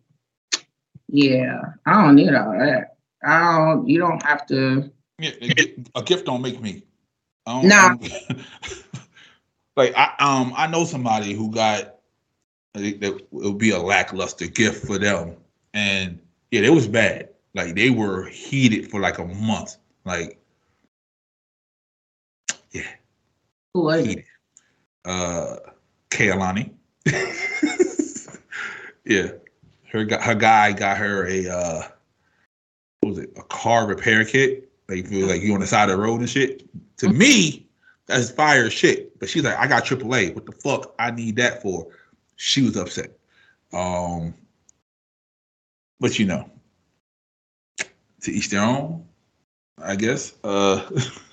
Yeah, 1.07 1.61
I 1.86 2.03
don't 2.03 2.15
need 2.15 2.34
all 2.34 2.51
that. 2.51 2.97
I 3.24 3.57
don't. 3.57 3.88
You 3.88 3.99
don't 3.99 4.22
have 4.24 4.45
to. 4.47 4.91
Yeah, 5.20 5.32
a 5.95 6.03
gift 6.03 6.26
don't 6.26 6.41
make 6.41 6.61
me. 6.61 6.84
I 7.45 7.61
don't, 7.61 7.68
Nah. 7.70 7.95
like 9.78 9.93
I 9.95 10.13
um 10.20 10.53
I 10.55 10.68
know 10.68 10.84
somebody 10.84 11.34
who 11.34 11.49
got 11.49 11.95
that 12.74 12.84
it 12.84 13.28
would 13.32 13.57
be 13.57 13.72
a 13.72 13.80
lackluster 13.80 14.47
gift 14.47 14.86
for 14.86 14.97
them, 14.97 15.38
and 15.74 16.20
yeah, 16.51 16.61
it 16.61 16.74
was 16.74 16.88
bad. 16.88 17.30
Like 17.55 17.74
they 17.76 17.89
were 17.89 18.28
heated 18.28 18.91
for 18.91 18.99
like 18.99 19.18
a 19.18 19.26
month. 19.26 19.78
Like 20.05 20.39
It? 23.86 24.25
Uh, 25.05 25.57
Kaylani. 26.09 26.71
yeah, 29.05 29.32
her 29.91 30.19
her 30.19 30.36
guy 30.36 30.73
got 30.73 30.97
her 30.97 31.28
a 31.28 31.47
uh, 31.47 31.84
what 33.01 33.09
was 33.09 33.19
it? 33.19 33.32
A 33.38 33.43
car 33.43 33.88
repair 33.88 34.25
kit. 34.25 34.71
Like 34.89 35.07
feel 35.07 35.28
like 35.28 35.41
you 35.41 35.53
on 35.53 35.59
the 35.59 35.67
side 35.67 35.89
of 35.89 35.97
the 35.97 36.03
road 36.03 36.19
and 36.19 36.30
shit. 36.30 36.63
To 36.97 37.09
me, 37.09 37.67
that's 38.05 38.32
fire 38.32 38.69
shit. 38.69 39.19
But 39.19 39.30
she's 39.30 39.43
like, 39.43 39.57
I 39.57 39.67
got 39.67 39.86
AAA. 39.86 40.34
What 40.34 40.45
the 40.45 40.51
fuck? 40.53 40.95
I 40.99 41.11
need 41.11 41.36
that 41.38 41.61
for. 41.61 41.88
She 42.36 42.63
was 42.63 42.78
upset. 42.78 43.17
Um, 43.73 44.34
but 45.99 46.17
you 46.19 46.25
know, 46.25 46.49
to 48.21 48.32
each 48.32 48.49
their 48.49 48.61
own. 48.61 49.05
I 49.80 49.95
guess. 49.95 50.34
Uh, 50.43 50.89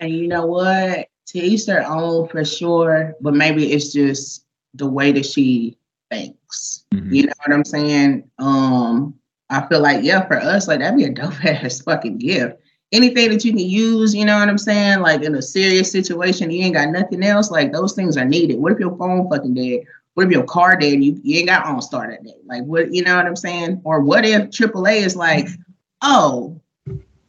And 0.00 0.12
you 0.12 0.28
know 0.28 0.44
what? 0.44 1.08
To 1.28 1.38
each 1.38 1.66
their 1.66 1.88
own 1.88 2.28
for 2.28 2.44
sure, 2.44 3.14
but 3.20 3.34
maybe 3.34 3.72
it's 3.72 3.92
just 3.92 4.44
the 4.74 4.86
way 4.86 5.12
that 5.12 5.26
she 5.26 5.78
thinks. 6.10 6.84
mhm. 6.92 7.12
You 7.12 7.26
know 7.26 7.32
what 7.44 7.54
I'm 7.54 7.64
saying? 7.64 8.30
Um, 8.38 9.14
I 9.50 9.66
feel 9.68 9.80
like, 9.80 10.04
yeah, 10.04 10.26
for 10.26 10.36
us, 10.36 10.68
like 10.68 10.80
that'd 10.80 10.96
be 10.96 11.04
a 11.04 11.10
dope 11.14 11.44
ass 11.44 11.80
fucking 11.80 12.18
gift. 12.18 12.58
Anything 12.92 13.30
that 13.30 13.44
you 13.44 13.52
can 13.52 13.58
use, 13.58 14.14
you 14.14 14.24
know 14.24 14.38
what 14.38 14.48
I'm 14.48 14.58
saying? 14.58 15.00
Like 15.00 15.22
in 15.22 15.34
a 15.34 15.42
serious 15.42 15.90
situation, 15.90 16.50
you 16.50 16.62
ain't 16.64 16.74
got 16.74 16.90
nothing 16.90 17.24
else, 17.24 17.50
like 17.50 17.72
those 17.72 17.94
things 17.94 18.16
are 18.16 18.24
needed. 18.24 18.58
What 18.58 18.72
if 18.72 18.78
your 18.78 18.96
phone 18.96 19.28
fucking 19.28 19.54
dead? 19.54 19.80
What 20.14 20.26
if 20.26 20.32
your 20.32 20.44
car 20.44 20.76
dead? 20.76 21.02
You, 21.02 21.20
you 21.24 21.38
ain't 21.38 21.48
got 21.48 21.64
OnStar 21.64 22.08
that 22.08 22.22
day. 22.22 22.36
Like 22.46 22.62
what 22.64 22.92
you 22.92 23.02
know 23.02 23.16
what 23.16 23.26
I'm 23.26 23.36
saying? 23.36 23.80
Or 23.84 24.00
what 24.00 24.24
if 24.24 24.50
AAA 24.50 24.98
is 24.98 25.16
like, 25.16 25.48
oh, 26.02 26.60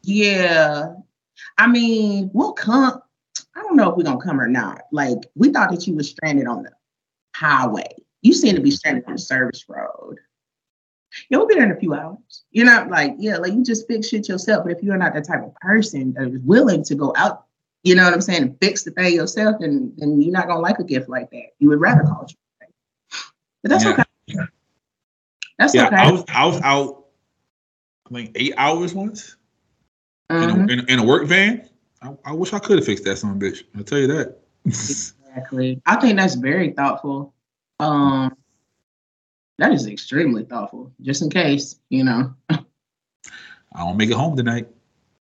yeah. 0.04 0.94
I 1.58 1.68
mean, 1.68 2.30
we'll 2.34 2.54
come. 2.54 3.02
I 3.56 3.62
don't 3.62 3.76
know 3.76 3.90
if 3.90 3.98
we're 3.98 4.04
gonna 4.04 4.20
come 4.22 4.40
or 4.40 4.48
not. 4.48 4.82
Like, 4.92 5.20
we 5.36 5.52
thought 5.52 5.72
that 5.72 5.88
you 5.88 5.96
was 5.96 6.10
stranded 6.10 6.48
on 6.48 6.64
the 6.64 6.72
highway. 7.36 7.88
You 8.22 8.34
seem 8.34 8.56
to 8.56 8.62
be 8.62 8.72
stranded 8.72 9.06
on 9.06 9.14
the 9.14 9.20
service 9.20 9.66
road. 9.68 10.18
Yeah, 11.30 11.38
we'll 11.38 11.48
be 11.48 11.56
there 11.56 11.64
in 11.64 11.72
a 11.72 11.80
few 11.80 11.94
hours. 11.94 12.44
You're 12.52 12.66
not 12.66 12.90
like, 12.90 13.16
yeah, 13.18 13.38
like 13.38 13.54
you 13.54 13.64
just 13.64 13.88
fix 13.88 14.10
shit 14.10 14.28
yourself. 14.28 14.66
But 14.66 14.74
if 14.74 14.84
you're 14.84 14.98
not 14.98 15.14
that 15.14 15.26
type 15.26 15.44
of 15.44 15.56
person 15.56 16.12
that 16.14 16.28
is 16.28 16.42
willing 16.42 16.84
to 16.84 16.96
go 16.96 17.14
out, 17.16 17.46
you 17.84 17.96
know 17.96 18.04
what 18.04 18.14
I'm 18.14 18.22
saying, 18.22 18.42
and 18.42 18.58
fix 18.60 18.84
the 18.84 18.92
thing 18.92 19.14
yourself, 19.14 19.58
then 19.60 19.94
then 19.98 20.20
you're 20.22 20.34
not 20.34 20.48
gonna 20.48 20.60
like 20.60 20.80
a 20.80 20.84
gift 20.84 21.08
like 21.08 21.30
that. 21.32 21.54
You 21.60 21.70
would 21.70 21.80
rather 21.80 22.02
call 22.04 22.24
it. 22.26 22.34
But 23.62 23.70
that's 23.70 23.86
Yeah. 23.86 23.92
okay. 23.92 24.04
That's 25.58 25.74
yeah, 25.74 25.88
okay. 25.88 25.96
I 25.96 26.12
was 26.12 26.24
I 26.28 26.46
was 26.46 26.62
out. 26.62 27.06
I 28.10 28.14
think 28.14 28.32
eight 28.36 28.54
hours 28.58 28.94
once 28.94 29.38
in, 30.30 30.36
Mhm. 30.38 30.70
a, 30.70 30.74
in, 30.74 30.80
a, 30.80 30.84
in 30.94 31.00
a 31.00 31.06
work 31.06 31.28
van. 31.28 31.70
I, 32.06 32.30
I 32.30 32.34
wish 32.34 32.54
I 32.54 32.60
could 32.60 32.78
have 32.78 32.86
fixed 32.86 33.04
that 33.06 33.18
son 33.18 33.40
bitch. 33.40 33.64
I'll 33.76 33.84
tell 33.84 33.98
you 33.98 34.08
that. 34.08 34.38
Exactly. 34.66 35.82
I 35.86 35.96
think 36.00 36.18
that's 36.18 36.36
very 36.36 36.72
thoughtful. 36.72 37.34
Um, 37.80 38.36
that 39.58 39.72
is 39.72 39.88
extremely 39.88 40.44
thoughtful. 40.44 40.92
Just 41.02 41.22
in 41.24 41.30
case, 41.30 41.80
you 41.90 42.04
know. 42.04 42.34
I 42.50 42.60
don't 43.80 43.98
make 43.98 44.10
it 44.10 44.16
home 44.16 44.38
tonight. 44.38 44.68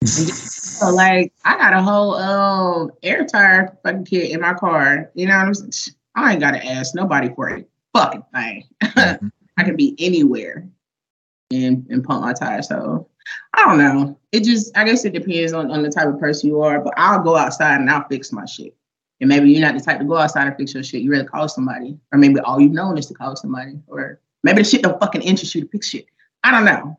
So 0.05 0.91
like, 0.91 1.33
I 1.45 1.59
got 1.59 1.75
a 1.75 1.83
whole 1.83 2.15
um 2.15 2.93
air 3.03 3.25
tire 3.27 3.77
fucking 3.83 4.05
kit 4.05 4.31
in 4.31 4.41
my 4.41 4.55
car. 4.55 5.11
You 5.15 5.27
know 5.27 5.37
what 5.37 5.47
I'm 5.47 5.55
saying? 5.55 5.97
I 6.15 6.33
ain't 6.33 6.41
gotta 6.41 6.65
ask 6.65 6.95
nobody 6.95 7.35
for 7.35 7.49
a 7.49 7.65
fucking 7.95 8.25
thing. 8.35 8.65
Mhm. 8.83 9.31
I 9.59 9.65
can 9.65 9.77
be 9.77 9.95
anywhere 9.99 10.67
and 11.51 11.87
and 11.91 12.03
pump 12.03 12.23
my 12.23 12.33
tire. 12.33 12.63
So 12.63 13.09
I 13.55 13.65
don't 13.65 13.79
know. 13.79 14.19
It 14.33 14.45
just 14.45 14.77
I 14.77 14.85
guess 14.85 15.05
it 15.05 15.13
depends 15.13 15.53
on, 15.53 15.71
on 15.71 15.83
the 15.83 15.91
type 15.91 16.09
of 16.09 16.19
person 16.19 16.49
you 16.49 16.61
are. 16.63 16.81
But 16.81 16.95
I'll 16.97 17.23
go 17.23 17.37
outside 17.37 17.81
and 17.81 17.91
I'll 17.91 18.07
fix 18.09 18.33
my 18.33 18.45
shit. 18.45 18.75
And 19.21 19.29
maybe 19.29 19.51
you're 19.51 19.61
not 19.61 19.75
the 19.75 19.81
type 19.81 19.99
to 19.99 20.05
go 20.05 20.17
outside 20.17 20.47
and 20.47 20.57
fix 20.57 20.73
your 20.73 20.83
shit. 20.83 21.03
You 21.03 21.13
rather 21.13 21.25
call 21.25 21.49
somebody, 21.49 21.99
or 22.13 22.19
maybe 22.19 22.41
all 22.41 22.61
you've 22.61 22.73
known 22.73 22.97
is 22.97 23.07
to 23.07 23.15
call 23.15 23.37
somebody, 23.37 23.79
or 23.87 24.21
maybe 24.43 24.63
the 24.63 24.69
shit 24.69 24.83
don't 24.83 24.99
fucking 24.99 25.23
interest 25.23 25.55
you 25.55 25.63
to 25.63 25.69
fix 25.69 25.89
shit. 25.89 26.07
I 26.43 26.51
don't 26.51 26.65
know. 26.65 26.99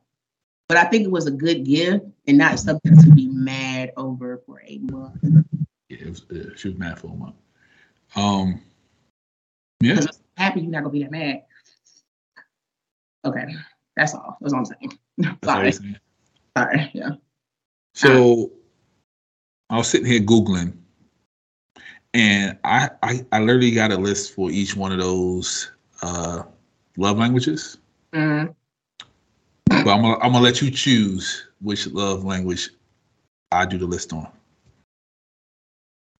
But 0.68 0.78
I 0.78 0.86
think 0.86 1.04
it 1.04 1.12
was 1.12 1.28
a 1.28 1.32
good 1.32 1.66
gift 1.66 2.06
and 2.28 2.38
not 2.38 2.60
something 2.60 2.96
to 2.96 3.12
be 3.12 3.28
mad 3.28 3.92
over 3.98 4.42
for 4.46 4.62
a 4.66 4.78
month. 4.78 5.18
Yeah, 5.90 5.98
it 6.00 6.10
was, 6.10 6.24
uh, 6.32 6.56
she 6.56 6.70
was 6.70 6.78
mad 6.78 7.00
for 7.00 7.08
a 7.08 7.16
month. 7.16 7.36
Um, 8.16 8.62
yeah, 9.82 9.96
Because 9.96 10.22
happy 10.38 10.62
you're 10.62 10.72
not 10.72 10.84
gonna 10.84 10.92
be 10.92 11.04
that 11.04 11.12
mad. 11.12 11.44
Okay, 13.26 13.54
that's 13.98 14.14
all. 14.14 14.38
That's 14.40 14.54
all 14.54 14.60
I'm 14.60 14.66
saying. 14.66 15.00
that's 15.42 15.74
Sorry. 15.74 15.96
Sorry. 16.58 16.92
Yeah. 16.94 17.12
So 17.94 18.52
I 19.70 19.78
was 19.78 19.88
sitting 19.88 20.08
here 20.08 20.20
googling, 20.20 20.74
and 22.14 22.58
I, 22.64 22.90
I 23.04 23.26
I 23.32 23.40
literally 23.40 23.72
got 23.72 23.92
a 23.92 23.98
list 23.98 24.34
for 24.34 24.52
each 24.52 24.76
one 24.76 24.92
of 24.92 25.00
those 25.00 25.72
uh, 26.02 26.44
love 26.98 27.18
languages. 27.18 27.78
Mm-hmm. 28.14 28.52
But 29.68 29.88
I'm 29.88 30.02
gonna 30.02 30.16
I'm 30.16 30.34
gonna 30.34 30.40
let 30.40 30.62
you 30.62 30.72
choose 30.72 31.48
which 31.62 31.88
love 31.88 32.24
language 32.24 32.70
I 33.52 33.66
do 33.66 33.78
the 33.78 33.86
list 33.86 34.14
on. 34.14 34.28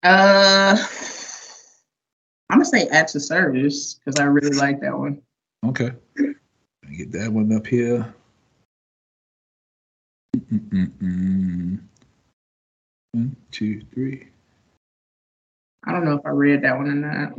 Uh, 0.02 0.76
I'm 2.50 2.58
gonna 2.58 2.64
say 2.64 2.88
acts 2.88 3.14
of 3.14 3.22
service 3.22 3.94
because 3.94 4.18
I 4.18 4.24
really 4.24 4.56
like 4.56 4.80
that 4.80 4.98
one. 4.98 5.22
Okay. 5.66 5.92
Get 6.96 7.12
that 7.12 7.32
one 7.32 7.52
up 7.52 7.66
here. 7.66 8.12
Mm-mm-mm. 10.36 11.78
One, 13.12 13.36
two, 13.50 13.82
three. 13.92 14.28
I 15.84 15.92
don't 15.92 16.04
know 16.04 16.14
if 16.14 16.24
I 16.24 16.30
read 16.30 16.62
that 16.62 16.76
one 16.76 16.88
or 16.88 16.94
not. 16.94 17.32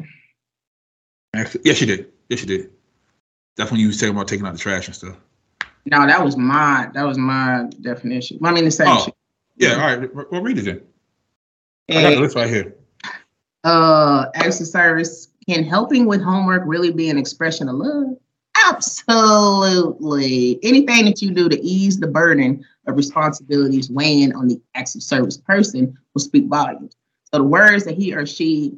Actually, 1.35 1.61
yes, 1.65 1.81
you 1.81 1.87
did. 1.87 2.11
Yes, 2.29 2.41
you 2.41 2.47
did. 2.47 2.69
That's 3.57 3.71
when 3.71 3.79
you 3.79 3.87
was 3.87 3.97
talking 3.99 4.15
about 4.15 4.27
taking 4.27 4.45
out 4.45 4.53
the 4.53 4.59
trash 4.59 4.87
and 4.87 4.95
stuff. 4.95 5.15
No, 5.85 6.05
that 6.05 6.23
was 6.23 6.37
my 6.37 6.89
that 6.93 7.03
was 7.05 7.17
my 7.17 7.69
definition. 7.81 8.39
I 8.43 8.51
mean 8.51 8.65
the 8.65 8.71
same 8.71 8.87
Oh, 8.87 9.03
shit. 9.05 9.15
yeah. 9.57 9.73
All 9.73 9.97
right. 9.97 10.31
Well, 10.31 10.41
read 10.41 10.57
it 10.59 10.65
then. 10.65 10.81
I 11.89 12.01
got 12.01 12.11
the 12.11 12.21
list 12.21 12.35
right 12.35 12.49
here. 12.49 12.75
uh, 13.63 14.25
of 14.35 14.53
service 14.67 15.29
can 15.47 15.63
helping 15.63 16.05
with 16.05 16.21
homework 16.21 16.63
really 16.65 16.91
be 16.91 17.09
an 17.09 17.17
expression 17.17 17.67
of 17.67 17.75
love? 17.75 18.17
Absolutely. 18.65 20.59
Anything 20.63 21.05
that 21.05 21.21
you 21.21 21.31
do 21.31 21.49
to 21.49 21.61
ease 21.61 21.99
the 21.99 22.07
burden 22.07 22.65
of 22.87 22.97
responsibilities 22.97 23.89
weighing 23.89 24.33
on 24.33 24.47
the 24.47 24.61
acts 24.75 24.95
of 24.95 25.03
service 25.03 25.37
person 25.37 25.97
will 26.13 26.21
speak 26.21 26.47
volumes. 26.47 26.95
So 27.31 27.39
the 27.39 27.45
words 27.45 27.85
that 27.85 27.95
he 27.95 28.13
or 28.13 28.25
she 28.25 28.77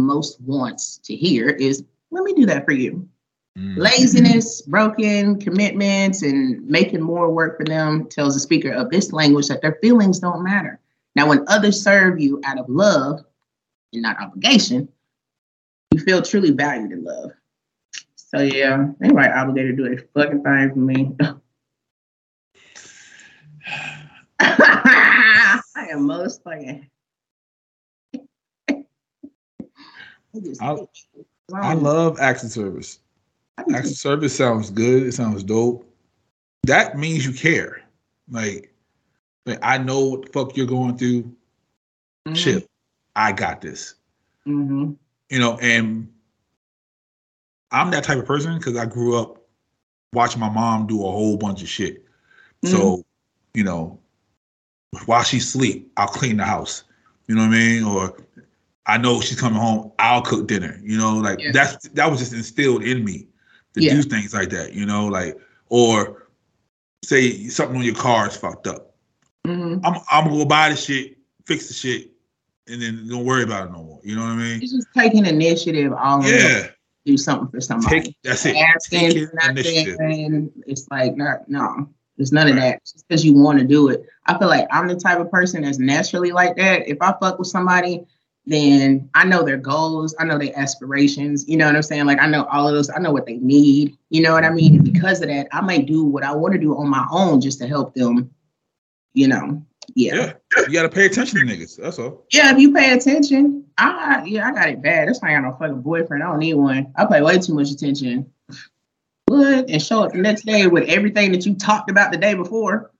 most 0.00 0.40
wants 0.40 0.98
to 0.98 1.14
hear 1.14 1.48
is, 1.48 1.84
"Let 2.10 2.24
me 2.24 2.32
do 2.34 2.46
that 2.46 2.64
for 2.64 2.72
you." 2.72 3.08
Mm. 3.58 3.76
Laziness, 3.76 4.62
broken 4.62 5.38
commitments, 5.38 6.22
and 6.22 6.66
making 6.66 7.02
more 7.02 7.30
work 7.30 7.58
for 7.58 7.64
them 7.64 8.06
tells 8.06 8.34
the 8.34 8.40
speaker 8.40 8.72
of 8.72 8.90
this 8.90 9.12
language 9.12 9.48
that 9.48 9.60
their 9.60 9.78
feelings 9.82 10.20
don't 10.20 10.42
matter. 10.42 10.80
Now, 11.14 11.28
when 11.28 11.44
others 11.48 11.82
serve 11.82 12.18
you 12.18 12.40
out 12.44 12.58
of 12.58 12.68
love 12.68 13.20
and 13.92 14.02
not 14.02 14.18
obligation, 14.20 14.88
you 15.92 16.00
feel 16.00 16.22
truly 16.22 16.50
valued 16.50 16.92
and 16.92 17.04
loved. 17.04 17.34
So 18.16 18.40
yeah, 18.40 18.86
anybody 19.02 19.28
obligated 19.28 19.76
to 19.76 19.84
do 19.84 19.92
a 19.92 19.98
fucking 20.14 20.42
thing 20.42 20.70
for 20.70 20.78
me. 20.78 21.12
Most 25.96 26.42
fucking. 26.42 26.88
I- 30.60 30.76
I 31.54 31.74
love 31.74 32.18
Action 32.18 32.48
service. 32.48 33.00
Action 33.58 33.92
service 33.94 34.34
sounds 34.34 34.70
good. 34.70 35.02
It 35.02 35.12
sounds 35.12 35.42
dope. 35.44 35.84
That 36.64 36.96
means 36.96 37.26
you 37.26 37.32
care. 37.32 37.82
Like, 38.30 38.72
like 39.44 39.58
I 39.62 39.76
know 39.78 40.00
what 40.06 40.22
the 40.26 40.32
fuck 40.32 40.56
you're 40.56 40.66
going 40.66 40.96
through. 40.96 41.22
Mm-hmm. 42.26 42.34
Shit, 42.34 42.66
I 43.16 43.32
got 43.32 43.60
this. 43.60 43.96
hmm 44.46 44.92
You 45.28 45.38
know, 45.38 45.58
and 45.60 46.10
I'm 47.70 47.90
that 47.90 48.04
type 48.04 48.18
of 48.18 48.24
person 48.24 48.56
because 48.56 48.76
I 48.76 48.86
grew 48.86 49.16
up 49.18 49.38
watching 50.14 50.40
my 50.40 50.48
mom 50.48 50.86
do 50.86 51.00
a 51.00 51.10
whole 51.10 51.36
bunch 51.36 51.60
of 51.62 51.68
shit. 51.68 52.06
So, 52.64 53.02
you 53.54 53.64
know, 53.64 53.98
while 55.06 55.22
she 55.22 55.40
sleep, 55.40 55.90
I'll 55.96 56.06
clean 56.08 56.36
the 56.36 56.44
house. 56.44 56.84
You 57.26 57.34
know 57.34 57.42
what 57.42 57.54
I 57.54 57.58
mean? 57.58 57.84
Or 57.84 58.16
I 58.86 58.98
know 58.98 59.20
she's 59.20 59.40
coming 59.40 59.58
home, 59.60 59.92
I'll 59.98 60.22
cook 60.22 60.48
dinner. 60.48 60.80
You 60.82 60.98
know, 60.98 61.16
like 61.16 61.40
Yeah. 61.40 61.52
that's 61.52 61.88
that 61.90 62.10
was 62.10 62.20
just 62.20 62.32
instilled 62.32 62.82
in 62.82 63.04
me 63.04 63.28
to 63.74 63.82
Yeah. 63.82 63.94
do 63.94 64.02
things 64.02 64.34
like 64.34 64.50
that. 64.50 64.74
You 64.74 64.86
know, 64.86 65.06
like 65.06 65.38
or 65.68 66.26
say 67.04 67.48
something 67.48 67.76
on 67.78 67.84
your 67.84 67.94
car 67.94 68.28
is 68.28 68.36
fucked 68.36 68.66
up. 68.66 68.94
Mhm. 69.46 69.80
I'm 69.84 70.00
I'm 70.10 70.24
gonna 70.24 70.36
go 70.38 70.44
buy 70.44 70.68
the 70.70 70.76
shit, 70.76 71.16
fix 71.46 71.68
the 71.68 71.74
shit, 71.74 72.10
and 72.68 72.80
then 72.82 73.08
don't 73.08 73.24
worry 73.24 73.42
about 73.44 73.68
it 73.68 73.72
no 73.72 73.82
more. 73.82 74.00
You 74.04 74.16
know 74.16 74.22
what 74.22 74.30
I 74.32 74.36
mean? 74.36 74.62
It's 74.62 74.72
just 74.72 74.88
taking 74.96 75.26
initiative 75.26 75.92
all 75.92 76.24
Yeah. 76.24 76.68
do 77.06 77.16
something 77.16 77.48
for 77.48 77.60
somebody. 77.60 78.00
Take 78.02 78.16
that's 78.22 78.44
it. 78.46 78.56
Asking 78.56 79.28
nothing, 79.34 79.56
initiative. 79.56 80.50
it's 80.66 80.86
like 80.90 81.16
not 81.16 81.48
no. 81.48 81.88
There's 82.22 82.30
none 82.30 82.46
of 82.46 82.54
that. 82.54 82.84
Just 82.84 83.08
because 83.08 83.24
you 83.24 83.34
want 83.34 83.58
to 83.58 83.64
do 83.64 83.88
it. 83.88 84.06
I 84.26 84.38
feel 84.38 84.46
like 84.46 84.68
I'm 84.70 84.86
the 84.86 84.94
type 84.94 85.18
of 85.18 85.28
person 85.28 85.62
that's 85.62 85.80
naturally 85.80 86.30
like 86.30 86.54
that. 86.54 86.86
If 86.86 86.98
I 87.00 87.12
fuck 87.20 87.36
with 87.36 87.48
somebody, 87.48 88.06
then 88.46 89.10
I 89.12 89.24
know 89.24 89.42
their 89.42 89.56
goals, 89.56 90.14
I 90.20 90.24
know 90.24 90.38
their 90.38 90.56
aspirations. 90.56 91.48
You 91.48 91.56
know 91.56 91.66
what 91.66 91.74
I'm 91.74 91.82
saying? 91.82 92.06
Like 92.06 92.20
I 92.20 92.28
know 92.28 92.44
all 92.44 92.68
of 92.68 92.74
those. 92.74 92.90
I 92.90 93.00
know 93.00 93.10
what 93.10 93.26
they 93.26 93.38
need. 93.38 93.98
You 94.10 94.22
know 94.22 94.34
what 94.34 94.44
I 94.44 94.50
mean? 94.50 94.76
And 94.76 94.84
because 94.84 95.20
of 95.20 95.26
that, 95.30 95.48
I 95.50 95.62
might 95.62 95.86
do 95.86 96.04
what 96.04 96.22
I 96.22 96.32
want 96.32 96.54
to 96.54 96.60
do 96.60 96.76
on 96.76 96.88
my 96.88 97.04
own 97.10 97.40
just 97.40 97.58
to 97.58 97.66
help 97.66 97.92
them. 97.92 98.30
You 99.14 99.26
know? 99.26 99.66
Yeah. 99.96 100.14
Yeah. 100.14 100.32
You 100.68 100.74
gotta 100.74 100.88
pay 100.88 101.06
attention 101.06 101.40
to 101.40 101.44
niggas. 101.44 101.76
That's 101.76 101.98
all. 101.98 102.24
Yeah, 102.32 102.52
if 102.52 102.58
you 102.58 102.72
pay 102.72 102.92
attention, 102.92 103.64
I 103.78 104.22
yeah, 104.26 104.46
I 104.46 104.52
got 104.52 104.68
it 104.68 104.80
bad. 104.80 105.08
That's 105.08 105.20
why 105.20 105.30
I 105.30 105.40
got 105.40 105.42
no 105.42 105.56
fucking 105.58 105.82
boyfriend. 105.82 106.22
I 106.22 106.28
don't 106.28 106.38
need 106.38 106.54
one. 106.54 106.92
I 106.94 107.04
pay 107.04 107.20
way 107.20 107.40
too 107.40 107.54
much 107.54 107.72
attention. 107.72 108.30
Would 109.32 109.70
and 109.70 109.82
show 109.82 110.02
up 110.02 110.12
the 110.12 110.18
next 110.18 110.44
day 110.44 110.66
with 110.66 110.88
everything 110.88 111.32
that 111.32 111.46
you 111.46 111.54
talked 111.54 111.90
about 111.90 112.12
the 112.12 112.18
day 112.18 112.34
before. 112.34 112.90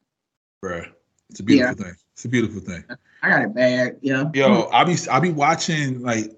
Bruh. 0.64 0.90
It's 1.28 1.40
a 1.40 1.42
beautiful 1.42 1.84
thing. 1.84 1.94
It's 2.14 2.24
a 2.24 2.28
beautiful 2.28 2.60
thing. 2.60 2.84
I 3.22 3.28
got 3.28 3.42
it 3.42 3.54
bad. 3.54 3.98
Yeah. 4.00 4.30
Yo, 4.32 4.68
I 4.72 4.84
be 4.84 4.96
I 5.10 5.20
be 5.20 5.30
watching 5.30 6.00
like 6.00 6.32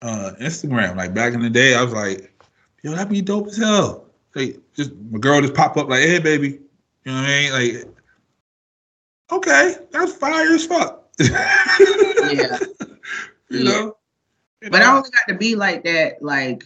uh 0.00 0.32
Instagram. 0.40 0.96
Like 0.96 1.12
back 1.12 1.34
in 1.34 1.40
the 1.40 1.50
day, 1.50 1.74
I 1.74 1.82
was 1.82 1.92
like, 1.92 2.32
yo, 2.84 2.92
that'd 2.92 3.08
be 3.08 3.20
dope 3.20 3.48
as 3.48 3.56
hell. 3.56 4.06
Like 4.36 4.60
just 4.74 4.94
my 5.10 5.18
girl 5.18 5.40
just 5.40 5.54
pop 5.54 5.76
up 5.76 5.88
like, 5.88 6.02
hey 6.02 6.20
baby. 6.20 6.60
You 7.04 7.12
know 7.12 7.14
what 7.14 7.24
I 7.24 7.26
mean? 7.26 7.52
Like, 7.52 7.88
okay, 9.32 9.74
that's 9.90 10.12
fire 10.14 10.54
as 10.54 10.66
fuck. 10.66 11.08
Yeah. 12.32 12.58
You 13.50 13.64
know? 13.64 13.96
But 14.70 14.80
I 14.80 14.96
only 14.96 15.10
got 15.10 15.28
to 15.28 15.34
be 15.34 15.54
like 15.54 15.84
that, 15.84 16.22
like, 16.22 16.64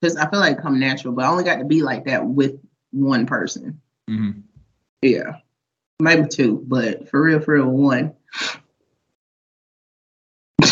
because 0.00 0.16
I 0.16 0.28
feel 0.30 0.40
like 0.40 0.60
come 0.60 0.78
natural, 0.78 1.12
but 1.14 1.24
I 1.24 1.28
only 1.28 1.44
got 1.44 1.56
to 1.56 1.64
be 1.64 1.82
like 1.82 2.04
that 2.06 2.24
with 2.24 2.58
one 2.92 3.26
person. 3.26 3.80
Mhm. 4.08 4.42
Yeah. 5.02 5.36
Maybe 6.00 6.28
two, 6.28 6.62
but 6.66 7.08
for 7.08 7.22
real, 7.22 7.40
for 7.40 7.54
real, 7.54 7.66
one. 7.70 8.14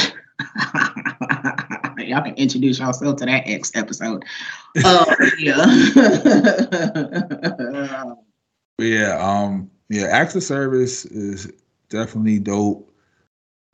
Y'all 1.99 2.22
can 2.22 2.35
introduce 2.37 2.79
yourself 2.79 3.16
to 3.16 3.27
that 3.27 3.49
X 3.49 3.72
episode. 3.74 4.24
Uh, 4.85 5.05
yeah. 5.39 5.64
Yeah, 8.79 9.16
um, 9.18 9.70
yeah, 9.89 10.09
acts 10.09 10.35
of 10.37 10.43
service 10.43 11.07
is 11.07 11.51
definitely 11.89 12.39
dope. 12.39 12.93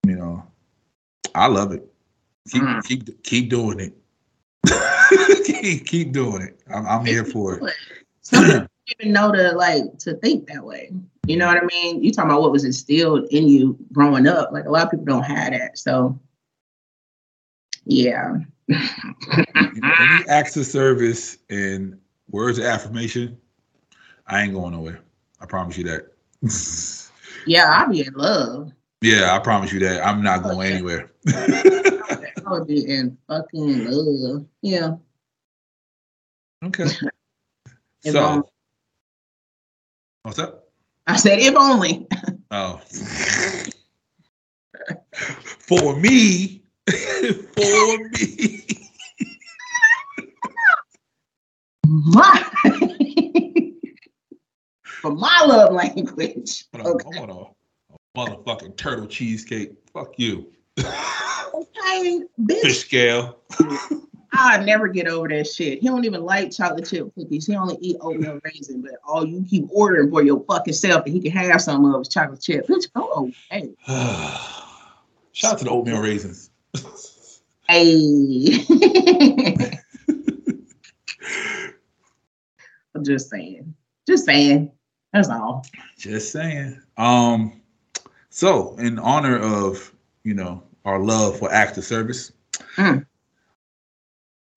You 0.07 0.15
know, 0.15 0.47
I 1.35 1.49
love 1.49 1.73
it. 1.73 1.85
Keep 2.49 2.63
Mm. 2.63 2.85
keep 2.85 3.23
keep 3.25 3.51
doing 3.51 3.81
it. 3.81 3.97
keep, 5.45 5.87
keep 5.87 6.13
doing 6.13 6.43
it. 6.43 6.61
I'm, 6.73 6.87
I'm 6.87 7.05
here 7.05 7.25
for 7.25 7.55
it. 7.55 7.75
Some 8.23 8.45
people 8.45 8.67
even 9.01 9.13
know 9.13 9.33
to 9.33 9.53
like 9.53 9.99
to 10.01 10.15
think 10.15 10.49
that 10.49 10.65
way. 10.65 10.93
You 11.27 11.37
know 11.37 11.47
what 11.47 11.63
I 11.63 11.67
mean? 11.67 12.03
You 12.03 12.13
talking 12.13 12.31
about 12.31 12.43
what 12.43 12.53
was 12.53 12.65
instilled 12.65 13.27
in 13.31 13.49
you 13.49 13.79
growing 13.93 14.27
up. 14.27 14.51
Like 14.53 14.65
a 14.65 14.71
lot 14.71 14.85
of 14.85 14.91
people 14.91 15.07
don't 15.07 15.23
have 15.23 15.53
that. 15.53 15.79
So 15.79 16.19
yeah. 17.85 18.37
Any 18.69 20.29
acts 20.29 20.57
of 20.57 20.67
service 20.67 21.39
and 21.51 21.99
words 22.31 22.59
of 22.59 22.65
affirmation, 22.65 23.37
I 24.27 24.43
ain't 24.43 24.55
going 24.55 24.73
nowhere. 24.73 25.01
I 25.41 25.47
promise 25.47 25.77
you 25.77 25.85
that. 25.85 26.09
Yeah, 27.45 27.65
I'll 27.69 27.91
be 27.91 28.07
in 28.07 28.13
love. 28.15 28.71
yeah, 29.01 29.35
I 29.35 29.41
promise 29.41 29.73
you 29.73 29.81
that. 29.81 30.07
I'm 30.07 30.23
not 30.23 30.45
oh, 30.45 30.51
going 30.51 30.73
anywhere. 30.73 31.11
Be 32.61 32.89
in 32.89 33.17
fucking 33.29 33.87
love. 33.91 34.47
Yeah. 34.63 34.97
okay. 36.65 36.87
So, 38.05 38.19
only- 38.19 38.43
what's 40.25 40.41
up? 40.41 40.69
I 41.07 41.15
said 41.17 41.39
if 41.39 41.55
only. 41.55 42.09
Oh. 42.51 42.81
For 45.61 45.95
me, 45.97 46.65
for 46.91 47.99
me. 48.11 48.67
My 51.87 52.45
for 54.83 55.13
my 55.13 55.45
love 55.47 55.73
language. 55.73 56.65
Hold 56.75 56.87
on, 56.87 56.93
Okay. 56.93 57.19
A, 57.21 57.23
a 57.23 57.97
motherfucking 58.17 58.77
turtle 58.77 59.07
cheesecake. 59.07 59.75
Fuck 59.93 60.15
you. 60.19 60.53
Okay, 61.55 62.21
bitch. 62.41 62.61
Fish 62.61 62.81
scale. 62.81 63.39
I 64.35 64.63
never 64.65 64.89
get 64.89 65.09
over 65.09 65.29
that 65.29 65.47
shit. 65.47 65.81
He 65.81 65.89
don't 65.89 66.07
even 66.07 66.23
like 66.23 66.53
chocolate 66.53 66.89
chip 66.89 67.15
cookies. 67.15 67.47
He 67.47 67.55
only 67.55 67.77
eat 67.81 67.99
oatmeal 68.01 68.41
raisin, 68.43 68.81
but 68.81 68.93
all 69.07 69.27
you 69.27 69.45
keep 69.49 69.67
ordering 69.71 70.11
for 70.11 70.23
your 70.23 70.43
fucking 70.45 70.73
self 70.73 71.05
that 71.05 71.11
he 71.11 71.21
can 71.21 71.33
have 71.33 71.61
some 71.61 71.85
of 71.85 72.01
is 72.01 72.09
chocolate 72.09 72.41
chip. 72.41 72.67
Bitch, 72.67 72.89
oh, 72.95 73.31
hey, 73.51 73.75
Shout 75.33 75.53
out 75.53 75.59
to 75.59 75.65
the 75.65 75.71
oatmeal 75.71 76.01
raisins. 76.01 76.51
hey. 77.69 78.67
I'm 82.95 83.05
just 83.05 83.31
saying, 83.31 83.75
just 84.07 84.25
saying. 84.25 84.71
That's 85.13 85.29
all. 85.29 85.67
Just 85.99 86.33
saying. 86.33 86.81
Um, 86.97 87.61
so 88.31 88.77
in 88.77 88.99
honor 88.99 89.39
of 89.39 89.95
you 90.25 90.35
know 90.35 90.63
our 90.85 90.99
love 90.99 91.39
for 91.39 91.53
active 91.53 91.85
service, 91.85 92.33
Mm. 92.77 93.07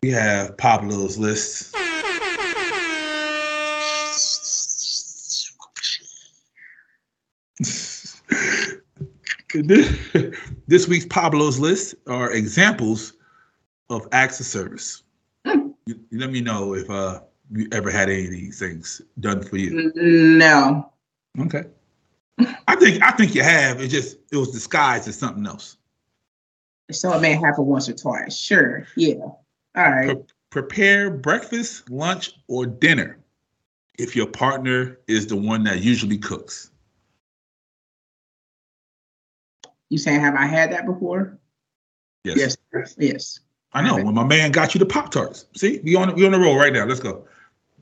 we 0.04 0.10
have 0.12 0.56
Pablo's 0.58 1.18
list. 1.18 1.76
this, 10.68 10.88
week's 10.88 11.06
Pablo's 11.06 11.60
list 11.60 11.96
are 12.08 12.32
examples 12.32 13.14
of 13.90 14.08
acts 14.12 14.40
of 14.40 14.46
service. 14.46 15.04
You, 15.46 16.00
you 16.10 16.20
let 16.20 16.32
me 16.32 16.42
know 16.42 16.74
if 16.74 16.90
uh 16.90 17.22
you 17.52 17.68
ever 17.72 17.92
had 17.92 18.10
any 18.10 18.26
of 18.26 18.32
these 18.32 18.58
things 18.58 19.02
done 19.20 19.44
for 19.44 19.58
you. 19.58 19.92
No, 19.96 20.92
Okay. 21.40 21.66
I 22.68 22.76
think 22.76 23.02
I 23.04 23.12
think 23.12 23.36
you 23.36 23.44
have. 23.44 23.80
It 23.80 23.90
just 23.90 24.18
it 24.32 24.38
was 24.38 24.52
disguised 24.52 25.08
as 25.08 25.18
something 25.18 25.46
else. 25.46 25.78
So 26.92 27.14
it 27.14 27.22
may 27.22 27.34
happen 27.34 27.66
once 27.66 27.90
or 27.90 27.94
twice. 27.94 28.38
Sure, 28.38 28.86
yeah. 28.96 29.16
All 29.16 29.36
right. 29.76 30.08
Pre- 30.08 30.26
prepare 30.62 31.12
breakfast, 31.12 31.90
lunch, 31.90 32.34
or 32.48 32.66
dinner 32.66 33.20
if 33.98 34.16
your 34.16 34.28
partner 34.28 35.00
is 35.08 35.28
the 35.28 35.36
one 35.36 35.64
that 35.64 35.82
usually 35.82 36.18
cooks. 36.18 36.72
You 39.90 39.98
saying 39.98 40.22
have 40.22 40.36
I 40.36 40.46
had 40.46 40.72
that 40.72 40.86
before? 40.86 41.38
Yes. 42.24 42.58
Yes. 42.74 42.96
Yes. 42.98 43.40
I 43.74 43.82
know. 43.82 44.04
When 44.04 44.16
my 44.16 44.24
man 44.24 44.52
got 44.52 44.74
you 44.74 44.80
the 44.80 44.86
Pop 44.86 45.12
Tarts. 45.12 45.46
See, 45.56 45.80
we 45.84 45.96
on 45.96 46.14
we 46.16 46.26
on 46.26 46.32
the 46.32 46.40
roll 46.40 46.58
right 46.58 46.74
now. 46.74 46.86
Let's 46.86 47.02
go. 47.02 47.26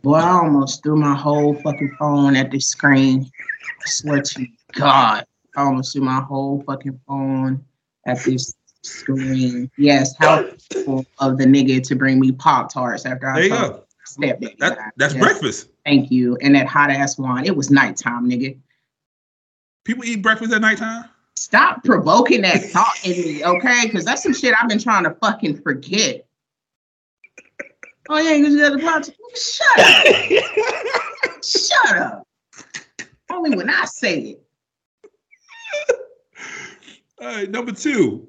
Boy, 0.01 0.15
I 0.15 0.31
almost 0.31 0.83
threw 0.83 0.97
my 0.97 1.15
whole 1.15 1.55
fucking 1.61 1.95
phone 1.97 2.35
at 2.35 2.51
the 2.51 2.59
screen. 2.59 3.29
I 3.65 3.85
swear 3.89 4.21
to 4.21 4.45
God, 4.73 5.25
I 5.55 5.61
almost 5.61 5.93
threw 5.93 6.01
my 6.01 6.19
whole 6.19 6.61
fucking 6.65 6.99
phone 7.07 7.63
at 8.05 8.21
this 8.23 8.53
screen. 8.83 9.71
Yes, 9.77 10.15
how 10.17 10.39
of 11.19 11.37
the 11.37 11.45
nigga 11.45 11.81
to 11.87 11.95
bring 11.95 12.19
me 12.19 12.31
Pop 12.31 12.71
Tarts 12.71 13.05
after 13.05 13.27
I 13.29 13.33
There 13.35 13.43
you 13.43 13.49
told 13.49 13.71
go. 13.71 13.83
stepdaddy. 14.05 14.55
That, 14.59 14.77
that. 14.77 14.93
that's 14.97 15.13
Yes, 15.15 15.23
breakfast. 15.23 15.69
Thank 15.85 16.11
you. 16.11 16.37
And 16.41 16.55
that 16.55 16.67
hot 16.67 16.89
ass 16.91 17.17
wine. 17.17 17.45
It 17.45 17.55
was 17.55 17.71
nighttime, 17.71 18.29
nigga. 18.29 18.57
People 19.85 20.05
eat 20.05 20.21
breakfast 20.21 20.53
at 20.53 20.61
nighttime. 20.61 21.05
Stop 21.35 21.83
provoking 21.83 22.41
that 22.43 22.63
thought 22.65 22.95
in 23.03 23.11
me, 23.21 23.43
okay? 23.43 23.81
Because 23.83 24.05
that's 24.05 24.23
some 24.23 24.33
shit 24.33 24.53
I've 24.61 24.69
been 24.69 24.79
trying 24.79 25.03
to 25.03 25.11
fucking 25.15 25.61
forget. 25.61 26.25
Oh 28.09 28.17
yeah, 28.19 28.37
because 28.37 28.53
you 28.53 28.59
got 28.59 28.73
the 28.73 28.79
Pop 28.79 29.03
Shut 29.35 29.79
up. 29.79 31.43
Shut 31.43 31.97
up. 31.97 32.27
Only 33.31 33.55
when 33.57 33.69
I 33.69 33.85
say 33.85 34.19
it. 34.19 34.39
All 37.21 37.27
right, 37.27 37.49
number 37.49 37.71
two. 37.71 38.27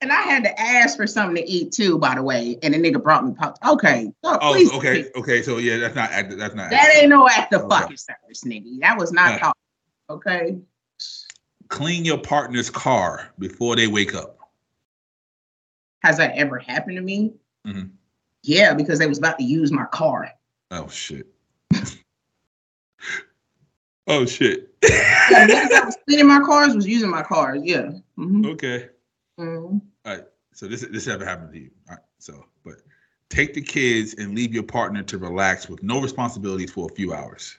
And 0.00 0.12
I 0.12 0.20
had 0.20 0.44
to 0.44 0.60
ask 0.60 0.98
for 0.98 1.06
something 1.06 1.42
to 1.42 1.50
eat 1.50 1.72
too, 1.72 1.98
by 1.98 2.14
the 2.14 2.22
way. 2.22 2.58
And 2.62 2.74
the 2.74 2.78
nigga 2.78 3.02
brought 3.02 3.24
me 3.24 3.32
pop. 3.32 3.56
Okay. 3.66 4.12
Oh, 4.22 4.38
Oh, 4.42 4.76
okay, 4.76 5.06
okay. 5.16 5.40
So 5.40 5.56
yeah, 5.56 5.78
that's 5.78 5.94
not 5.94 6.10
act. 6.10 6.36
That's 6.36 6.54
not. 6.54 6.68
That 6.70 6.94
ain't 6.94 7.08
no 7.08 7.26
act 7.26 7.54
of 7.54 7.62
Okay. 7.62 7.80
fucking 7.80 7.96
service, 7.96 8.44
nigga. 8.44 8.80
That 8.80 8.98
was 8.98 9.12
not. 9.12 9.54
Okay. 10.10 10.58
Clean 11.68 12.04
your 12.04 12.18
partner's 12.18 12.68
car 12.68 13.32
before 13.38 13.76
they 13.76 13.86
wake 13.86 14.14
up. 14.14 14.38
Has 16.02 16.18
that 16.18 16.36
ever 16.36 16.58
happened 16.58 16.96
to 16.96 17.02
me? 17.02 17.32
Mhm. 17.66 17.92
Yeah, 18.42 18.74
because 18.74 18.98
they 18.98 19.06
was 19.06 19.16
about 19.16 19.38
to 19.38 19.44
use 19.44 19.72
my 19.72 19.86
car. 19.86 20.30
Oh 20.70 20.86
shit. 20.88 21.26
oh 24.06 24.26
shit. 24.26 24.73
Yeah, 24.90 25.46
that 25.68 25.82
was 25.86 25.96
cleaning 26.06 26.28
my 26.28 26.40
cars 26.40 26.74
was 26.74 26.86
using 26.86 27.10
my 27.10 27.22
cars. 27.22 27.60
Yeah. 27.64 27.90
Mhm. 28.18 28.46
okay. 28.52 28.88
Mhm. 29.38 29.80
All 30.04 30.12
right. 30.16 30.24
So 30.52 30.66
this 30.68 30.82
this 30.90 31.08
ever 31.08 31.24
happened 31.24 31.52
to 31.52 31.58
you? 31.58 31.70
Right. 31.88 31.98
So, 32.18 32.44
but 32.64 32.76
take 33.30 33.54
the 33.54 33.60
kids 33.62 34.14
and 34.14 34.34
leave 34.34 34.54
your 34.54 34.62
partner 34.62 35.02
to 35.02 35.18
relax 35.18 35.68
with 35.68 35.82
no 35.82 36.00
responsibilities 36.00 36.70
for 36.70 36.88
a 36.90 36.94
few 36.94 37.12
hours. 37.14 37.58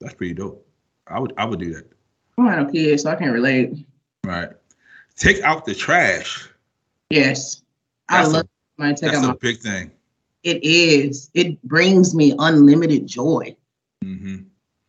That's 0.00 0.14
pretty 0.14 0.34
dope. 0.34 0.66
I 1.06 1.18
would 1.18 1.32
I 1.36 1.44
would 1.44 1.58
do 1.60 1.72
that. 1.74 1.86
I 2.38 2.42
don't 2.42 2.52
have 2.52 2.66
no 2.66 2.72
kids, 2.72 3.02
so 3.02 3.10
I 3.10 3.16
can't 3.16 3.32
relate. 3.32 3.72
All 4.24 4.30
right. 4.32 4.50
Take 5.16 5.40
out 5.42 5.64
the 5.64 5.74
trash. 5.74 6.48
Yes. 7.10 7.62
I 8.08 8.18
That's 8.18 8.28
a- 8.28 8.32
love 8.32 8.48
my 8.76 8.92
take 8.92 9.12
That's 9.12 9.16
out 9.18 9.24
a 9.24 9.28
my 9.28 9.34
big 9.40 9.58
thing. 9.58 9.90
it 10.42 10.62
is. 10.62 11.30
It 11.34 11.60
brings 11.62 12.14
me 12.14 12.34
unlimited 12.38 13.06
joy 13.06 13.56
hmm 14.02 14.36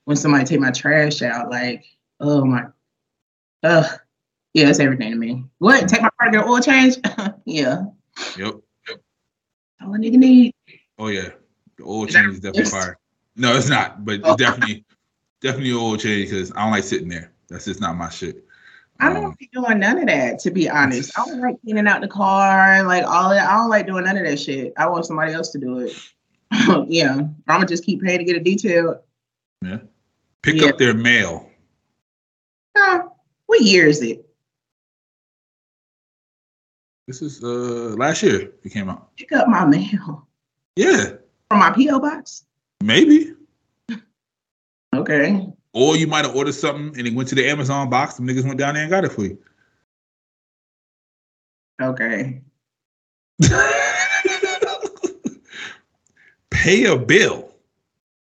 when 0.07 0.15
somebody 0.15 0.45
take 0.45 0.61
my 0.61 0.71
trash 0.71 1.21
out. 1.21 1.49
Like, 1.51 1.83
oh 2.21 2.45
my 2.45 2.67
ugh. 3.63 3.99
Yeah, 4.53 4.69
it's 4.69 4.79
everything 4.79 5.11
to 5.11 5.17
me. 5.17 5.43
What? 5.57 5.89
Take 5.89 6.01
my 6.01 6.09
car 6.17 6.31
to 6.31 6.37
get 6.37 6.47
oil 6.47 6.61
change? 6.61 6.95
yeah. 7.45 7.83
Yep. 8.37 8.53
All 9.81 9.93
a 9.93 9.97
nigga 9.97 10.13
need. 10.13 10.53
Oh 10.97 11.09
yeah. 11.09 11.29
The 11.75 11.83
oil 11.83 12.05
Is 12.05 12.13
change 12.13 12.35
is 12.35 12.39
definitely 12.39 12.71
fire. 12.71 12.97
No, 13.35 13.53
it's 13.57 13.67
not, 13.67 14.05
but 14.05 14.21
Oh. 14.23 14.31
it's 14.31 14.41
definitely 14.41 14.85
definitely 15.41 15.73
oil 15.73 15.97
change 15.97 16.29
because 16.29 16.53
I 16.53 16.61
don't 16.63 16.71
like 16.71 16.85
sitting 16.85 17.09
there. 17.09 17.33
That's 17.49 17.65
just 17.65 17.81
not 17.81 17.97
my 17.97 18.09
shit. 18.09 18.45
I 19.01 19.09
don't 19.09 19.25
Um, 19.25 19.35
like 19.41 19.49
doing 19.51 19.79
none 19.79 19.97
of 19.99 20.07
that, 20.07 20.39
to 20.39 20.51
be 20.51 20.69
honest. 20.69 21.19
I 21.19 21.25
don't 21.25 21.41
like 21.41 21.61
cleaning 21.61 21.85
out 21.85 21.99
the 21.99 22.07
car, 22.07 22.81
like 22.83 23.03
all 23.03 23.31
that. 23.31 23.47
I 23.47 23.57
don't 23.57 23.69
like 23.69 23.85
doing 23.87 24.05
none 24.05 24.17
of 24.17 24.23
that 24.25 24.39
shit. 24.39 24.71
I 24.77 24.87
want 24.87 25.05
somebody 25.05 25.33
else 25.33 25.49
to 25.51 25.59
do 25.59 25.79
it. 25.79 25.93
yeah. 26.89 27.13
I'm 27.15 27.35
gonna 27.47 27.65
just 27.65 27.83
keep 27.83 28.01
paying 28.01 28.19
to 28.19 28.23
get 28.23 28.37
it 28.37 28.45
detailed. 28.45 28.99
Pick 30.43 30.55
Yeah. 30.61 30.67
up 30.69 30.77
their 30.77 30.93
mail. 30.93 31.49
Huh. 32.75 33.07
What 33.47 33.61
year 33.61 33.87
is 33.87 34.01
it? 34.01 34.23
This 37.07 37.21
is 37.21 37.41
uh 37.43 37.95
last 37.97 38.21
year 38.23 38.51
it 38.63 38.69
came 38.73 38.89
out. 38.89 39.15
Pick 39.15 39.31
up 39.31 39.47
my 39.47 39.65
mail 39.65 40.27
Yeah, 40.75 41.13
from 41.49 41.59
my 41.59 41.71
P.O. 41.71 41.99
box. 41.99 42.45
maybe. 42.83 43.33
Okay. 44.93 45.47
Or 45.73 45.95
you 45.95 46.07
might 46.07 46.25
have 46.25 46.35
ordered 46.35 46.53
something 46.55 46.97
and 46.97 47.07
it 47.07 47.13
went 47.13 47.29
to 47.29 47.35
the 47.35 47.47
Amazon 47.47 47.89
box. 47.89 48.15
Some 48.15 48.25
niggas 48.27 48.45
went 48.45 48.57
down 48.57 48.73
there 48.73 48.83
and 48.83 48.89
got 48.91 49.05
it 49.05 49.11
for 49.11 49.23
you. 49.25 49.37
Okay. 51.81 52.41
Pay 56.49 56.85
a 56.85 56.97
bill. 56.97 57.53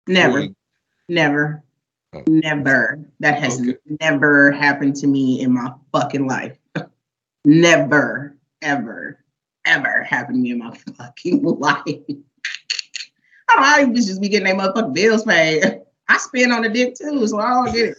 Never. 0.08 0.42
Or- 0.44 0.48
Never. 1.10 1.64
Oh. 2.14 2.24
Never. 2.28 3.00
That 3.20 3.40
has 3.42 3.60
Okay. 3.60 3.78
never 4.02 4.52
happened 4.52 4.96
to 4.98 5.08
me 5.08 5.42
in 5.42 5.52
my 5.54 5.72
fucking 5.92 6.28
life. 6.28 6.58
never, 7.46 8.36
ever, 8.62 9.20
ever 9.66 10.04
happened 10.04 10.38
to 10.38 10.42
me 10.42 10.52
in 10.52 10.60
my 10.60 10.76
fucking 10.98 11.44
life. 11.60 11.84
I 11.88 13.56
don't 13.56 13.62
know 13.62 13.68
how 13.68 13.80
you 13.80 14.20
be 14.20 14.30
getting 14.30 14.46
their 14.46 14.56
motherfucking 14.56 14.94
bills 14.94 15.24
paid. 15.24 15.82
I 16.10 16.18
spend 16.18 16.52
on 16.52 16.64
the 16.64 16.70
dick 16.70 16.96
too, 16.96 17.26
so 17.28 17.40
I 17.40 17.50
don't 17.50 17.74
get 17.74 17.96
it. 17.96 17.98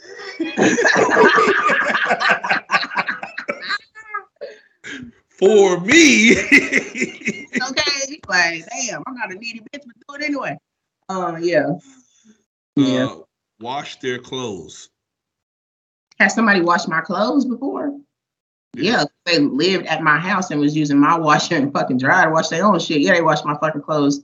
For 5.38 5.80
me. 5.80 6.32
okay. 6.36 8.20
Like, 8.28 8.64
damn, 8.68 9.02
I'm 9.06 9.14
not 9.14 9.32
a 9.32 9.34
needy 9.34 9.60
bitch, 9.60 9.82
but 9.84 9.94
do 10.08 10.14
it 10.14 10.22
anyway. 10.26 10.56
Uh 11.08 11.36
yeah. 11.40 11.66
Yeah. 12.76 13.14
Wash 13.64 13.98
their 14.00 14.18
clothes. 14.18 14.90
Has 16.20 16.34
somebody 16.34 16.60
washed 16.60 16.86
my 16.86 17.00
clothes 17.00 17.46
before? 17.46 17.98
Yeah, 18.74 19.04
they 19.24 19.38
lived 19.38 19.86
at 19.86 20.02
my 20.02 20.18
house 20.18 20.50
and 20.50 20.60
was 20.60 20.76
using 20.76 20.98
my 20.98 21.16
washer 21.18 21.56
and 21.56 21.72
fucking 21.72 21.96
dryer 21.96 22.26
to 22.26 22.30
wash 22.30 22.48
their 22.48 22.62
own 22.62 22.78
shit. 22.78 23.00
Yeah, 23.00 23.14
they 23.14 23.22
washed 23.22 23.46
my 23.46 23.56
fucking 23.56 23.80
clothes. 23.80 24.20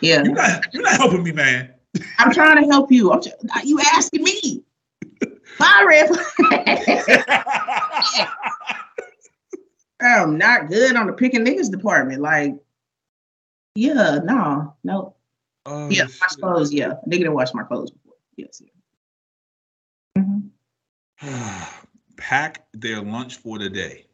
Yeah, 0.00 0.24
You're 0.24 0.34
not, 0.34 0.74
you're 0.74 0.82
not 0.82 0.96
helping 0.96 1.22
me, 1.22 1.30
man. 1.30 1.72
I'm 2.18 2.32
trying 2.32 2.60
to 2.60 2.68
help 2.68 2.90
you. 2.90 3.12
I'm 3.12 3.22
just, 3.22 3.36
you 3.62 3.78
asking 3.94 4.24
me. 4.24 4.64
Bye, 5.60 5.84
Rip. 5.86 6.10
I'm 10.00 10.36
not 10.36 10.66
good 10.68 10.96
on 10.96 11.06
the 11.06 11.12
picking 11.12 11.44
niggas 11.44 11.70
department. 11.70 12.22
Like, 12.22 12.56
yeah, 13.76 14.18
no, 14.24 14.74
no. 14.82 15.14
Oh, 15.64 15.90
Yeah, 15.90 16.06
wash 16.20 16.32
shit. 16.32 16.40
clothes. 16.40 16.72
Yeah, 16.72 16.94
nigga 17.06 17.18
didn't 17.18 17.34
wash 17.34 17.54
my 17.54 17.62
clothes. 17.62 17.92
Yes. 18.38 18.62
Yeah. 20.16 20.22
Mhm. 20.22 20.50
Pack 22.16 22.66
their 22.72 23.02
lunch 23.02 23.36
for 23.36 23.58
the 23.58 23.68
day. 23.68 24.06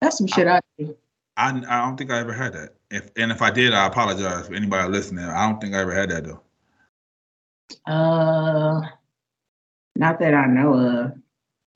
That's 0.00 0.18
some 0.18 0.26
shit 0.26 0.48
I 0.48 0.60
do. 0.78 0.96
I, 1.36 1.48
I 1.50 1.86
don't 1.86 1.96
think 1.96 2.10
I 2.10 2.18
ever 2.18 2.32
had 2.32 2.52
that. 2.54 2.74
If 2.90 3.10
and 3.16 3.30
if 3.30 3.40
I 3.40 3.50
did, 3.50 3.72
I 3.72 3.86
apologize 3.86 4.48
for 4.48 4.54
anybody 4.54 4.90
listening. 4.90 5.24
I 5.24 5.48
don't 5.48 5.60
think 5.60 5.74
I 5.74 5.80
ever 5.80 5.94
had 5.94 6.10
that 6.10 6.24
though. 6.24 6.40
Uh, 7.86 8.82
not 9.94 10.18
that 10.18 10.34
I 10.34 10.46
know 10.46 10.74
of. 10.74 11.12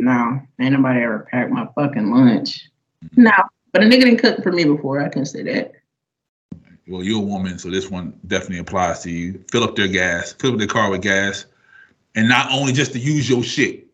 No, 0.01 0.41
ain't 0.61 0.73
nobody 0.73 1.03
ever 1.03 1.29
packed 1.31 1.53
my 1.53 1.69
fucking 1.77 2.11
lunch. 2.11 2.69
No, 3.17 3.31
but 3.73 3.83
a 3.83 3.87
nigga 3.87 4.03
didn't 4.03 4.19
cook 4.19 4.43
for 4.43 4.51
me 4.51 4.65
before. 4.65 5.01
I 5.01 5.09
can 5.09 5.25
say 5.25 5.43
that. 5.45 5.73
Well, 6.87 7.03
you're 7.03 7.19
a 7.19 7.25
woman, 7.25 7.59
so 7.59 7.71
this 7.71 7.91
one 7.91 8.19
definitely 8.27 8.59
applies 8.59 9.01
to 9.05 9.11
you. 9.11 9.43
Fill 9.51 9.65
up 9.65 9.75
their 9.75 9.89
gas, 9.89 10.33
fill 10.35 10.53
up 10.53 10.59
their 10.59 10.67
car 10.67 10.91
with 10.91 11.01
gas, 11.03 11.47
and 12.15 12.29
not 12.29 12.53
only 12.53 12.73
just 12.73 12.93
to 12.93 12.99
use 12.99 13.29
your 13.29 13.43
shit. 13.43 13.87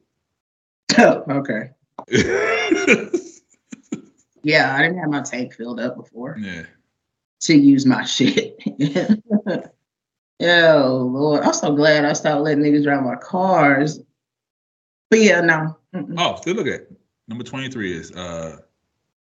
okay. 0.98 1.70
yeah. 4.42 4.74
I 4.74 4.82
didn't 4.82 4.98
have 4.98 5.08
my 5.08 5.22
tank 5.22 5.54
filled 5.54 5.78
up 5.78 5.96
before 5.96 6.36
Yeah. 6.40 6.64
to 7.40 7.54
use 7.54 7.86
my 7.86 8.04
shit. 8.04 8.58
oh 10.42 11.10
Lord, 11.12 11.42
I'm 11.44 11.52
so 11.52 11.74
glad 11.74 12.04
I 12.04 12.12
stopped 12.12 12.42
letting 12.42 12.64
niggas 12.64 12.82
drive 12.82 13.04
my 13.04 13.14
cars. 13.16 14.00
But 15.10 15.20
yeah, 15.20 15.40
no. 15.40 15.76
Mm-mm. 15.94 16.14
Oh, 16.18 16.36
still 16.36 16.54
look 16.54 16.66
at 16.66 16.88
number 17.28 17.44
23 17.44 17.96
is 17.96 18.10
uh 18.12 18.56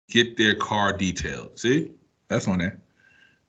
get 0.10 0.38
their 0.38 0.56
car 0.56 0.94
detailed. 0.94 1.60
See? 1.60 1.92
That's 2.30 2.48
on 2.48 2.60
there. 2.60 2.80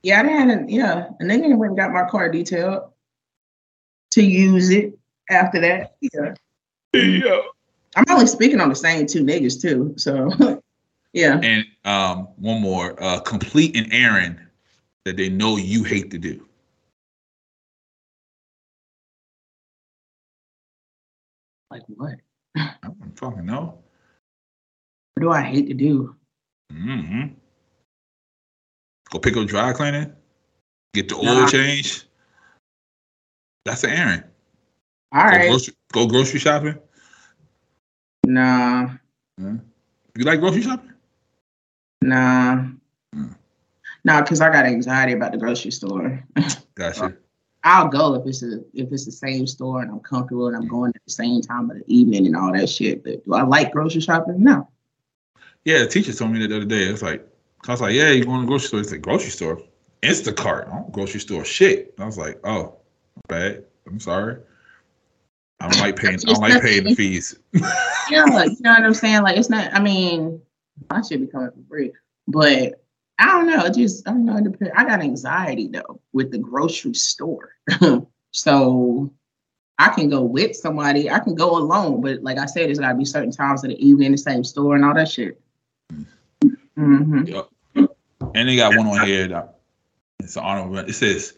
Yeah, 0.02 0.20
I 0.20 0.22
didn't. 0.22 0.68
Yeah, 0.68 1.10
a 1.20 1.24
nigga 1.24 1.56
went 1.56 1.70
and 1.70 1.76
got 1.76 1.92
my 1.92 2.08
car 2.08 2.30
detailed 2.30 2.92
to 4.12 4.22
use 4.22 4.70
it 4.70 4.98
after 5.30 5.60
that. 5.60 5.96
Yeah. 6.00 6.34
Yeah. 6.94 7.40
I'm 7.96 8.04
only 8.10 8.26
speaking 8.26 8.60
on 8.60 8.68
the 8.68 8.74
same 8.74 9.06
two 9.06 9.24
niggas 9.24 9.60
too. 9.60 9.94
So 9.96 10.62
yeah. 11.12 11.40
And 11.42 11.64
um 11.84 12.28
one 12.36 12.60
more, 12.60 13.00
uh 13.02 13.20
complete 13.20 13.76
an 13.76 13.92
errand 13.92 14.38
that 15.04 15.16
they 15.16 15.28
know 15.28 15.56
you 15.56 15.84
hate 15.84 16.10
to 16.12 16.18
do. 16.18 16.46
Like 21.70 21.82
what? 21.88 22.14
I 22.56 22.72
don't 22.82 23.18
fucking 23.18 23.44
know. 23.44 23.78
What 25.14 25.20
do 25.20 25.30
I 25.30 25.42
hate 25.42 25.66
to 25.68 25.74
do? 25.74 26.14
hmm 26.72 27.26
Go 29.10 29.18
pick 29.18 29.36
up 29.36 29.46
dry 29.46 29.72
cleaning, 29.72 30.12
get 30.94 31.08
the 31.08 31.16
oil 31.16 31.24
Nah. 31.24 31.46
change. 31.46 32.04
That's 33.64 33.84
an 33.84 33.90
errand. 33.90 34.24
All 35.12 35.22
Go, 35.22 35.26
right. 35.26 35.48
grocery, 35.48 35.74
go 35.92 36.06
grocery 36.06 36.40
shopping. 36.40 36.78
Nah, 38.26 38.90
You 39.38 40.24
like 40.24 40.40
grocery 40.40 40.62
shopping? 40.62 40.92
nah. 42.02 42.66
Mm. 43.14 43.34
Nah, 44.04 44.22
because 44.22 44.40
I 44.40 44.50
got 44.52 44.66
anxiety 44.66 45.12
about 45.12 45.32
the 45.32 45.38
grocery 45.38 45.70
store. 45.70 46.22
Gotcha. 46.74 47.16
I'll 47.64 47.88
go 47.88 48.14
if 48.14 48.26
it's 48.26 48.42
a 48.42 48.60
if 48.72 48.92
it's 48.92 49.04
the 49.04 49.12
same 49.12 49.46
store 49.46 49.82
and 49.82 49.90
I'm 49.90 49.98
comfortable 50.00 50.46
and 50.46 50.56
I'm 50.56 50.68
going 50.68 50.92
at 50.94 51.02
the 51.04 51.12
same 51.12 51.42
time 51.42 51.70
of 51.70 51.76
the 51.78 51.84
evening 51.92 52.26
and 52.26 52.36
all 52.36 52.52
that 52.52 52.68
shit. 52.68 53.02
But 53.02 53.24
do 53.24 53.34
I 53.34 53.42
like 53.42 53.72
grocery 53.72 54.00
shopping? 54.00 54.42
No. 54.42 54.68
Yeah, 55.64 55.80
the 55.80 55.86
teacher 55.88 56.12
told 56.12 56.30
me 56.32 56.38
that 56.40 56.48
the 56.48 56.56
other 56.56 56.64
day. 56.64 56.84
It's 56.84 57.02
like, 57.02 57.26
I 57.66 57.72
was 57.72 57.80
like, 57.80 57.94
yeah, 57.94 58.10
you 58.10 58.24
going 58.24 58.40
to 58.40 58.46
the 58.46 58.48
grocery 58.48 58.68
store? 58.68 58.80
It's 58.80 58.92
like, 58.92 59.02
grocery 59.02 59.30
store? 59.30 59.62
Instacart. 60.02 60.68
I 60.68 60.76
don't 60.76 60.92
grocery 60.92 61.20
store 61.20 61.44
shit. 61.44 61.94
I 61.98 62.06
was 62.06 62.16
like, 62.16 62.38
oh, 62.44 62.76
bad. 63.28 63.64
I'm 63.86 64.00
sorry. 64.00 64.38
I 65.60 65.68
don't 65.68 65.80
like 65.80 65.96
paying. 65.96 66.14
I 66.14 66.32
don't 66.32 66.40
like 66.40 66.62
paying 66.62 66.84
the 66.84 66.94
fees. 66.94 67.38
Yeah, 68.10 68.24
you 68.24 68.56
know 68.60 68.70
what 68.70 68.84
I'm 68.84 68.94
saying? 68.94 69.22
Like 69.22 69.36
it's 69.36 69.50
not. 69.50 69.74
I 69.74 69.80
mean, 69.80 70.40
I 70.88 71.02
should 71.02 71.20
be 71.20 71.26
coming 71.26 71.50
for 71.50 71.68
free. 71.68 71.92
But 72.26 72.82
I 73.18 73.26
don't 73.26 73.46
know. 73.46 73.66
It 73.66 73.74
just 73.74 74.08
I 74.08 74.12
don't 74.12 74.24
know. 74.24 74.40
I 74.74 74.84
got 74.84 75.00
anxiety 75.00 75.68
though 75.68 76.00
with 76.14 76.30
the 76.30 76.38
grocery 76.38 76.94
store. 76.94 77.50
so 78.30 79.12
I 79.78 79.88
can 79.90 80.08
go 80.08 80.22
with 80.22 80.56
somebody. 80.56 81.10
I 81.10 81.18
can 81.18 81.34
go 81.34 81.58
alone, 81.58 82.00
but 82.00 82.22
like 82.22 82.38
I 82.38 82.46
said, 82.46 82.66
there's 82.66 82.78
gotta 82.78 82.96
be 82.96 83.04
certain 83.04 83.30
times 83.30 83.62
of 83.62 83.70
the 83.70 83.86
evening, 83.86 84.06
in 84.06 84.12
the 84.12 84.18
same 84.18 84.42
store, 84.42 84.74
and 84.74 84.84
all 84.84 84.94
that 84.94 85.10
shit. 85.10 85.38
Hmm 86.78 87.24
And 88.34 88.48
they 88.48 88.54
got 88.54 88.76
one 88.76 88.86
on 88.86 89.04
here. 89.04 89.26
That, 89.26 89.58
it's 90.20 90.36
an 90.36 90.44
honorable. 90.44 90.78
It 90.78 90.92
says, 90.92 91.34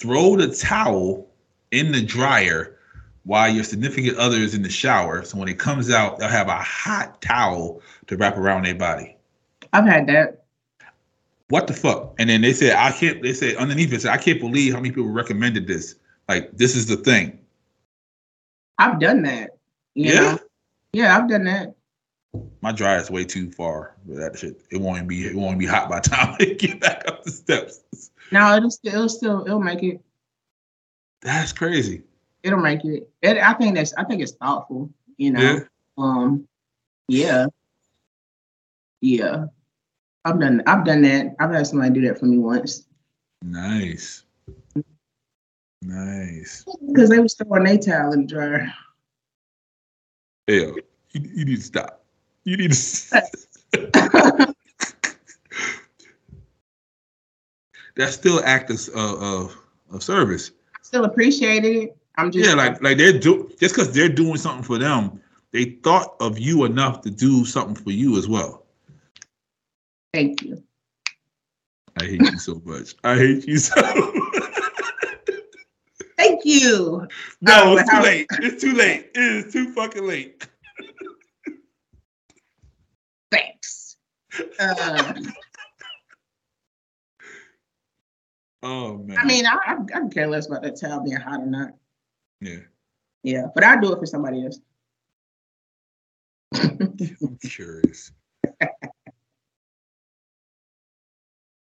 "Throw 0.00 0.36
the 0.36 0.54
towel 0.54 1.26
in 1.70 1.92
the 1.92 2.02
dryer 2.02 2.78
while 3.24 3.48
your 3.48 3.64
significant 3.64 4.18
other 4.18 4.36
is 4.36 4.54
in 4.54 4.62
the 4.62 4.68
shower. 4.68 5.24
So 5.24 5.38
when 5.38 5.48
it 5.48 5.58
comes 5.58 5.90
out, 5.90 6.18
they'll 6.18 6.28
have 6.28 6.48
a 6.48 6.58
hot 6.58 7.22
towel 7.22 7.80
to 8.08 8.16
wrap 8.18 8.36
around 8.36 8.64
their 8.64 8.74
body." 8.74 9.16
I've 9.72 9.86
had 9.86 10.06
that. 10.08 10.44
What 11.48 11.68
the 11.68 11.72
fuck? 11.72 12.14
And 12.18 12.28
then 12.28 12.42
they 12.42 12.52
said, 12.52 12.76
"I 12.76 12.92
can't." 12.92 13.22
They 13.22 13.32
said 13.32 13.56
underneath 13.56 13.92
it, 13.94 14.02
said, 14.02 14.12
"I 14.12 14.18
can't 14.18 14.40
believe 14.40 14.74
how 14.74 14.80
many 14.80 14.90
people 14.90 15.10
recommended 15.10 15.66
this. 15.66 15.94
Like 16.28 16.54
this 16.56 16.76
is 16.76 16.86
the 16.86 16.96
thing." 16.96 17.38
I've 18.78 19.00
done 19.00 19.22
that. 19.22 19.56
You 19.94 20.12
Yeah? 20.12 20.20
know? 20.20 20.38
Yeah, 20.92 21.16
I've 21.16 21.28
done 21.30 21.44
that. 21.44 21.75
My 22.60 22.72
dryer 22.72 22.98
is 22.98 23.10
way 23.10 23.24
too 23.24 23.50
far. 23.50 23.96
But 24.06 24.16
that 24.16 24.38
shit, 24.38 24.60
it 24.70 24.80
won't 24.80 25.08
be. 25.08 25.26
It 25.26 25.34
won't 25.34 25.58
be 25.58 25.66
hot 25.66 25.88
by 25.88 26.00
the 26.00 26.08
time 26.08 26.36
I 26.40 26.44
get 26.44 26.80
back 26.80 27.04
up 27.08 27.24
the 27.24 27.30
steps. 27.30 28.10
No, 28.32 28.56
it'll 28.56 28.70
still, 28.70 28.94
it'll 28.94 29.08
still, 29.08 29.44
it'll 29.46 29.60
make 29.60 29.82
it. 29.82 30.00
That's 31.22 31.52
crazy. 31.52 32.02
It'll 32.42 32.58
make 32.60 32.84
it. 32.84 33.08
it. 33.22 33.38
I 33.38 33.52
think 33.54 33.74
that's. 33.74 33.94
I 33.94 34.04
think 34.04 34.22
it's 34.22 34.32
thoughtful. 34.32 34.90
You 35.16 35.32
know. 35.32 35.40
Yeah. 35.40 35.60
Um. 35.98 36.48
Yeah. 37.08 37.46
Yeah. 39.00 39.46
I've 40.24 40.40
done. 40.40 40.62
I've 40.66 40.84
done 40.84 41.02
that. 41.02 41.36
I've 41.38 41.52
had 41.52 41.66
somebody 41.66 41.94
do 41.94 42.08
that 42.08 42.18
for 42.18 42.26
me 42.26 42.38
once 42.38 42.86
Nice. 43.42 44.24
Nice. 45.82 46.64
because 46.86 47.10
they 47.10 47.20
was 47.20 47.34
throwing 47.34 47.64
their 47.64 47.78
towel 47.78 48.12
in 48.12 48.22
the 48.22 48.26
dryer. 48.26 48.72
Hell, 50.48 50.74
you, 50.76 50.80
you 51.12 51.44
need 51.44 51.56
to 51.56 51.62
stop. 51.62 51.95
You 52.46 52.56
need 52.56 52.72
to. 52.72 53.26
That's 57.96 58.14
still 58.14 58.40
act 58.44 58.70
of, 58.70 58.88
of, 58.94 59.56
of, 59.92 60.02
service. 60.02 60.52
Still 60.82 61.04
appreciated 61.06 61.76
it. 61.76 61.96
I'm 62.16 62.30
just. 62.30 62.48
Yeah, 62.48 62.54
like 62.54 62.80
like 62.82 62.98
they're 62.98 63.18
do 63.18 63.50
just 63.58 63.74
because 63.74 63.92
they're 63.92 64.08
doing 64.08 64.36
something 64.36 64.62
for 64.62 64.78
them, 64.78 65.20
they 65.50 65.64
thought 65.82 66.14
of 66.20 66.38
you 66.38 66.64
enough 66.66 67.00
to 67.02 67.10
do 67.10 67.44
something 67.44 67.74
for 67.74 67.90
you 67.90 68.16
as 68.16 68.28
well. 68.28 68.64
Thank 70.14 70.42
you. 70.42 70.62
I 72.00 72.04
hate 72.04 72.20
you 72.20 72.38
so 72.38 72.62
much. 72.64 72.94
I 73.02 73.16
hate 73.16 73.48
you 73.48 73.58
so. 73.58 73.74
Thank 76.16 76.44
you. 76.44 77.08
no, 77.40 77.52
Oh, 77.64 77.76
it's 77.76 77.90
too 77.90 77.96
how- 77.96 78.02
late. 78.04 78.26
It's 78.38 78.62
too 78.62 78.74
late. 78.74 79.10
It 79.16 79.46
is 79.46 79.52
too 79.52 79.72
fucking 79.72 80.06
late. 80.06 80.46
Uh, 84.58 85.14
Oh 88.62 88.96
man. 88.98 89.16
I 89.18 89.24
mean, 89.24 89.46
I, 89.46 89.56
I, 89.64 89.74
I 89.74 89.84
can 89.86 90.10
care 90.10 90.26
less 90.26 90.46
about 90.46 90.62
that 90.62 90.80
towel 90.80 91.04
being 91.04 91.16
hot 91.16 91.40
or 91.40 91.46
not. 91.46 91.74
yeah. 92.40 92.58
Yeah, 93.22 93.46
but 93.54 93.62
I 93.64 93.80
do 93.80 93.92
it 93.92 93.98
for 93.98 94.06
somebody 94.06 94.44
else. 94.44 94.58
I'm 96.54 97.38
curious. 97.42 98.12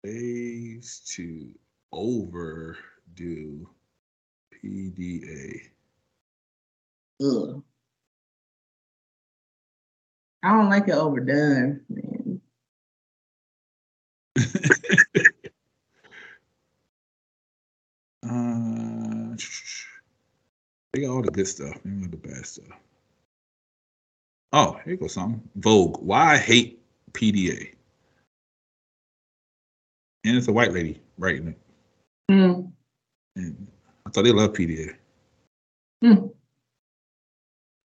Ways 0.05 1.03
to 1.15 1.55
overdo 1.93 3.69
PDA. 4.55 5.61
Ugh. 7.23 7.63
I 10.43 10.53
don't 10.53 10.71
like 10.71 10.89
it 10.89 10.95
overdone, 10.95 11.83
man. 11.89 12.20
Uh, 18.23 19.35
they 20.93 21.01
got 21.01 21.11
all 21.11 21.23
the 21.23 21.31
good 21.31 21.49
stuff. 21.49 21.75
They 21.85 21.91
got 21.91 22.11
the 22.11 22.17
bad 22.17 22.47
stuff. 22.47 22.67
Oh, 24.53 24.79
here 24.85 24.97
goes 24.97 25.15
something. 25.15 25.41
Vogue. 25.57 25.99
Why 26.03 26.35
I 26.35 26.37
hate 26.37 26.81
PDA. 27.13 27.75
And 30.25 30.37
it's 30.37 30.49
a 30.49 30.53
white 30.53 30.73
lady 30.73 31.01
writing 31.19 31.49
it. 31.49 31.59
Hmm. 32.31 32.61
And 33.37 33.67
I 34.05 34.11
thought 34.11 34.25
they 34.25 34.33
love 34.33 34.53
PDA. 34.53 34.95
Hmm. 36.03 36.27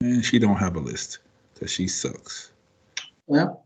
And 0.01 0.25
she 0.25 0.39
don't 0.39 0.57
have 0.57 0.75
a 0.75 0.79
list 0.79 1.19
because 1.53 1.71
she 1.71 1.87
sucks. 1.87 2.51
Well, 3.27 3.64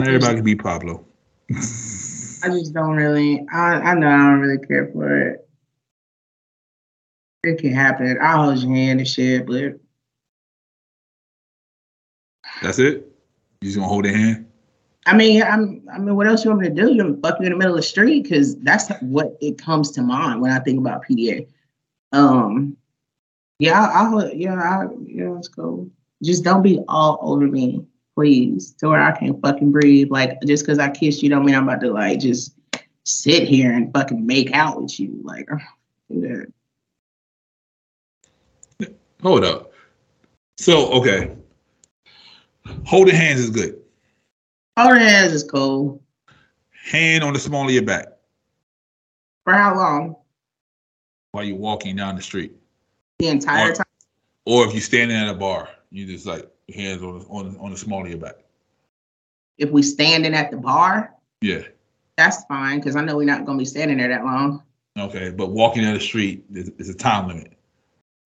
everybody 0.00 0.36
can 0.36 0.44
be 0.44 0.56
Pablo. 0.56 1.04
I 1.50 2.48
just 2.48 2.74
don't 2.74 2.96
really. 2.96 3.46
I 3.52 3.74
I 3.74 3.94
know 3.94 4.08
I 4.08 4.16
don't 4.16 4.40
really 4.40 4.66
care 4.66 4.90
for 4.92 5.28
it. 5.28 5.48
It 7.44 7.58
can 7.58 7.72
happen. 7.72 8.18
I'll 8.20 8.44
hold 8.44 8.58
your 8.58 8.74
hand 8.74 9.00
and 9.00 9.08
shit, 9.08 9.46
but 9.46 9.78
That's 12.62 12.78
it. 12.78 13.12
You 13.60 13.68
just 13.68 13.76
gonna 13.76 13.88
hold 13.88 14.04
their 14.04 14.16
hand? 14.16 14.46
I 15.06 15.16
mean, 15.16 15.42
I'm. 15.42 15.86
I 15.92 15.98
mean, 15.98 16.16
what 16.16 16.26
else 16.26 16.44
you 16.44 16.50
want 16.50 16.62
me 16.62 16.68
to 16.68 16.74
do? 16.74 16.92
You 16.92 17.04
want 17.04 17.10
me 17.10 17.16
to 17.16 17.22
fuck 17.22 17.40
you 17.40 17.46
in 17.46 17.52
the 17.52 17.58
middle 17.58 17.74
of 17.74 17.78
the 17.78 17.82
street? 17.82 18.24
Because 18.24 18.56
that's 18.60 18.90
what 19.00 19.36
it 19.40 19.58
comes 19.58 19.92
to 19.92 20.02
mind 20.02 20.40
when 20.40 20.50
I 20.50 20.58
think 20.58 20.78
about 20.80 21.04
PDA. 21.08 21.46
Um, 22.12 22.76
yeah, 23.58 23.80
I'll. 23.80 24.18
I'll 24.18 24.34
yeah, 24.34 24.54
I, 24.54 24.86
yeah, 25.06 25.28
let's 25.28 25.48
go. 25.48 25.88
Just 26.22 26.44
don't 26.44 26.62
be 26.62 26.80
all 26.88 27.18
over 27.22 27.46
me, 27.46 27.86
please, 28.16 28.72
to 28.72 28.88
where 28.88 29.00
I 29.00 29.16
can't 29.16 29.40
fucking 29.40 29.70
breathe. 29.70 30.10
Like 30.10 30.40
just 30.42 30.64
because 30.64 30.78
I 30.78 30.88
kissed 30.90 31.22
you, 31.22 31.28
don't 31.28 31.44
mean 31.44 31.54
I'm 31.54 31.68
about 31.68 31.80
to 31.82 31.92
like 31.92 32.18
just 32.18 32.54
sit 33.04 33.46
here 33.46 33.72
and 33.72 33.92
fucking 33.92 34.26
make 34.26 34.52
out 34.52 34.80
with 34.82 34.98
you. 34.98 35.20
Like, 35.22 35.46
that. 36.10 36.52
Hold 39.22 39.44
up. 39.44 39.72
So 40.56 40.90
okay. 40.92 41.36
Holding 42.84 43.14
hands 43.14 43.40
is 43.40 43.50
good. 43.50 43.80
Holding 44.76 45.02
hands 45.02 45.32
is 45.32 45.44
cool. 45.44 46.02
Hand 46.90 47.22
on 47.22 47.32
the 47.32 47.38
small 47.38 47.64
of 47.66 47.70
your 47.72 47.82
back 47.82 48.06
For 49.44 49.52
how 49.52 49.76
long? 49.76 50.16
while 51.32 51.44
you're 51.44 51.56
walking 51.56 51.94
down 51.96 52.16
the 52.16 52.22
street. 52.22 52.52
The 53.18 53.28
entire 53.28 53.70
Or- 53.70 53.74
time. 53.74 53.86
Or 54.46 54.64
if 54.66 54.72
you're 54.72 54.80
standing 54.80 55.16
at 55.16 55.28
a 55.28 55.34
bar, 55.34 55.68
you 55.90 56.06
just 56.06 56.24
like 56.24 56.48
hands 56.74 57.02
on 57.02 57.20
the, 57.20 57.24
on, 57.26 57.56
on 57.58 57.70
the 57.70 57.76
small 57.76 58.02
of 58.02 58.08
your 58.08 58.18
back. 58.18 58.36
If 59.58 59.70
we 59.70 59.82
standing 59.82 60.34
at 60.34 60.50
the 60.50 60.56
bar, 60.56 61.14
Yeah. 61.40 61.62
that's 62.16 62.44
fine 62.44 62.80
because 62.80 62.96
I 62.96 63.02
know 63.02 63.16
we're 63.16 63.24
not 63.24 63.46
gonna 63.46 63.58
be 63.58 63.64
standing 63.64 63.98
there 63.98 64.08
that 64.08 64.24
long. 64.24 64.62
Okay. 64.98 65.30
But 65.30 65.50
walking 65.50 65.82
down 65.82 65.94
the 65.94 66.00
street 66.00 66.44
is, 66.52 66.70
is 66.78 66.88
a 66.88 66.94
time 66.94 67.28
limit. 67.28 67.52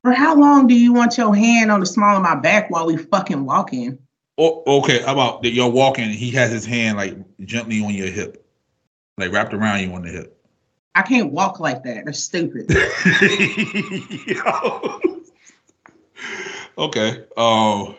For 0.03 0.13
how 0.13 0.35
long 0.35 0.67
do 0.67 0.75
you 0.75 0.93
want 0.93 1.19
your 1.19 1.35
hand 1.35 1.71
on 1.71 1.81
the 1.81 1.87
small 1.87 2.17
of 2.17 2.23
my 2.23 2.35
back 2.35 2.71
while 2.71 2.87
we 2.87 2.97
fucking 2.97 3.45
walking? 3.45 3.99
Oh, 4.39 4.63
okay. 4.79 5.03
How 5.03 5.13
about 5.13 5.43
that 5.43 5.51
you're 5.51 5.69
walking 5.69 6.09
he 6.09 6.31
has 6.31 6.51
his 6.51 6.65
hand 6.65 6.97
like 6.97 7.17
gently 7.41 7.85
on 7.85 7.93
your 7.93 8.07
hip, 8.07 8.47
like 9.19 9.33
wrapped 9.33 9.53
around 9.53 9.81
you 9.81 9.93
on 9.93 10.03
the 10.03 10.09
hip. 10.11 10.37
I 10.95 11.03
can't 11.03 11.33
walk 11.33 11.61
like 11.61 11.83
that. 11.85 12.07
That's 12.07 12.23
stupid. 12.23 12.71
Okay. 16.79 17.25
Um. 17.37 17.95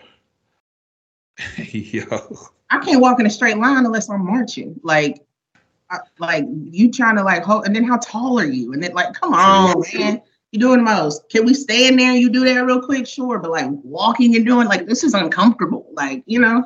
yo. 1.57 2.49
I 2.69 2.79
can't 2.79 3.01
walk 3.01 3.19
in 3.19 3.25
a 3.25 3.29
straight 3.29 3.57
line 3.57 3.85
unless 3.85 4.09
I'm 4.09 4.25
marching. 4.25 4.79
Like, 4.83 5.21
I, 5.89 5.99
like 6.19 6.45
you 6.47 6.91
trying 6.91 7.17
to 7.17 7.23
like 7.23 7.43
hold, 7.43 7.65
and 7.65 7.75
then 7.75 7.83
how 7.83 7.97
tall 7.97 8.39
are 8.39 8.45
you? 8.45 8.73
And 8.73 8.81
then 8.81 8.93
like, 8.93 9.13
come 9.13 9.33
on, 9.33 9.83
man, 9.93 10.21
you 10.51 10.59
doing 10.59 10.77
the 10.77 10.83
most. 10.83 11.29
Can 11.29 11.45
we 11.45 11.53
stand 11.53 11.99
there 11.99 12.11
and 12.11 12.19
you 12.19 12.29
do 12.29 12.45
that 12.45 12.65
real 12.65 12.81
quick? 12.81 13.05
Sure, 13.05 13.39
but 13.39 13.51
like 13.51 13.67
walking 13.83 14.35
and 14.35 14.45
doing 14.45 14.67
like 14.67 14.85
this 14.85 15.03
is 15.03 15.13
uncomfortable. 15.13 15.87
Like, 15.93 16.23
you 16.25 16.39
know, 16.39 16.63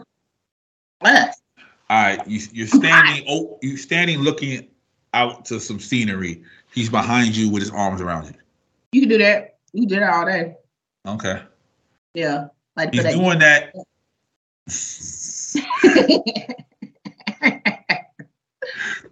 less. 1.02 1.42
All 1.90 2.04
right. 2.04 2.28
You, 2.28 2.42
you're 2.52 2.68
standing. 2.68 3.26
Oh, 3.28 3.58
you're 3.62 3.78
standing 3.78 4.20
looking 4.20 4.68
out 5.14 5.46
to 5.46 5.60
some 5.60 5.80
scenery. 5.80 6.44
He's 6.74 6.90
behind 6.90 7.36
you 7.36 7.50
with 7.50 7.64
his 7.64 7.72
arms 7.72 8.02
around 8.02 8.26
you. 8.26 8.34
You 8.92 9.02
can 9.02 9.10
do 9.10 9.18
that. 9.20 9.58
You 9.74 9.88
do 9.88 10.00
that 10.00 10.14
all 10.14 10.26
day. 10.26 10.56
Okay. 11.08 11.42
Yeah, 12.14 12.48
like 12.76 12.94
He's 12.94 13.04
that. 13.04 13.14
doing 13.14 13.40
that. 13.40 13.74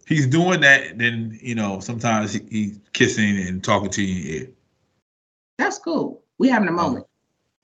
He's 0.08 0.28
doing 0.28 0.62
that. 0.62 0.97
Then 0.97 1.38
you 1.41 1.56
know 1.56 1.80
sometimes 1.80 2.34
he, 2.34 2.41
he's 2.49 2.80
kissing 2.93 3.38
and 3.38 3.64
talking 3.64 3.89
to 3.91 4.04
you 4.04 4.16
in 4.16 4.22
your 4.28 4.36
ear. 4.41 4.49
That's 5.58 5.78
cool. 5.78 6.24
We 6.39 6.49
having 6.49 6.68
a 6.68 6.74
moment. 6.74 7.06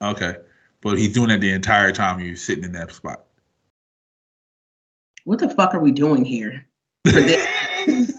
Oh, 0.02 0.12
okay. 0.12 0.36
but 0.82 0.98
he's 0.98 1.14
doing 1.14 1.30
that 1.30 1.42
the 1.42 1.52
entire 1.52 1.92
time 1.92 2.20
you're 2.20 2.36
sitting 2.36 2.64
in 2.64 2.72
that 2.74 2.92
spot. 2.92 3.26
What 5.26 5.40
the 5.40 5.50
fuck 5.50 5.74
are 5.74 5.80
we 5.80 5.92
doing 5.92 6.24
here? 6.24 6.66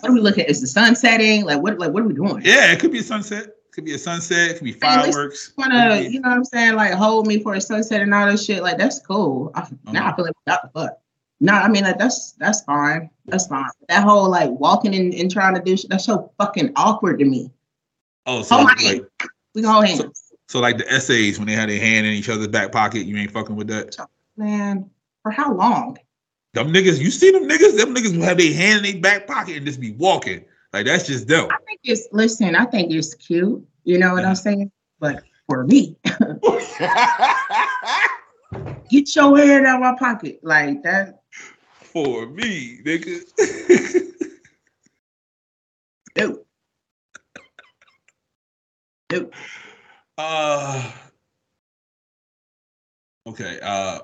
What 0.00 0.10
are 0.10 0.14
we 0.14 0.20
looking 0.20 0.44
at? 0.44 0.50
Is 0.50 0.62
the 0.62 0.66
sun 0.66 0.96
setting? 0.96 1.44
Like 1.44 1.62
what 1.62 1.78
like 1.78 1.92
what 1.92 2.02
are 2.02 2.06
we 2.06 2.14
doing? 2.14 2.42
Yeah, 2.42 2.72
it 2.72 2.80
could 2.80 2.90
be 2.90 2.98
a 3.00 3.02
sunset. 3.02 3.56
Could 3.72 3.84
be 3.84 3.94
a 3.94 3.98
sunset. 3.98 4.50
It 4.50 4.54
could 4.54 4.64
be 4.64 4.72
fireworks. 4.72 5.52
wanna, 5.56 6.00
you 6.00 6.20
know 6.20 6.28
what 6.28 6.36
I'm 6.36 6.44
saying? 6.44 6.74
Like 6.74 6.92
hold 6.92 7.26
me 7.26 7.42
for 7.42 7.54
a 7.54 7.60
sunset 7.60 8.02
and 8.02 8.12
all 8.12 8.26
that 8.26 8.40
shit. 8.40 8.62
Like 8.62 8.78
that's 8.78 8.98
cool. 9.00 9.52
I, 9.54 9.60
uh-huh. 9.60 9.92
now 9.92 10.10
I 10.10 10.16
feel 10.16 10.24
like 10.24 10.34
what 10.44 10.62
the 10.62 10.80
fuck. 10.80 10.98
No, 11.40 11.54
I 11.54 11.68
mean 11.68 11.84
like 11.84 11.98
that's 11.98 12.32
that's 12.32 12.62
fine. 12.64 13.10
That's 13.26 13.46
fine. 13.46 13.70
That 13.88 14.02
whole 14.02 14.28
like 14.28 14.50
walking 14.50 14.94
and, 14.94 15.14
and 15.14 15.30
trying 15.30 15.54
to 15.54 15.62
do 15.62 15.76
shit, 15.76 15.90
that's 15.90 16.04
so 16.04 16.32
fucking 16.38 16.72
awkward 16.76 17.20
to 17.20 17.24
me. 17.24 17.50
Oh, 18.26 18.42
so 18.42 18.56
my 18.58 18.64
like, 18.64 18.80
hand. 18.80 19.06
We 19.54 19.62
can 19.62 19.70
hold 19.70 19.86
hands. 19.86 20.00
So- 20.00 20.12
so 20.50 20.58
like 20.58 20.78
the 20.78 20.92
essays 20.92 21.38
when 21.38 21.46
they 21.46 21.54
had 21.54 21.68
their 21.68 21.78
hand 21.78 22.08
in 22.08 22.12
each 22.12 22.28
other's 22.28 22.48
back 22.48 22.72
pocket, 22.72 23.06
you 23.06 23.16
ain't 23.16 23.30
fucking 23.30 23.54
with 23.54 23.68
that. 23.68 23.96
Man, 24.36 24.90
for 25.22 25.30
how 25.30 25.54
long? 25.54 25.96
Them 26.54 26.72
niggas, 26.72 26.98
you 26.98 27.12
see 27.12 27.30
them 27.30 27.48
niggas? 27.48 27.76
Them 27.76 27.94
niggas 27.94 28.16
will 28.16 28.24
have 28.24 28.38
their 28.38 28.52
hand 28.52 28.84
in 28.84 28.94
their 28.94 29.00
back 29.00 29.28
pocket 29.28 29.58
and 29.58 29.64
just 29.64 29.80
be 29.80 29.92
walking. 29.92 30.44
Like 30.72 30.86
that's 30.86 31.06
just 31.06 31.26
dope. 31.28 31.50
I 31.52 31.56
think 31.66 31.80
it's 31.84 32.08
listen, 32.12 32.54
I 32.54 32.64
think 32.64 32.92
it's 32.92 33.14
cute. 33.14 33.66
You 33.84 33.98
know 33.98 34.12
what 34.12 34.22
Yeah. 34.22 34.28
I'm 34.30 34.34
saying? 34.36 34.70
But 35.00 35.22
for 35.48 35.64
me, 35.64 35.96
get 38.88 39.16
your 39.16 39.36
hand 39.36 39.66
out 39.66 39.76
of 39.76 39.80
my 39.80 39.96
pocket. 39.98 40.38
Like 40.42 40.82
that. 40.84 41.22
For 41.72 42.26
me, 42.26 42.78
nigga. 42.84 43.20
No. 46.18 46.40
No. 49.12 49.30
uh 50.18 50.92
okay. 53.28 53.58
Uh 53.62 54.00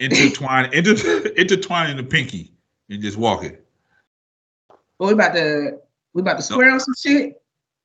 intertwine 0.00 0.70
inter, 0.72 0.94
intertwining 1.36 1.96
the 1.98 2.02
pinky 2.02 2.50
and 2.88 3.02
just 3.02 3.18
walking. 3.18 3.56
But 4.98 5.06
we 5.06 5.12
about 5.12 5.34
to 5.34 5.78
we 6.14 6.22
about 6.22 6.36
to 6.36 6.42
square 6.42 6.70
on 6.70 6.80
some 6.80 6.94
shit. 6.96 7.40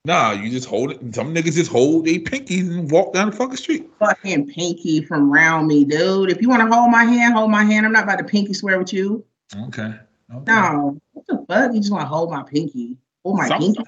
Nah, 0.06 0.32
you 0.32 0.50
just 0.50 0.68
hold 0.68 0.92
it. 0.92 1.00
Some 1.14 1.36
niggas 1.36 1.56
just 1.56 1.70
hold 1.70 2.06
their 2.06 2.20
pinkies 2.20 2.70
and 2.70 2.90
walk 2.90 3.14
down 3.14 3.32
the 3.32 3.36
fucking 3.36 3.58
street. 3.58 3.90
Fucking 4.00 4.48
pinky 4.48 5.04
from 5.04 5.30
round 5.30 5.68
me, 5.68 5.84
dude. 5.84 6.32
If 6.32 6.42
you 6.42 6.48
want 6.48 6.62
to 6.62 6.74
hold 6.74 6.90
my 6.90 7.04
hand, 7.04 7.34
hold 7.34 7.52
my 7.52 7.64
hand. 7.64 7.86
I'm 7.86 7.92
not 7.92 8.04
about 8.04 8.20
to 8.20 8.24
pinky 8.24 8.54
swear 8.54 8.80
with 8.80 8.94
you. 8.94 9.26
Okay. 9.68 9.94
okay. 10.34 10.44
No. 10.48 10.98
What 11.12 11.28
the 11.28 11.44
fuck? 11.48 11.74
You 11.74 11.80
just 11.82 11.92
want 11.92 12.04
to 12.04 12.08
hold 12.08 12.32
my 12.32 12.44
pinky. 12.44 12.96
Hold 13.26 13.38
my 13.38 13.48
Some- 13.50 13.60
pinky. 13.60 13.84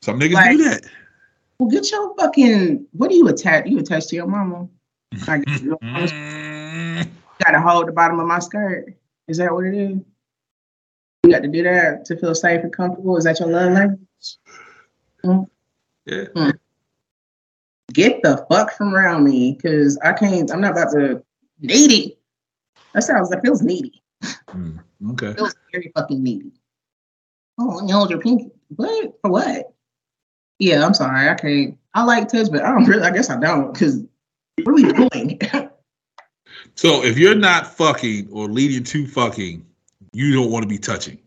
Some 0.00 0.20
niggas 0.20 0.34
Like- 0.34 0.56
do 0.56 0.64
that. 0.64 0.84
Well, 1.58 1.68
get 1.70 1.90
your 1.90 2.14
fucking 2.14 2.86
what 2.92 3.10
do 3.10 3.16
you 3.16 3.26
attach? 3.26 3.66
You 3.66 3.80
attach 3.80 4.06
to 4.08 4.16
your 4.16 4.28
mama. 4.28 4.68
Mm, 5.12 7.08
gotta 7.44 7.60
hold 7.60 7.88
the 7.88 7.92
bottom 7.92 8.20
of 8.20 8.26
my 8.28 8.38
skirt. 8.38 8.94
Is 9.26 9.38
that 9.38 9.52
what 9.52 9.64
it 9.64 9.74
is? 9.74 9.98
You 11.28 11.34
got 11.34 11.42
to 11.42 11.48
do 11.48 11.62
that 11.62 12.06
to 12.06 12.16
feel 12.16 12.34
safe 12.34 12.62
and 12.62 12.72
comfortable. 12.72 13.18
Is 13.18 13.24
that 13.24 13.38
your 13.38 13.50
love 13.50 13.72
language? 13.72 14.38
yeah. 16.06 16.52
Get 17.92 18.22
the 18.22 18.46
fuck 18.50 18.72
from 18.72 18.94
around 18.94 19.24
me, 19.24 19.56
cause 19.56 19.98
I 20.02 20.14
can't. 20.14 20.50
I'm 20.50 20.62
not 20.62 20.72
about 20.72 20.92
to 20.92 21.22
needy. 21.60 22.18
That 22.94 23.02
sounds. 23.02 23.28
That 23.28 23.42
feels 23.42 23.60
needy. 23.60 24.02
Mm, 24.48 24.78
okay. 25.10 25.34
feels 25.34 25.54
very 25.70 25.92
fucking 25.94 26.22
needy. 26.22 26.52
Oh, 27.58 27.86
you 27.86 27.92
hold 27.92 28.08
your 28.08 28.20
pinky. 28.20 28.50
What? 28.74 29.18
For 29.20 29.30
what? 29.30 29.74
Yeah, 30.58 30.86
I'm 30.86 30.94
sorry. 30.94 31.28
I 31.28 31.34
can't. 31.34 31.76
I 31.92 32.04
like 32.04 32.28
touch, 32.28 32.50
but 32.50 32.62
I 32.62 32.70
don't 32.72 32.84
really. 32.84 33.02
I 33.02 33.10
guess 33.10 33.28
I 33.28 33.38
don't. 33.38 33.74
Cause 33.76 34.02
what 34.62 34.70
are 34.70 34.74
we 34.74 34.92
doing? 34.92 35.40
So 36.74 37.04
if 37.04 37.18
you're 37.18 37.34
not 37.34 37.66
fucking 37.66 38.28
or 38.30 38.48
leading 38.48 38.84
to 38.84 39.06
fucking, 39.06 39.66
you 40.12 40.32
don't 40.32 40.50
want 40.50 40.62
to 40.62 40.68
be 40.68 40.78
touching. 40.78 41.18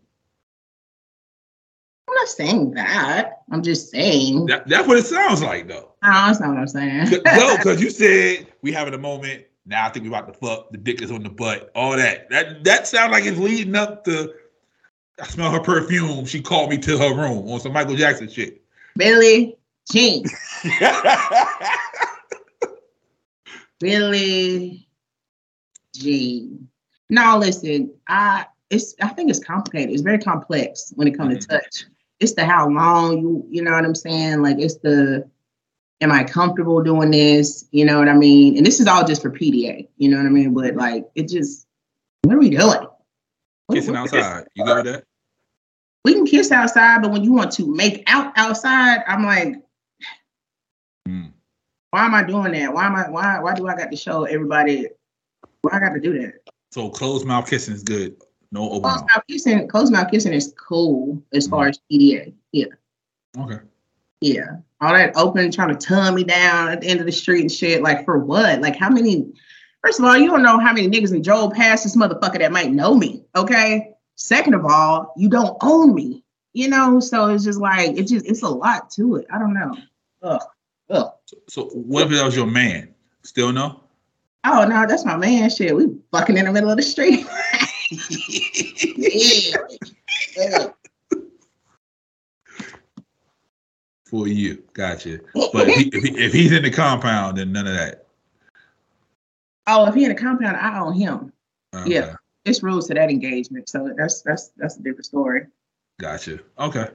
I'm 2.08 2.14
not 2.14 2.28
saying 2.28 2.74
that. 2.74 3.42
I'm 3.50 3.62
just 3.62 3.90
saying. 3.90 4.46
That, 4.46 4.68
that's 4.68 4.86
what 4.86 4.98
it 4.98 5.06
sounds 5.06 5.42
like, 5.42 5.68
though. 5.68 5.92
No, 6.02 6.10
that's 6.10 6.40
not 6.40 6.50
what 6.50 6.58
I'm 6.58 6.68
saying. 6.68 7.10
no, 7.24 7.56
because 7.56 7.80
you 7.80 7.90
said 7.90 8.48
we 8.62 8.72
having 8.72 8.94
a 8.94 8.98
moment. 8.98 9.44
Now 9.64 9.86
I 9.86 9.90
think 9.90 10.02
we 10.02 10.08
about 10.08 10.26
to 10.26 10.34
fuck. 10.34 10.70
The 10.70 10.78
dick 10.78 11.00
is 11.00 11.12
on 11.12 11.22
the 11.22 11.30
butt. 11.30 11.70
All 11.74 11.96
that. 11.96 12.28
That 12.30 12.64
that 12.64 12.86
sounds 12.86 13.12
like 13.12 13.24
it's 13.24 13.38
leading 13.38 13.76
up 13.76 14.04
to. 14.04 14.34
I 15.20 15.26
smell 15.26 15.52
her 15.52 15.60
perfume. 15.60 16.24
She 16.24 16.42
called 16.42 16.70
me 16.70 16.78
to 16.78 16.98
her 16.98 17.14
room 17.14 17.48
on 17.48 17.60
some 17.60 17.72
Michael 17.72 17.94
Jackson 17.94 18.28
shit. 18.28 18.62
Billie 18.96 19.56
Jean. 19.90 20.24
Billie 23.78 24.88
Jean. 25.94 26.68
Now 27.08 27.38
listen, 27.38 27.94
I 28.08 28.46
it's 28.72 28.94
I 29.02 29.08
think 29.08 29.30
it's 29.30 29.38
complicated. 29.38 29.90
It's 29.92 30.02
very 30.02 30.18
complex 30.18 30.92
when 30.96 31.06
it 31.06 31.12
comes 31.16 31.46
to 31.46 31.58
touch. 31.58 31.84
It's 32.20 32.32
the 32.32 32.44
how 32.44 32.68
long 32.68 33.18
you 33.18 33.46
you 33.50 33.62
know 33.62 33.72
what 33.72 33.84
I'm 33.84 33.94
saying? 33.94 34.42
Like 34.42 34.58
it's 34.58 34.76
the 34.78 35.28
am 36.00 36.10
I 36.10 36.24
comfortable 36.24 36.82
doing 36.82 37.10
this? 37.10 37.68
You 37.70 37.84
know 37.84 37.98
what 37.98 38.08
I 38.08 38.14
mean? 38.14 38.56
And 38.56 38.66
this 38.66 38.80
is 38.80 38.86
all 38.86 39.06
just 39.06 39.22
for 39.22 39.30
PDA, 39.30 39.88
you 39.98 40.08
know 40.08 40.16
what 40.16 40.26
I 40.26 40.30
mean? 40.30 40.54
But 40.54 40.74
like 40.74 41.04
it 41.14 41.28
just 41.28 41.66
what 42.22 42.34
are 42.34 42.38
we 42.38 42.50
doing? 42.50 42.60
What- 43.66 43.74
Kissing 43.74 43.92
what- 43.94 44.12
outside. 44.14 44.46
You 44.54 44.64
go 44.64 44.76
with 44.76 44.86
that? 44.86 45.04
We 46.04 46.14
can 46.14 46.26
kiss 46.26 46.50
outside, 46.50 47.00
but 47.02 47.12
when 47.12 47.22
you 47.22 47.32
want 47.32 47.52
to 47.52 47.72
make 47.72 48.02
out 48.08 48.32
outside, 48.36 49.04
I'm 49.06 49.22
like, 49.24 49.54
Hmm. 51.06 51.26
why 51.90 52.06
am 52.06 52.14
I 52.14 52.24
doing 52.24 52.52
that? 52.52 52.72
Why 52.74 52.86
am 52.86 52.96
I 52.96 53.08
why 53.10 53.38
why 53.40 53.54
do 53.54 53.68
I 53.68 53.76
got 53.76 53.90
to 53.90 53.96
show 53.96 54.24
everybody 54.24 54.88
why 55.60 55.76
I 55.76 55.78
got 55.78 55.90
to 55.94 56.00
do 56.00 56.20
that? 56.22 56.34
So 56.72 56.88
closed 56.88 57.26
mouth 57.26 57.48
kissing 57.48 57.74
is 57.74 57.82
good. 57.82 58.16
No 58.52 58.62
oh, 58.64 58.70
open 58.74 58.82
Closed 58.82 59.04
mouth. 59.06 59.24
kissing, 59.28 59.68
closed 59.68 59.92
mouth 59.92 60.10
kissing 60.10 60.32
is 60.32 60.54
cool 60.58 61.20
as 61.32 61.48
far 61.48 61.68
as 61.68 61.80
PDA. 61.90 62.34
Yeah, 62.52 62.66
Okay. 63.38 63.58
yeah. 64.20 64.56
All 64.80 64.92
that 64.92 65.16
open 65.16 65.50
trying 65.50 65.76
to 65.76 65.86
tongue 65.86 66.14
me 66.14 66.22
down 66.24 66.68
at 66.68 66.80
the 66.82 66.86
end 66.88 67.00
of 67.00 67.06
the 67.06 67.12
street 67.12 67.40
and 67.40 67.50
shit. 67.50 67.82
Like 67.82 68.04
for 68.04 68.18
what? 68.18 68.60
Like 68.60 68.76
how 68.76 68.90
many? 68.90 69.32
First 69.82 69.98
of 69.98 70.04
all, 70.04 70.16
you 70.16 70.28
don't 70.28 70.42
know 70.42 70.58
how 70.58 70.72
many 70.72 70.88
niggas 70.88 71.14
in 71.14 71.22
Joel 71.22 71.50
past 71.50 71.84
this 71.84 71.96
motherfucker 71.96 72.38
that 72.38 72.52
might 72.52 72.70
know 72.72 72.94
me. 72.94 73.24
Okay. 73.34 73.94
Second 74.16 74.54
of 74.54 74.64
all, 74.66 75.14
you 75.16 75.28
don't 75.28 75.56
own 75.62 75.94
me. 75.94 76.22
You 76.52 76.68
know, 76.68 77.00
so 77.00 77.30
it's 77.30 77.44
just 77.44 77.58
like 77.60 77.96
it's 77.96 78.10
just 78.10 78.26
it's 78.26 78.42
a 78.42 78.48
lot 78.48 78.90
to 78.90 79.16
it. 79.16 79.26
I 79.32 79.38
don't 79.38 79.54
know. 79.54 79.74
Ugh. 80.22 80.42
Ugh. 80.90 81.12
So 81.48 81.64
what 81.70 82.02
if 82.04 82.10
that 82.10 82.24
was 82.24 82.36
your 82.36 82.46
man? 82.46 82.94
Still 83.22 83.50
no? 83.52 83.80
Oh 84.44 84.66
no, 84.68 84.84
that's 84.86 85.06
my 85.06 85.16
man. 85.16 85.48
Shit, 85.48 85.74
we 85.74 85.86
fucking 86.10 86.36
in 86.36 86.44
the 86.44 86.52
middle 86.52 86.70
of 86.70 86.76
the 86.76 86.82
street. 86.82 87.24
yeah. 88.18 89.56
Yeah. 90.36 90.68
For 94.06 94.28
you. 94.28 94.62
Gotcha. 94.72 95.20
But 95.34 95.68
if, 95.68 95.76
he, 95.76 95.90
if, 95.92 96.02
he, 96.04 96.24
if 96.24 96.32
he's 96.32 96.52
in 96.52 96.62
the 96.62 96.70
compound, 96.70 97.38
then 97.38 97.52
none 97.52 97.66
of 97.66 97.74
that. 97.74 98.06
Oh, 99.66 99.86
if 99.86 99.94
he 99.94 100.04
in 100.04 100.10
the 100.10 100.14
compound, 100.14 100.56
I 100.56 100.78
own 100.80 100.94
him. 100.94 101.32
Okay. 101.74 101.94
Yeah. 101.94 102.16
It's 102.44 102.62
rules 102.62 102.88
to 102.88 102.94
that 102.94 103.10
engagement, 103.10 103.68
so 103.68 103.92
that's 103.96 104.22
that's 104.22 104.50
that's 104.56 104.76
a 104.76 104.82
different 104.82 105.06
story. 105.06 105.46
Gotcha. 106.00 106.40
Okay. 106.58 106.88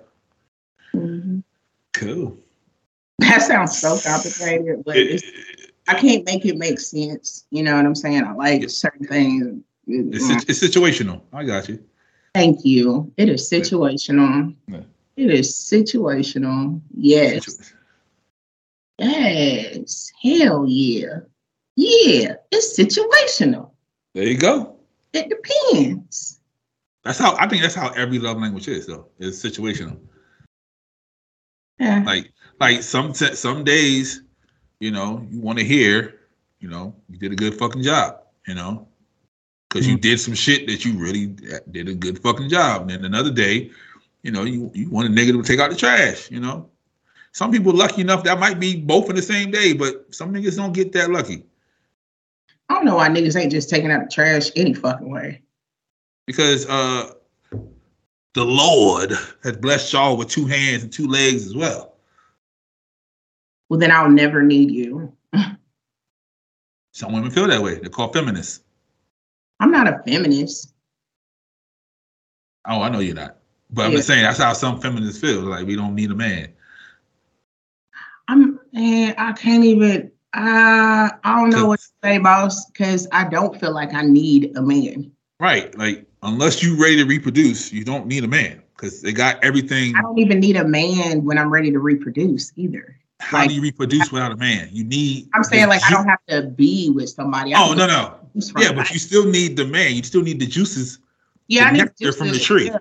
Mm-hmm. 0.94 1.40
Cool. 1.94 2.38
That 3.20 3.42
sounds 3.42 3.78
so 3.78 3.98
complicated, 4.00 4.84
but 4.86 4.98
it's, 4.98 5.24
I 5.88 5.96
can't 5.96 6.26
make 6.26 6.46
it 6.46 6.58
make 6.58 6.80
sense. 6.80 7.46
You 7.50 7.64
know 7.64 7.76
what 7.78 7.86
I'm 7.86 7.96
saying? 7.96 8.24
I 8.24 8.34
like 8.34 8.70
certain 8.70 9.08
things. 9.08 9.64
It's, 9.88 10.26
mm. 10.26 10.40
sit- 10.40 10.50
it's 10.50 10.60
situational. 10.60 11.22
I 11.34 11.44
got 11.44 11.70
you. 11.70 11.84
Thank 12.34 12.66
you. 12.66 13.12
It 13.18 13.30
is 13.30 13.50
situational. 13.50 14.56
Yeah. 14.68 14.82
It 15.16 15.32
is 15.32 15.52
situational. 15.52 16.82
Yes. 16.96 17.46
Situ- 17.46 17.74
Yes. 19.00 20.12
Hell 20.24 20.66
yeah. 20.68 21.20
Yeah. 21.76 22.36
It's 22.52 22.78
situational. 22.78 23.72
There 24.14 24.26
you 24.26 24.38
go. 24.38 24.78
It 25.14 25.30
depends. 25.30 26.40
That's 27.04 27.20
how 27.20 27.36
I 27.38 27.48
think 27.48 27.62
that's 27.62 27.76
how 27.76 27.90
every 27.90 28.20
love 28.20 28.38
language 28.38 28.68
is 28.68 28.88
though. 28.88 29.08
It's 29.20 29.42
situational. 29.42 30.00
Yeah. 31.80 32.04
Like 32.06 32.32
like 32.60 32.82
some 32.84 33.14
some 33.14 33.64
days, 33.64 34.24
you 34.80 34.92
know, 34.92 35.26
you 35.30 35.40
want 35.40 35.60
to 35.60 35.66
hear, 35.66 36.22
you 36.60 36.68
know, 36.68 36.96
you 37.10 37.18
did 37.18 37.32
a 37.32 37.36
good 37.36 37.56
fucking 37.56 37.84
job, 37.84 38.22
you 38.48 38.56
know, 38.56 38.87
because 39.70 39.88
you 39.88 39.98
did 39.98 40.20
some 40.20 40.34
shit 40.34 40.68
that 40.68 40.86
you 40.86 40.98
really 40.98 41.28
did 41.72 41.90
a 41.90 41.94
good 41.94 42.20
fucking 42.20 42.50
job. 42.50 42.82
And 42.82 42.90
then 42.90 43.06
another 43.06 43.32
day, 43.32 43.72
you 44.24 44.32
know, 44.32 44.44
you 44.44 44.72
you 44.74 44.90
want 44.90 45.08
a 45.08 45.12
nigga 45.12 45.34
to 45.34 45.44
take 45.44 45.60
out 45.60 45.70
the 45.70 45.76
trash, 45.76 46.32
you 46.32 46.40
know. 46.40 46.70
Some 47.34 47.52
people 47.52 47.74
lucky 47.74 48.02
enough 48.02 48.24
that 48.24 48.40
might 48.40 48.60
be 48.60 48.76
both 48.76 49.10
in 49.10 49.16
the 49.16 49.22
same 49.22 49.52
day, 49.52 49.74
but 49.74 50.14
some 50.14 50.34
niggas 50.34 50.56
don't 50.56 50.74
get 50.74 50.92
that 50.94 51.12
lucky 51.12 51.44
I 52.70 52.74
don't 52.74 52.86
know 52.86 52.96
why 52.96 53.10
niggas 53.10 53.40
ain't 53.40 53.52
just 53.52 53.70
taking 53.70 53.92
out 53.92 54.02
the 54.02 54.14
trash 54.14 54.50
any 54.56 54.74
fucking 54.74 55.10
way. 55.10 55.42
because 56.26 56.66
uh 56.68 57.14
the 58.34 58.46
Lord 58.46 59.14
has 59.44 59.58
blessed 59.58 59.92
y'all 59.94 60.18
with 60.18 60.30
two 60.30 60.46
hands 60.46 60.84
and 60.84 60.94
two 60.94 61.08
legs 61.08 61.48
as 61.48 61.56
well. 61.56 61.96
Well, 63.68 63.80
then 63.80 63.92
I'll 63.92 64.12
never 64.12 64.44
need 64.44 64.70
you. 64.70 65.12
Some 66.92 67.14
women 67.14 67.32
feel 67.32 67.48
that 67.48 67.62
way. 67.62 67.80
They're 67.80 67.90
called 67.90 68.14
feminists. 68.14 68.62
I'm 69.60 69.72
not 69.72 69.88
a 69.88 70.02
feminist. 70.06 70.74
Oh, 72.68 72.82
I 72.82 72.90
know 72.90 73.00
you're 73.00 73.16
not. 73.16 73.38
But 73.70 73.86
I'm 73.86 73.92
Yeah. 73.92 73.98
just 73.98 74.08
saying 74.08 74.24
that's 74.24 74.38
how 74.40 74.54
some 74.54 74.80
feminists 74.80 75.20
feel. 75.20 75.42
Like 75.42 75.66
we 75.66 75.76
don't 75.76 75.96
need 75.96 76.12
a 76.12 76.16
man. 76.16 76.50
I'm 78.28 78.60
and 78.74 79.16
I 79.18 79.32
can't 79.34 79.64
even 79.64 80.12
I 80.34 81.12
I 81.24 81.36
don't 81.40 81.50
know 81.50 81.68
what 81.68 81.80
to 81.80 81.88
say, 82.04 82.18
boss, 82.20 82.66
because 82.66 83.08
I 83.12 83.28
don't 83.28 83.60
feel 83.60 83.74
like 83.74 83.94
I 83.94 84.02
need 84.02 84.56
a 84.58 84.62
man. 84.62 85.12
Right. 85.40 85.76
Like 85.78 86.06
unless 86.24 86.62
you're 86.62 86.80
ready 86.80 86.98
to 86.98 87.06
reproduce, 87.06 87.72
you 87.72 87.84
don't 87.84 88.08
need 88.08 88.24
a 88.24 88.28
man 88.28 88.62
because 88.76 89.02
they 89.02 89.14
got 89.14 89.44
everything. 89.44 89.96
I 89.96 90.02
don't 90.02 90.20
even 90.20 90.40
need 90.40 90.58
a 90.58 90.66
man 90.68 91.24
when 91.24 91.38
I'm 91.38 91.50
ready 91.50 91.72
to 91.72 91.80
reproduce 91.80 92.52
either. 92.56 93.00
How 93.28 93.40
like- 93.40 93.50
do 93.50 93.56
you 93.56 93.62
reproduce 93.62 94.12
without 94.12 94.32
a 94.32 94.38
man? 94.38 94.70
You 94.72 94.84
need. 94.86 95.28
I'm 95.34 95.44
saying 95.44 95.68
like 95.68 95.84
I 95.84 95.92
don't 95.92 96.08
have 96.08 96.26
to 96.30 96.44
be 96.44 96.90
with 96.90 97.10
somebody. 97.10 97.54
I 97.54 97.62
Oh 97.62 97.74
no 97.74 97.86
no. 97.88 98.16
Yeah, 98.58 98.72
but 98.72 98.90
you 98.92 99.00
still 99.00 99.26
need 99.26 99.58
the 99.58 99.66
man. 99.66 99.96
You 99.96 100.04
still 100.04 100.22
need 100.22 100.40
the 100.40 100.46
juices. 100.46 101.00
yeah, 101.48 101.64
the 101.74 101.80
I 101.82 101.84
need 101.84 101.92
juices, 102.00 102.18
from 102.18 102.30
the 102.30 102.40
tree. 102.40 102.68
yeah, 102.68 102.78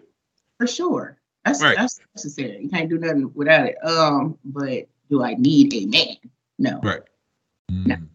for 0.59 0.66
sure. 0.66 1.18
That's 1.44 1.62
Right. 1.62 1.76
that's 1.76 1.99
necessary. 2.14 2.59
You 2.62 2.68
can't 2.68 2.88
do 2.88 2.99
nothing 2.99 3.30
without 3.34 3.66
it. 3.66 3.76
Um, 3.84 4.38
but 4.44 4.88
do 5.11 5.22
I 5.24 5.34
need 5.34 5.72
a 5.74 5.86
man? 5.86 6.16
No, 6.59 6.80
Right. 6.82 7.01
No. 7.68 7.97
Mm. 7.97 8.09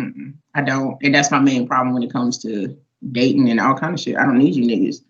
Mm-mm. 0.00 0.34
I 0.54 0.62
don't, 0.62 0.96
and 1.02 1.14
that's 1.14 1.30
my 1.30 1.38
main 1.38 1.66
problem 1.66 1.94
when 1.94 2.02
it 2.02 2.12
comes 2.12 2.38
to 2.38 2.76
dating 3.12 3.48
and 3.50 3.60
all 3.60 3.74
kind 3.76 3.94
of 3.94 4.00
shit. 4.00 4.16
I 4.16 4.24
don't 4.24 4.38
need 4.38 4.54
you 4.54 4.64
niggas. 4.64 5.02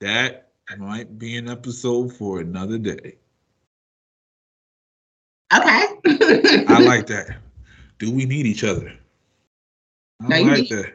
That 0.00 0.50
might 0.78 1.18
be 1.18 1.36
an 1.36 1.48
episode 1.48 2.12
for 2.12 2.40
another 2.40 2.78
day. 2.78 3.16
Okay. 5.54 6.64
I 6.68 6.80
like 6.84 7.06
that. 7.06 7.36
Do 7.98 8.12
we 8.12 8.26
need 8.26 8.46
each 8.46 8.64
other? 8.64 8.92
I 10.22 10.28
No, 10.28 10.36
you 10.36 10.44
like 10.50 10.58
need- 10.62 10.70
that. 10.70 10.94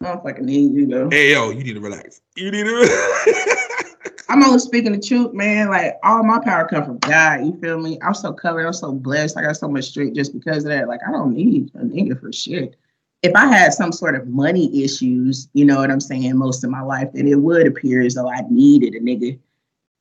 I 0.00 0.04
don't 0.04 0.22
fucking 0.22 0.44
need 0.46 0.74
you 0.74 0.86
though. 0.86 1.10
Hey 1.10 1.32
yo, 1.32 1.50
you 1.50 1.64
need 1.64 1.72
to 1.74 1.80
relax. 1.80 2.20
You 2.36 2.52
need 2.52 2.64
to 2.64 2.72
relax. 2.72 4.24
I'm 4.28 4.44
only 4.44 4.60
speaking 4.60 4.92
the 4.92 5.00
truth, 5.00 5.32
man. 5.34 5.68
Like 5.70 5.96
all 6.04 6.22
my 6.22 6.38
power 6.38 6.68
comes 6.68 6.86
from 6.86 6.98
God. 6.98 7.44
You 7.44 7.58
feel 7.60 7.80
me? 7.80 7.98
I'm 8.02 8.14
so 8.14 8.32
covered. 8.32 8.64
I'm 8.64 8.72
so 8.72 8.92
blessed. 8.92 9.36
I 9.36 9.42
got 9.42 9.56
so 9.56 9.66
much 9.68 9.86
strength 9.86 10.14
just 10.14 10.32
because 10.32 10.58
of 10.58 10.70
that. 10.70 10.86
Like 10.86 11.00
I 11.06 11.10
don't 11.10 11.34
need 11.34 11.72
a 11.74 11.78
nigga 11.78 12.20
for 12.20 12.32
shit. 12.32 12.76
If 13.22 13.34
I 13.34 13.46
had 13.46 13.72
some 13.74 13.90
sort 13.90 14.14
of 14.14 14.28
money 14.28 14.84
issues, 14.84 15.48
you 15.54 15.64
know 15.64 15.78
what 15.78 15.90
I'm 15.90 15.98
saying, 16.00 16.36
most 16.36 16.62
of 16.62 16.70
my 16.70 16.82
life, 16.82 17.08
then 17.14 17.26
it 17.26 17.40
would 17.40 17.66
appear 17.66 18.00
as 18.02 18.14
though 18.14 18.30
I 18.30 18.42
needed 18.48 18.94
a 18.94 19.00
nigga 19.00 19.36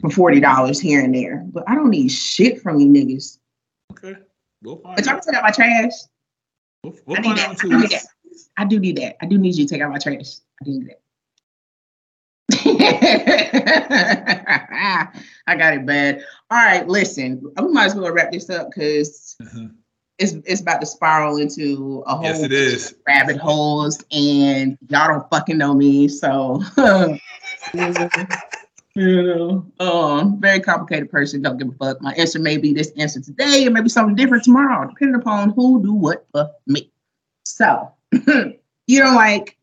for 0.01 0.11
forty 0.11 0.39
dollars 0.39 0.79
here 0.79 1.03
and 1.03 1.15
there. 1.15 1.43
But 1.47 1.63
I 1.67 1.73
don't 1.73 1.89
need 1.89 2.09
shit 2.09 2.61
from 2.61 2.79
you 2.79 2.87
niggas. 2.87 3.39
Okay. 3.91 4.15
We'll 4.63 4.77
find 4.77 4.95
But 4.95 5.05
y'all 5.05 5.15
out. 5.15 5.23
take 5.23 5.35
out 5.35 5.43
my 5.43 5.51
trash. 5.51 5.91
We'll, 6.83 6.95
we'll 7.05 7.17
I 7.17 7.21
need 7.21 7.37
that. 7.37 7.63
I 7.63 7.77
need 7.77 7.91
I 8.57 8.65
do 8.65 8.79
need 8.79 8.97
that. 8.97 9.17
I 9.21 9.25
do 9.27 9.37
need 9.37 9.55
you 9.55 9.65
to 9.65 9.73
take 9.73 9.81
out 9.81 9.91
my 9.91 9.99
trash. 9.99 10.37
I 10.61 10.65
do 10.65 10.71
need 10.71 10.87
that. 10.89 10.99
I 15.47 15.55
got 15.55 15.73
it 15.73 15.85
bad. 15.85 16.23
All 16.49 16.57
right, 16.57 16.87
listen. 16.87 17.41
We 17.61 17.71
might 17.71 17.85
as 17.87 17.95
well 17.95 18.11
wrap 18.11 18.31
this 18.31 18.49
up 18.49 18.69
because 18.69 19.35
Mhm. 19.41 19.75
it's 20.17 20.33
it's 20.45 20.61
about 20.61 20.81
to 20.81 20.87
spiral 20.87 21.37
into 21.37 22.03
a 22.07 22.15
whole 22.15 22.25
Yes, 22.25 22.41
it 22.43 22.51
is. 22.51 22.95
rabbit 23.05 23.37
holes, 23.37 24.03
and 24.11 24.77
y'all 24.89 25.07
don't 25.07 25.29
fucking 25.29 25.57
know 25.57 25.73
me, 25.73 26.07
so 26.07 26.61
you 28.97 29.23
know, 29.23 29.65
um, 29.79 30.41
very 30.41 30.59
complicated 30.59 31.11
person. 31.11 31.41
Don't 31.41 31.57
give 31.57 31.69
a 31.69 31.71
fuck. 31.73 32.01
My 32.01 32.13
answer 32.13 32.39
may 32.39 32.57
be 32.57 32.73
this 32.73 32.91
answer 32.97 33.21
today, 33.21 33.65
and 33.65 33.73
maybe 33.73 33.89
something 33.89 34.15
different 34.15 34.43
tomorrow, 34.43 34.87
depending 34.89 35.19
upon 35.21 35.51
who 35.51 35.81
do 35.83 35.93
what 35.93 36.25
for 36.31 36.49
me. 36.65 36.91
So, 37.45 37.91
you 38.11 38.99
don't 38.99 39.15
like 39.15 39.57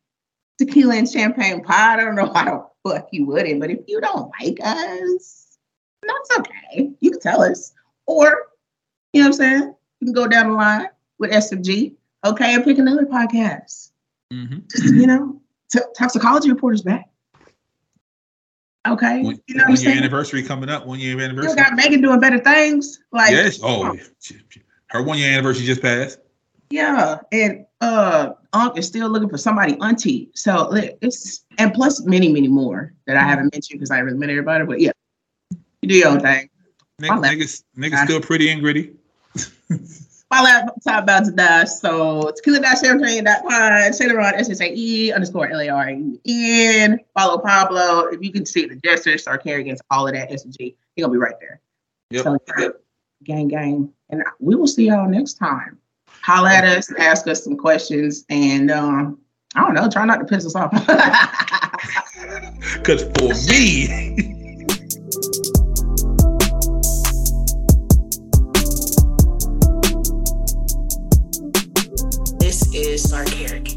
tequila 0.59 0.97
and 0.97 1.11
champagne 1.11 1.63
pie? 1.65 1.95
I 1.95 1.97
don't 1.97 2.15
know 2.15 2.27
why 2.27 2.45
the 2.45 2.65
fuck 2.89 3.09
you 3.11 3.27
wouldn't, 3.27 3.61
but 3.61 3.71
if 3.71 3.81
you 3.89 4.01
don't 4.01 4.31
like 4.41 4.59
us, 4.63 5.59
that's 6.07 6.39
okay. 6.39 6.93
You 7.01 7.11
can 7.11 7.21
tell 7.21 7.43
us, 7.43 7.73
or 8.07 8.47
you 9.13 9.23
know 9.23 9.29
what 9.31 9.35
I'm 9.35 9.39
saying. 9.39 9.75
You 10.01 10.07
can 10.07 10.13
go 10.13 10.29
down 10.29 10.49
the 10.49 10.55
line 10.55 10.89
with 11.19 11.33
SFG, 11.33 11.95
okay, 12.25 12.55
and 12.55 12.65
pick 12.65 12.79
another 12.79 13.07
podcast. 13.07 13.91
Mhm. 14.33 14.71
Just 14.71 14.95
you 14.95 15.07
know, 15.07 15.41
t- 15.73 15.81
toxicology 15.97 16.51
reporters 16.51 16.83
back. 16.83 17.09
Okay, 18.87 19.23
When, 19.23 19.41
you 19.47 19.55
know 19.55 19.61
what 19.61 19.65
I'm 19.69 19.73
when 19.73 19.81
your 19.83 19.93
saying. 19.93 19.99
anniversary 19.99 20.43
coming 20.43 20.69
up? 20.69 20.87
One 20.87 20.99
year 20.99 21.17
You 21.17 21.21
anniversary. 21.23 21.57
got 21.57 21.75
Megan 21.75 22.03
doing 22.03 22.21
better 22.21 22.39
things, 22.39 23.01
like 23.13 23.31
yes. 23.31 23.59
Oh, 23.63 23.97
her 24.89 25.03
one 25.03 25.17
year 25.19 25.31
anniversary 25.33 25.65
just 25.65 25.81
passed. 25.81 26.19
Yeah, 26.71 27.19
and 27.33 27.65
uh, 27.81 28.31
Unc 28.53 28.77
is 28.77 28.87
still 28.87 29.09
looking 29.09 29.29
for 29.31 29.39
somebody 29.39 29.79
auntie. 29.81 30.31
So 30.35 30.71
it's 31.01 31.45
and 31.59 31.73
plus 31.73 32.03
many, 32.05 32.31
many 32.31 32.49
more 32.49 32.93
that 33.07 33.17
I 33.17 33.23
haven't 33.23 33.53
mentioned 33.55 33.79
because 33.81 33.91
I 33.91 33.97
haven't 33.97 34.19
met 34.19 34.29
everybody. 34.29 34.65
But 34.67 34.81
yeah, 34.81 34.91
you 35.81 35.89
do 35.89 35.95
your 35.95 36.09
own 36.09 36.21
thing. 36.21 36.51
Nigga, 37.01 37.09
My 37.09 37.17
lap- 37.17 37.33
niggas, 37.33 37.63
niggas 37.77 38.05
still 38.05 38.21
pretty 38.21 38.51
and 38.51 38.61
gritty. 38.61 38.93
My 40.35 40.43
laptop 40.43 41.05
about 41.05 41.25
to 41.27 41.31
die, 41.31 41.63
so 41.63 42.33
tequila.champagne.pine, 42.35 43.93
Sailor 43.93 44.21
on 44.21 44.35
S-S-A-E 44.35 45.13
underscore 45.13 45.49
L-A-R-E-N. 45.49 47.01
Follow 47.17 47.39
Pablo. 47.39 48.07
If 48.07 48.21
you 48.21 48.33
can 48.33 48.45
see 48.45 48.67
the 48.67 48.75
gestures, 48.75 49.23
start 49.23 49.45
carrying 49.45 49.69
against 49.69 49.85
all 49.93 50.09
of 50.09 50.15
that 50.15 50.33
S&G, 50.33 50.75
he's 50.97 51.05
gonna 51.05 51.13
be 51.13 51.21
right 51.21 51.37
there. 51.39 51.61
Yep. 52.11 52.25
So, 52.25 52.37
gang, 53.23 53.47
gang. 53.47 53.93
And 54.11 54.25
we 54.41 54.57
will 54.57 54.67
see 54.67 54.89
y'all 54.89 55.09
next 55.09 55.35
time. 55.35 55.79
Holla 56.09 56.51
at 56.51 56.65
us, 56.65 56.93
ask 56.99 57.29
us 57.29 57.45
some 57.45 57.57
questions, 57.57 58.25
and 58.29 58.73
um, 58.73 59.21
I 59.55 59.61
don't 59.61 59.75
know, 59.75 59.89
try 59.89 60.05
not 60.05 60.17
to 60.17 60.25
piss 60.25 60.47
us 60.47 60.57
off. 60.57 60.73
Cause 62.83 63.05
for 63.05 63.33
me. 63.53 64.34
Is 72.87 73.09
Sark 73.09 73.41
Eric. 73.41 73.74